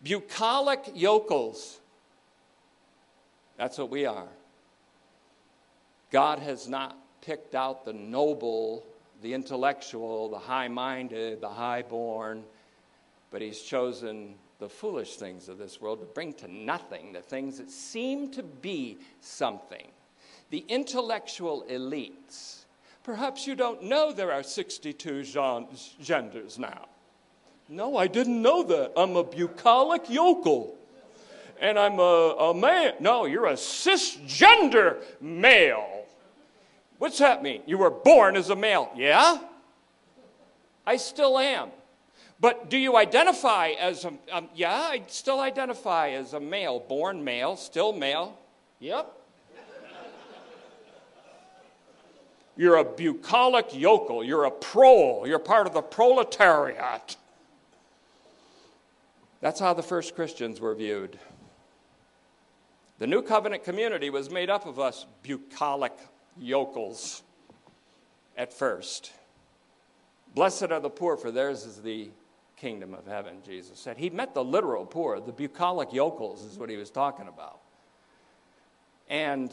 bucolic 0.03 0.91
yokels. 0.93 1.79
That's 3.57 3.77
what 3.77 3.89
we 3.89 4.05
are. 4.05 4.27
God 6.11 6.39
has 6.39 6.67
not 6.67 6.97
picked 7.21 7.55
out 7.55 7.85
the 7.85 7.93
noble, 7.93 8.83
the 9.21 9.33
intellectual, 9.33 10.29
the 10.29 10.39
high 10.39 10.67
minded, 10.67 11.41
the 11.41 11.49
high 11.49 11.83
born, 11.83 12.43
but 13.29 13.41
He's 13.41 13.61
chosen 13.61 14.35
the 14.59 14.69
foolish 14.69 15.15
things 15.15 15.49
of 15.49 15.57
this 15.57 15.81
world 15.81 15.99
to 15.99 16.05
bring 16.05 16.33
to 16.33 16.47
nothing 16.47 17.13
the 17.13 17.21
things 17.21 17.57
that 17.57 17.71
seem 17.71 18.31
to 18.31 18.43
be 18.43 18.97
something. 19.19 19.87
The 20.49 20.65
intellectual 20.67 21.65
elites. 21.69 22.65
Perhaps 23.03 23.47
you 23.47 23.55
don't 23.55 23.83
know 23.83 24.11
there 24.11 24.31
are 24.31 24.43
62 24.43 25.23
genders 26.01 26.59
now. 26.59 26.87
No, 27.71 27.95
I 27.95 28.07
didn't 28.07 28.41
know 28.41 28.63
that. 28.63 28.91
I'm 28.97 29.15
a 29.15 29.23
bucolic 29.23 30.09
yokel. 30.09 30.75
And 31.61 31.79
I'm 31.79 31.99
a, 31.99 32.35
a 32.51 32.53
man. 32.53 32.95
No, 32.99 33.23
you're 33.23 33.45
a 33.45 33.53
cisgender 33.53 34.97
male. 35.21 36.05
What's 36.97 37.19
that 37.19 37.41
mean? 37.41 37.61
You 37.65 37.77
were 37.77 37.89
born 37.89 38.35
as 38.35 38.49
a 38.49 38.57
male. 38.57 38.91
Yeah? 38.93 39.37
I 40.85 40.97
still 40.97 41.39
am. 41.39 41.69
But 42.41 42.69
do 42.69 42.77
you 42.77 42.97
identify 42.97 43.69
as 43.79 44.03
a, 44.03 44.11
um, 44.33 44.49
yeah, 44.53 44.73
I 44.73 45.03
still 45.07 45.39
identify 45.39 46.09
as 46.09 46.33
a 46.33 46.41
male, 46.41 46.81
born 46.81 47.23
male, 47.23 47.55
still 47.55 47.93
male. 47.93 48.37
Yep. 48.79 49.13
You're 52.57 52.77
a 52.77 52.83
bucolic 52.83 53.67
yokel. 53.73 54.25
You're 54.25 54.43
a 54.43 54.51
prole. 54.51 55.25
You're 55.25 55.39
part 55.39 55.67
of 55.67 55.73
the 55.73 55.81
proletariat. 55.81 57.15
That's 59.41 59.59
how 59.59 59.73
the 59.73 59.83
first 59.83 60.15
Christians 60.15 60.61
were 60.61 60.75
viewed. 60.75 61.19
The 62.99 63.07
new 63.07 63.23
covenant 63.23 63.63
community 63.63 64.11
was 64.11 64.29
made 64.29 64.51
up 64.51 64.67
of 64.67 64.79
us 64.79 65.07
bucolic 65.23 65.93
yokels 66.39 67.23
at 68.37 68.53
first. 68.53 69.11
Blessed 70.35 70.71
are 70.71 70.79
the 70.79 70.89
poor, 70.89 71.17
for 71.17 71.31
theirs 71.31 71.65
is 71.65 71.81
the 71.81 72.09
kingdom 72.55 72.93
of 72.93 73.07
heaven, 73.07 73.37
Jesus 73.43 73.79
said. 73.79 73.97
He 73.97 74.11
meant 74.11 74.35
the 74.35 74.43
literal 74.43 74.85
poor. 74.85 75.19
The 75.19 75.31
bucolic 75.31 75.91
yokels 75.91 76.43
is 76.43 76.59
what 76.59 76.69
he 76.69 76.77
was 76.77 76.91
talking 76.91 77.27
about. 77.27 77.59
And 79.09 79.51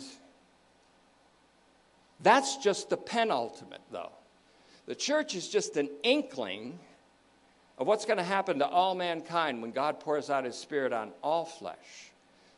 that's 2.21 2.59
just 2.59 2.91
the 2.91 2.99
penultimate, 2.99 3.81
though. 3.91 4.13
The 4.87 4.95
church 4.95 5.35
is 5.35 5.49
just 5.49 5.79
an 5.79 5.89
inkling 6.03 6.79
of 7.79 7.87
what's 7.87 8.05
going 8.05 8.19
to 8.19 8.25
happen 8.25 8.59
to 8.59 8.67
all 8.67 8.95
mankind 8.95 9.63
when 9.63 9.71
God 9.71 10.01
pours 10.01 10.31
out 10.31 10.45
his 10.45 10.57
Spirit 10.57 10.93
on 10.93 11.13
all 11.23 11.45
flesh. 11.45 12.11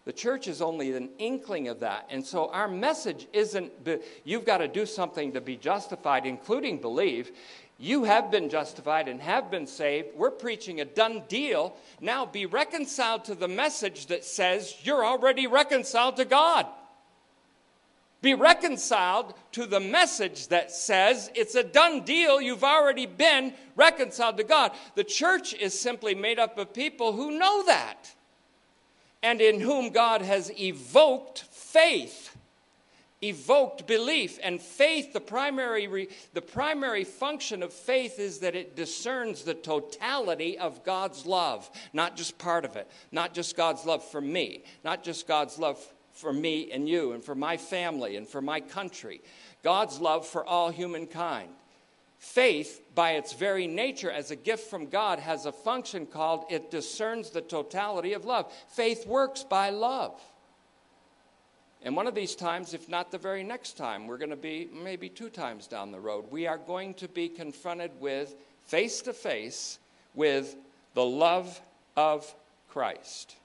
The 0.06 0.12
church 0.12 0.48
is 0.48 0.62
only 0.62 0.94
an 0.96 1.10
inkling 1.18 1.68
of 1.68 1.80
that. 1.80 2.06
And 2.10 2.24
so 2.24 2.50
our 2.50 2.68
message 2.68 3.26
isn't 3.32 3.70
you've 4.24 4.46
got 4.46 4.58
to 4.58 4.68
do 4.68 4.86
something 4.86 5.32
to 5.32 5.40
be 5.40 5.56
justified, 5.56 6.24
including 6.24 6.78
believe. 6.78 7.32
You 7.78 8.04
have 8.04 8.30
been 8.30 8.48
justified 8.48 9.08
and 9.08 9.20
have 9.20 9.50
been 9.50 9.66
saved. 9.66 10.08
We're 10.16 10.30
preaching 10.30 10.80
a 10.80 10.84
done 10.84 11.22
deal. 11.28 11.76
Now 12.00 12.26
be 12.26 12.46
reconciled 12.46 13.26
to 13.26 13.34
the 13.34 13.48
message 13.48 14.06
that 14.06 14.24
says 14.24 14.74
you're 14.82 15.04
already 15.04 15.46
reconciled 15.46 16.16
to 16.16 16.24
God. 16.24 16.66
Be 18.22 18.34
reconciled 18.34 19.32
to 19.52 19.64
the 19.64 19.80
message 19.80 20.48
that 20.48 20.70
says 20.70 21.30
it's 21.34 21.54
a 21.54 21.64
done 21.64 22.02
deal. 22.02 22.40
You've 22.40 22.64
already 22.64 23.06
been 23.06 23.54
reconciled 23.76 24.36
to 24.36 24.44
God. 24.44 24.72
The 24.94 25.04
church 25.04 25.54
is 25.54 25.78
simply 25.78 26.14
made 26.14 26.38
up 26.38 26.58
of 26.58 26.74
people 26.74 27.14
who 27.14 27.38
know 27.38 27.64
that 27.64 28.14
and 29.22 29.40
in 29.40 29.60
whom 29.60 29.90
God 29.90 30.20
has 30.20 30.50
evoked 30.60 31.44
faith, 31.50 32.36
evoked 33.22 33.86
belief. 33.86 34.38
And 34.42 34.60
faith, 34.60 35.14
the 35.14 35.20
primary, 35.20 35.86
re, 35.86 36.08
the 36.34 36.42
primary 36.42 37.04
function 37.04 37.62
of 37.62 37.72
faith 37.72 38.18
is 38.18 38.40
that 38.40 38.54
it 38.54 38.76
discerns 38.76 39.42
the 39.42 39.54
totality 39.54 40.58
of 40.58 40.84
God's 40.84 41.24
love, 41.24 41.70
not 41.94 42.16
just 42.16 42.36
part 42.36 42.66
of 42.66 42.76
it, 42.76 42.90
not 43.12 43.32
just 43.32 43.56
God's 43.56 43.86
love 43.86 44.04
for 44.04 44.20
me, 44.20 44.62
not 44.84 45.04
just 45.04 45.26
God's 45.26 45.58
love 45.58 45.78
for 46.20 46.32
me 46.32 46.70
and 46.70 46.88
you 46.88 47.12
and 47.12 47.24
for 47.24 47.34
my 47.34 47.56
family 47.56 48.16
and 48.16 48.28
for 48.28 48.42
my 48.42 48.60
country. 48.60 49.20
God's 49.62 50.00
love 50.00 50.26
for 50.26 50.44
all 50.44 50.70
humankind. 50.70 51.48
Faith, 52.18 52.82
by 52.94 53.12
its 53.12 53.32
very 53.32 53.66
nature 53.66 54.10
as 54.10 54.30
a 54.30 54.36
gift 54.36 54.68
from 54.68 54.86
God, 54.86 55.18
has 55.18 55.46
a 55.46 55.52
function 55.52 56.04
called 56.04 56.44
it 56.50 56.70
discerns 56.70 57.30
the 57.30 57.40
totality 57.40 58.12
of 58.12 58.26
love. 58.26 58.52
Faith 58.68 59.06
works 59.06 59.42
by 59.42 59.70
love. 59.70 60.20
And 61.82 61.96
one 61.96 62.06
of 62.06 62.14
these 62.14 62.34
times, 62.34 62.74
if 62.74 62.90
not 62.90 63.10
the 63.10 63.16
very 63.16 63.42
next 63.42 63.78
time, 63.78 64.06
we're 64.06 64.18
going 64.18 64.30
to 64.30 64.36
be 64.36 64.68
maybe 64.70 65.08
two 65.08 65.30
times 65.30 65.66
down 65.66 65.92
the 65.92 66.00
road, 66.00 66.26
we 66.30 66.46
are 66.46 66.58
going 66.58 66.92
to 66.94 67.08
be 67.08 67.26
confronted 67.26 67.90
with, 68.00 68.34
face 68.66 69.00
to 69.02 69.14
face, 69.14 69.78
with 70.14 70.56
the 70.92 71.04
love 71.04 71.58
of 71.96 72.34
Christ. 72.68 73.36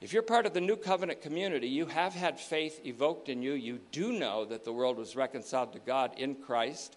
If 0.00 0.12
you're 0.12 0.22
part 0.22 0.44
of 0.44 0.52
the 0.52 0.60
new 0.60 0.76
covenant 0.76 1.22
community, 1.22 1.68
you 1.68 1.86
have 1.86 2.12
had 2.12 2.38
faith 2.38 2.84
evoked 2.84 3.30
in 3.30 3.40
you. 3.42 3.52
You 3.52 3.80
do 3.92 4.12
know 4.12 4.44
that 4.44 4.64
the 4.64 4.72
world 4.72 4.98
was 4.98 5.16
reconciled 5.16 5.72
to 5.72 5.78
God 5.78 6.12
in 6.18 6.34
Christ, 6.34 6.96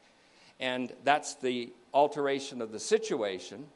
and 0.60 0.92
that's 1.06 1.36
the 1.36 1.72
alteration 1.94 2.62
of 2.62 2.74
the 2.74 2.80
situation. 2.80 3.68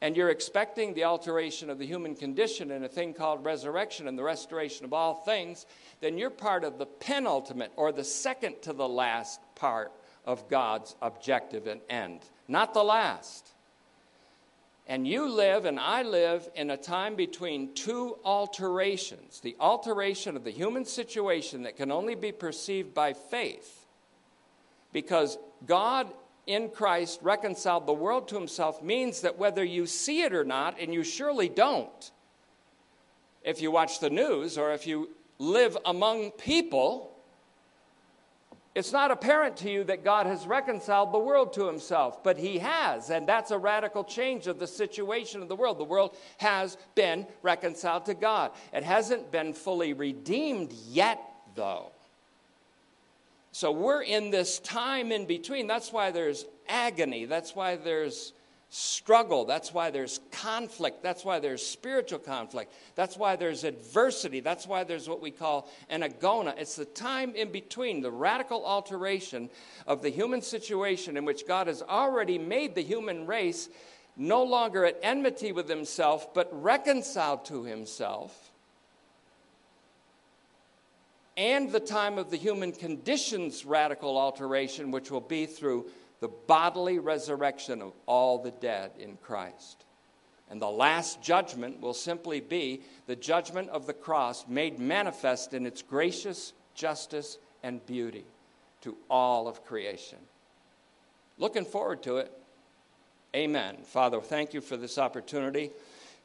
And 0.00 0.16
you're 0.16 0.30
expecting 0.30 0.94
the 0.94 1.04
alteration 1.04 1.70
of 1.70 1.78
the 1.78 1.86
human 1.86 2.16
condition 2.16 2.72
in 2.72 2.82
a 2.82 2.88
thing 2.88 3.14
called 3.14 3.44
resurrection 3.44 4.08
and 4.08 4.18
the 4.18 4.24
restoration 4.24 4.84
of 4.84 4.92
all 4.92 5.14
things, 5.14 5.64
then 6.00 6.18
you're 6.18 6.28
part 6.28 6.64
of 6.64 6.76
the 6.76 6.86
penultimate 6.86 7.72
or 7.76 7.92
the 7.92 8.04
second 8.04 8.60
to 8.62 8.72
the 8.72 8.88
last 8.88 9.40
part 9.54 9.92
of 10.26 10.48
God's 10.48 10.96
objective 11.00 11.68
and 11.68 11.80
end, 11.88 12.20
not 12.48 12.74
the 12.74 12.82
last. 12.82 13.53
And 14.86 15.08
you 15.08 15.30
live 15.30 15.64
and 15.64 15.80
I 15.80 16.02
live 16.02 16.48
in 16.54 16.70
a 16.70 16.76
time 16.76 17.16
between 17.16 17.72
two 17.74 18.18
alterations 18.24 19.40
the 19.40 19.56
alteration 19.58 20.36
of 20.36 20.44
the 20.44 20.50
human 20.50 20.84
situation 20.84 21.62
that 21.62 21.76
can 21.76 21.90
only 21.90 22.14
be 22.14 22.32
perceived 22.32 22.92
by 22.92 23.14
faith, 23.14 23.86
because 24.92 25.38
God 25.66 26.12
in 26.46 26.68
Christ 26.68 27.20
reconciled 27.22 27.86
the 27.86 27.94
world 27.94 28.28
to 28.28 28.34
himself 28.34 28.82
means 28.82 29.22
that 29.22 29.38
whether 29.38 29.64
you 29.64 29.86
see 29.86 30.20
it 30.22 30.34
or 30.34 30.44
not, 30.44 30.78
and 30.78 30.92
you 30.92 31.02
surely 31.02 31.48
don't, 31.48 32.10
if 33.42 33.62
you 33.62 33.70
watch 33.70 34.00
the 34.00 34.10
news 34.10 34.58
or 34.58 34.72
if 34.72 34.86
you 34.86 35.08
live 35.38 35.78
among 35.86 36.30
people, 36.32 37.13
it's 38.74 38.92
not 38.92 39.12
apparent 39.12 39.56
to 39.58 39.70
you 39.70 39.84
that 39.84 40.02
God 40.02 40.26
has 40.26 40.46
reconciled 40.46 41.12
the 41.12 41.18
world 41.18 41.52
to 41.52 41.66
himself, 41.66 42.24
but 42.24 42.36
he 42.36 42.58
has, 42.58 43.08
and 43.08 43.28
that's 43.28 43.52
a 43.52 43.58
radical 43.58 44.02
change 44.02 44.48
of 44.48 44.58
the 44.58 44.66
situation 44.66 45.42
of 45.42 45.48
the 45.48 45.54
world. 45.54 45.78
The 45.78 45.84
world 45.84 46.16
has 46.38 46.76
been 46.96 47.26
reconciled 47.42 48.06
to 48.06 48.14
God. 48.14 48.50
It 48.72 48.82
hasn't 48.82 49.30
been 49.30 49.54
fully 49.54 49.92
redeemed 49.92 50.72
yet, 50.88 51.20
though. 51.54 51.92
So 53.52 53.70
we're 53.70 54.02
in 54.02 54.30
this 54.30 54.58
time 54.58 55.12
in 55.12 55.26
between. 55.26 55.68
That's 55.68 55.92
why 55.92 56.10
there's 56.10 56.44
agony. 56.68 57.26
That's 57.26 57.54
why 57.54 57.76
there's 57.76 58.32
struggle. 58.74 59.44
That's 59.44 59.72
why 59.72 59.90
there's 59.90 60.18
conflict. 60.32 61.00
That's 61.00 61.24
why 61.24 61.38
there's 61.38 61.64
spiritual 61.64 62.18
conflict. 62.18 62.72
That's 62.96 63.16
why 63.16 63.36
there's 63.36 63.62
adversity. 63.62 64.40
That's 64.40 64.66
why 64.66 64.82
there's 64.82 65.08
what 65.08 65.22
we 65.22 65.30
call 65.30 65.70
an 65.88 66.02
agona. 66.02 66.58
It's 66.58 66.74
the 66.74 66.84
time 66.84 67.36
in 67.36 67.52
between, 67.52 68.00
the 68.00 68.10
radical 68.10 68.66
alteration 68.66 69.48
of 69.86 70.02
the 70.02 70.10
human 70.10 70.42
situation 70.42 71.16
in 71.16 71.24
which 71.24 71.46
God 71.46 71.68
has 71.68 71.82
already 71.82 72.36
made 72.36 72.74
the 72.74 72.82
human 72.82 73.28
race 73.28 73.68
no 74.16 74.42
longer 74.42 74.84
at 74.84 74.98
enmity 75.04 75.52
with 75.52 75.68
himself, 75.68 76.34
but 76.34 76.48
reconciled 76.50 77.44
to 77.44 77.62
himself. 77.62 78.50
And 81.36 81.70
the 81.70 81.80
time 81.80 82.18
of 82.18 82.30
the 82.30 82.36
human 82.36 82.72
condition's 82.72 83.64
radical 83.64 84.18
alteration, 84.18 84.90
which 84.90 85.12
will 85.12 85.20
be 85.20 85.46
through 85.46 85.86
the 86.20 86.28
bodily 86.28 86.98
resurrection 86.98 87.82
of 87.82 87.92
all 88.06 88.38
the 88.38 88.50
dead 88.50 88.92
in 88.98 89.16
Christ. 89.22 89.84
And 90.50 90.60
the 90.60 90.70
last 90.70 91.22
judgment 91.22 91.80
will 91.80 91.94
simply 91.94 92.40
be 92.40 92.82
the 93.06 93.16
judgment 93.16 93.70
of 93.70 93.86
the 93.86 93.92
cross 93.92 94.46
made 94.46 94.78
manifest 94.78 95.54
in 95.54 95.66
its 95.66 95.82
gracious 95.82 96.52
justice 96.74 97.38
and 97.62 97.84
beauty 97.86 98.24
to 98.82 98.96
all 99.08 99.48
of 99.48 99.64
creation. 99.64 100.18
Looking 101.38 101.64
forward 101.64 102.02
to 102.04 102.18
it. 102.18 102.30
Amen. 103.34 103.78
Father, 103.84 104.20
thank 104.20 104.54
you 104.54 104.60
for 104.60 104.76
this 104.76 104.98
opportunity. 104.98 105.70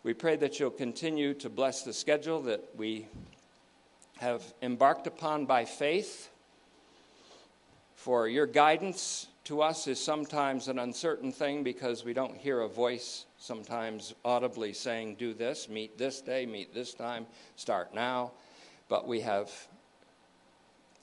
We 0.04 0.14
pray 0.14 0.36
that 0.36 0.60
you'll 0.60 0.70
continue 0.70 1.34
to 1.36 1.50
bless 1.50 1.82
the 1.82 1.94
schedule 1.94 2.42
that 2.44 2.64
we 2.78 3.08
have 4.20 4.44
embarked 4.62 5.08
upon 5.08 5.46
by 5.46 5.66
faith 5.66 6.30
for 7.96 8.28
your 8.28 8.46
guidance 8.46 9.28
to 9.46 9.62
us 9.62 9.88
is 9.88 10.00
sometimes 10.00 10.68
an 10.68 10.80
uncertain 10.80 11.32
thing 11.32 11.64
because 11.64 12.06
we 12.06 12.14
don't 12.14 12.36
hear 12.36 12.62
a 12.62 12.68
voice 12.68 13.26
sometimes 13.38 14.14
audibly 14.24 14.74
saying, 14.74 15.16
Do 15.16 15.34
this, 15.34 15.70
meet 15.70 15.98
this 15.98 16.22
day, 16.22 16.46
meet 16.46 16.74
this 16.74 16.94
time, 16.94 17.26
start 17.56 17.94
now. 17.94 18.32
But 18.88 19.08
we 19.08 19.22
have 19.22 19.52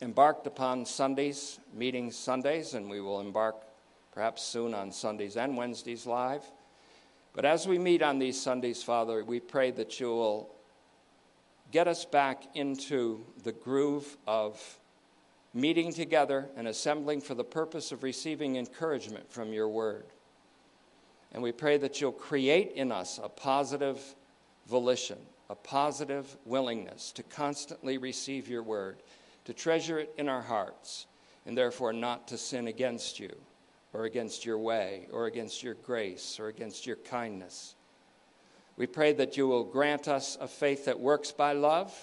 embarked 0.01 0.47
upon 0.47 0.85
Sundays, 0.85 1.59
meeting 1.75 2.11
Sundays, 2.11 2.75
and 2.75 2.89
we 2.91 3.01
will 3.01 3.21
embark 3.21 3.57
perhaps 4.13 4.43
soon 4.43 4.75
on 4.75 4.93
Sundays 4.93 5.37
and 5.37 5.57
Wednesdays 5.57 6.07
live. 6.07 6.43
But 7.35 7.45
as 7.45 7.67
we 7.69 7.79
meet 7.79 8.03
on 8.03 8.19
these 8.19 8.41
Sundays, 8.41 8.83
Father, 8.83 9.23
we 9.25 9.41
pray 9.41 9.71
that 9.73 10.01
you 10.01 10.09
will 10.09 10.51
get 11.71 11.89
us 11.89 12.05
back 12.05 12.45
into 12.55 13.25
the 13.45 13.53
groove 13.53 14.17
of 14.27 14.79
meeting 15.57 15.91
together 15.91 16.51
and 16.55 16.69
assembling 16.69 17.23
for 17.23 17.35
the 17.35 17.43
purpose 17.43 17.91
of 17.91 18.03
receiving 18.03 18.57
encouragement 18.57 19.33
from 19.33 19.55
your 19.55 19.69
word. 19.69 20.05
And 21.33 21.43
we 21.43 21.51
pray 21.51 21.79
that 21.79 21.99
you'll 21.99 22.13
create 22.13 22.73
in 22.73 22.93
us 22.93 23.19
a 23.23 23.29
positive 23.31 23.99
volition, 24.69 25.19
a 25.49 25.55
positive 25.55 26.37
willingness 26.45 27.11
to 27.13 27.23
constantly 27.23 27.97
receive 27.97 28.49
your 28.49 28.63
word, 28.63 29.03
to 29.47 29.55
treasure 29.55 29.99
it 29.99 30.13
in 30.19 30.29
our 30.29 30.43
hearts, 30.43 31.07
and 31.47 31.57
therefore 31.57 31.95
not 31.95 32.29
to 32.29 32.37
sin 32.37 32.69
against 32.69 33.19
you, 33.19 33.35
or 33.95 34.05
against 34.05 34.45
your 34.45 34.59
way, 34.59 35.09
or 35.11 35.25
against 35.25 35.63
your 35.63 35.75
grace, 35.75 36.39
or 36.39 36.49
against 36.49 36.87
your 36.87 36.97
kindness. 36.97 37.77
We 38.77 38.87
pray 38.87 39.15
that 39.15 39.39
you 39.39 39.49
will 39.49 39.65
grant 39.65 40.07
us 40.07 40.37
a 40.39 40.49
faith 40.49 40.85
that 40.85 41.01
works 41.01 41.33
by 41.33 41.55
love, 41.55 41.95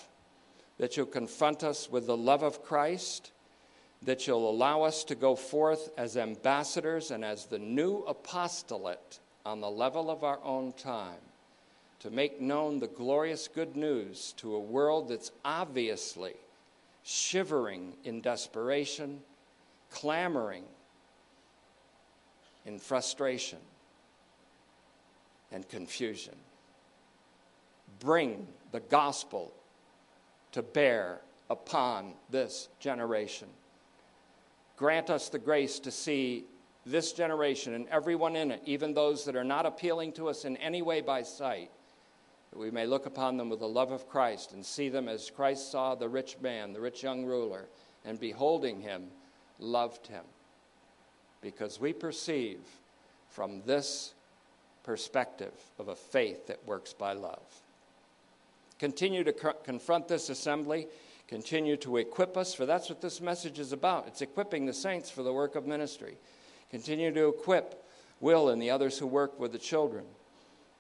that 0.80 0.98
you'll 0.98 1.06
confront 1.06 1.64
us 1.64 1.88
with 1.88 2.08
the 2.08 2.18
love 2.18 2.42
of 2.42 2.64
Christ, 2.64 3.32
that 4.06 4.28
you'll 4.28 4.50
allow 4.50 4.84
us 4.84 5.04
to 5.06 5.16
go 5.16 5.36
forth 5.36 5.90
as 5.98 6.18
ambassadors 6.18 7.12
and 7.12 7.24
as 7.24 7.46
the 7.46 7.60
new 7.60 8.00
apostolate 8.08 9.20
on 9.46 9.62
the 9.62 9.70
level 9.70 10.10
of 10.10 10.24
our 10.24 10.40
own 10.44 10.74
time 10.74 11.22
to 12.00 12.10
make 12.10 12.42
known 12.42 12.80
the 12.80 12.88
glorious 12.88 13.48
good 13.48 13.78
news 13.78 14.34
to 14.36 14.56
a 14.56 14.60
world 14.60 15.08
that's 15.08 15.32
obviously 15.46 16.34
shivering 17.04 17.94
in 18.04 18.20
desperation, 18.20 19.22
clamoring 19.90 20.64
in 22.66 22.78
frustration 22.78 23.60
and 25.52 25.68
confusion. 25.70 26.36
Bring 28.02 28.48
the 28.74 28.82
gospel 28.82 29.54
to 30.52 30.62
bear 30.62 31.20
upon 31.50 32.14
this 32.30 32.68
generation 32.80 33.48
grant 34.78 35.10
us 35.10 35.30
the 35.30 35.40
grace 35.40 35.80
to 35.80 35.92
see 35.92 36.46
this 36.86 37.14
generation 37.14 37.74
and 37.74 37.88
everyone 37.90 38.36
in 38.36 38.52
it, 38.52 38.62
even 38.66 38.94
those 38.94 39.26
that 39.26 39.36
are 39.36 39.44
not 39.44 39.66
appealing 39.66 40.12
to 40.14 40.28
us 40.28 40.46
in 40.46 40.58
any 40.58 40.82
way 40.82 41.02
by 41.02 41.22
sight, 41.22 41.72
that 42.52 42.60
we 42.60 42.72
may 42.72 42.86
look 42.86 43.06
upon 43.06 43.38
them 43.38 43.50
with 43.50 43.60
the 43.60 43.68
love 43.68 43.92
of 43.92 44.10
Christ 44.10 44.54
and 44.54 44.66
see 44.66 44.90
them 44.90 45.08
as 45.08 45.30
Christ 45.30 45.72
saw 45.72 45.96
the 45.96 46.10
rich 46.10 46.38
man, 46.42 46.74
the 46.74 46.82
rich 46.82 47.04
young 47.04 47.26
ruler, 47.26 47.66
and 48.06 48.20
beholding 48.20 48.82
him, 48.82 49.08
loved 49.60 50.08
him. 50.08 50.24
Because 51.42 51.80
we 51.80 51.94
perceive 51.94 52.60
from 53.30 53.62
this 53.66 54.14
perspective 54.84 55.54
of 55.80 55.88
a 55.88 55.96
faith 55.96 56.48
that 56.48 56.66
works 56.68 56.94
by 56.94 57.14
love. 57.14 57.42
Continue 58.80 59.24
to 59.24 59.34
co- 59.34 59.54
confront 59.64 60.08
this 60.08 60.30
assembly 60.30 60.88
Continue 61.34 61.78
to 61.78 61.98
equip 61.98 62.38
us, 62.38 62.54
for 62.54 62.68
that's 62.68 62.90
what 62.90 63.02
this 63.02 63.20
message 63.20 63.58
is 63.58 63.72
about. 63.72 64.06
It's 64.06 64.22
equipping 64.22 64.68
the 64.68 64.72
saints 64.72 65.10
for 65.10 65.24
the 65.24 65.34
work 65.34 65.56
of 65.56 65.66
ministry. 65.66 66.16
Continue 66.70 67.12
to 67.12 67.30
equip 67.30 67.84
Will 68.20 68.50
and 68.50 68.62
the 68.62 68.70
others 68.70 69.00
who 69.00 69.08
work 69.08 69.40
with 69.40 69.52
the 69.52 69.58
children, 69.58 70.06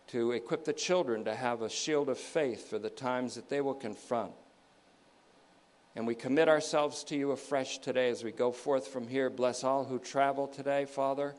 to 0.09 0.31
equip 0.31 0.63
the 0.63 0.71
children 0.71 1.25
to 1.25 1.33
have 1.33 1.63
a 1.63 1.69
shield 1.71 2.07
of 2.07 2.19
faith 2.19 2.69
for 2.69 2.77
the 2.77 2.91
times 2.91 3.33
that 3.33 3.49
they 3.49 3.61
will 3.61 3.73
confront. 3.73 4.31
And 5.95 6.05
we 6.05 6.13
commit 6.13 6.47
ourselves 6.47 7.03
to 7.05 7.15
you 7.15 7.31
afresh 7.31 7.79
today 7.79 8.11
as 8.11 8.23
we 8.23 8.31
go 8.31 8.51
forth 8.51 8.89
from 8.89 9.07
here. 9.07 9.31
Bless 9.31 9.63
all 9.63 9.85
who 9.85 9.97
travel 9.97 10.45
today, 10.45 10.85
Father, 10.85 11.33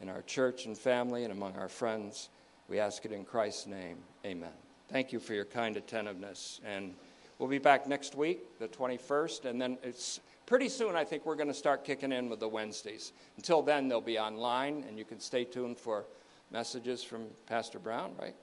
in 0.00 0.08
our 0.08 0.22
church 0.22 0.66
and 0.66 0.78
family 0.78 1.24
and 1.24 1.32
among 1.32 1.56
our 1.56 1.68
friends. 1.68 2.28
We 2.68 2.78
ask 2.78 3.04
it 3.04 3.10
in 3.10 3.24
Christ's 3.24 3.66
name. 3.66 3.96
Amen. 4.24 4.52
Thank 4.88 5.12
you 5.12 5.18
for 5.18 5.34
your 5.34 5.46
kind 5.46 5.76
attentiveness 5.76 6.60
and 6.64 6.94
We'll 7.42 7.50
be 7.50 7.58
back 7.58 7.88
next 7.88 8.14
week, 8.14 8.56
the 8.60 8.68
21st, 8.68 9.46
and 9.46 9.60
then 9.60 9.76
it's 9.82 10.20
pretty 10.46 10.68
soon 10.68 10.94
I 10.94 11.02
think 11.02 11.26
we're 11.26 11.34
going 11.34 11.48
to 11.48 11.54
start 11.54 11.84
kicking 11.84 12.12
in 12.12 12.28
with 12.28 12.38
the 12.38 12.46
Wednesdays. 12.46 13.12
Until 13.36 13.62
then, 13.62 13.88
they'll 13.88 14.00
be 14.00 14.16
online, 14.16 14.84
and 14.86 14.96
you 14.96 15.04
can 15.04 15.18
stay 15.18 15.42
tuned 15.42 15.76
for 15.76 16.04
messages 16.52 17.02
from 17.02 17.24
Pastor 17.48 17.80
Brown, 17.80 18.12
right? 18.16 18.36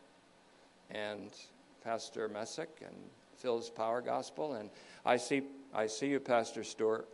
And 0.92 1.32
Pastor 1.82 2.28
Messick 2.28 2.82
and 2.86 2.94
Phil's 3.38 3.70
Power 3.70 4.02
Gospel. 4.02 4.56
And 4.56 4.70
I 5.06 5.16
see, 5.16 5.44
I 5.74 5.88
see 5.88 6.08
you, 6.08 6.20
Pastor 6.20 6.66
Stewart. 6.66 7.08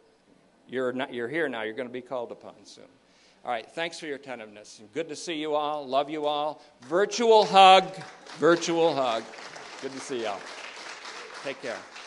You're, 0.68 0.92
not, 0.92 1.14
you're 1.14 1.30
here 1.30 1.48
now. 1.48 1.62
You're 1.62 1.76
going 1.76 1.88
to 1.88 1.94
be 1.94 2.02
called 2.02 2.32
upon 2.32 2.56
soon. 2.64 2.86
All 3.46 3.52
right, 3.52 3.70
thanks 3.74 4.00
for 4.00 4.08
your 4.08 4.16
attentiveness. 4.16 4.82
Good 4.96 5.08
to 5.10 5.16
see 5.16 5.36
you 5.36 5.54
all. 5.54 5.88
Love 5.88 6.10
you 6.10 6.26
all. 6.26 6.64
Virtual 6.88 7.46
hug. 7.46 7.86
Virtual 8.40 8.96
hug. 8.96 9.24
Good 9.84 9.92
to 9.92 10.00
see 10.00 10.24
y'all. 10.24 10.40
Take 11.46 11.62
care. 11.62 12.05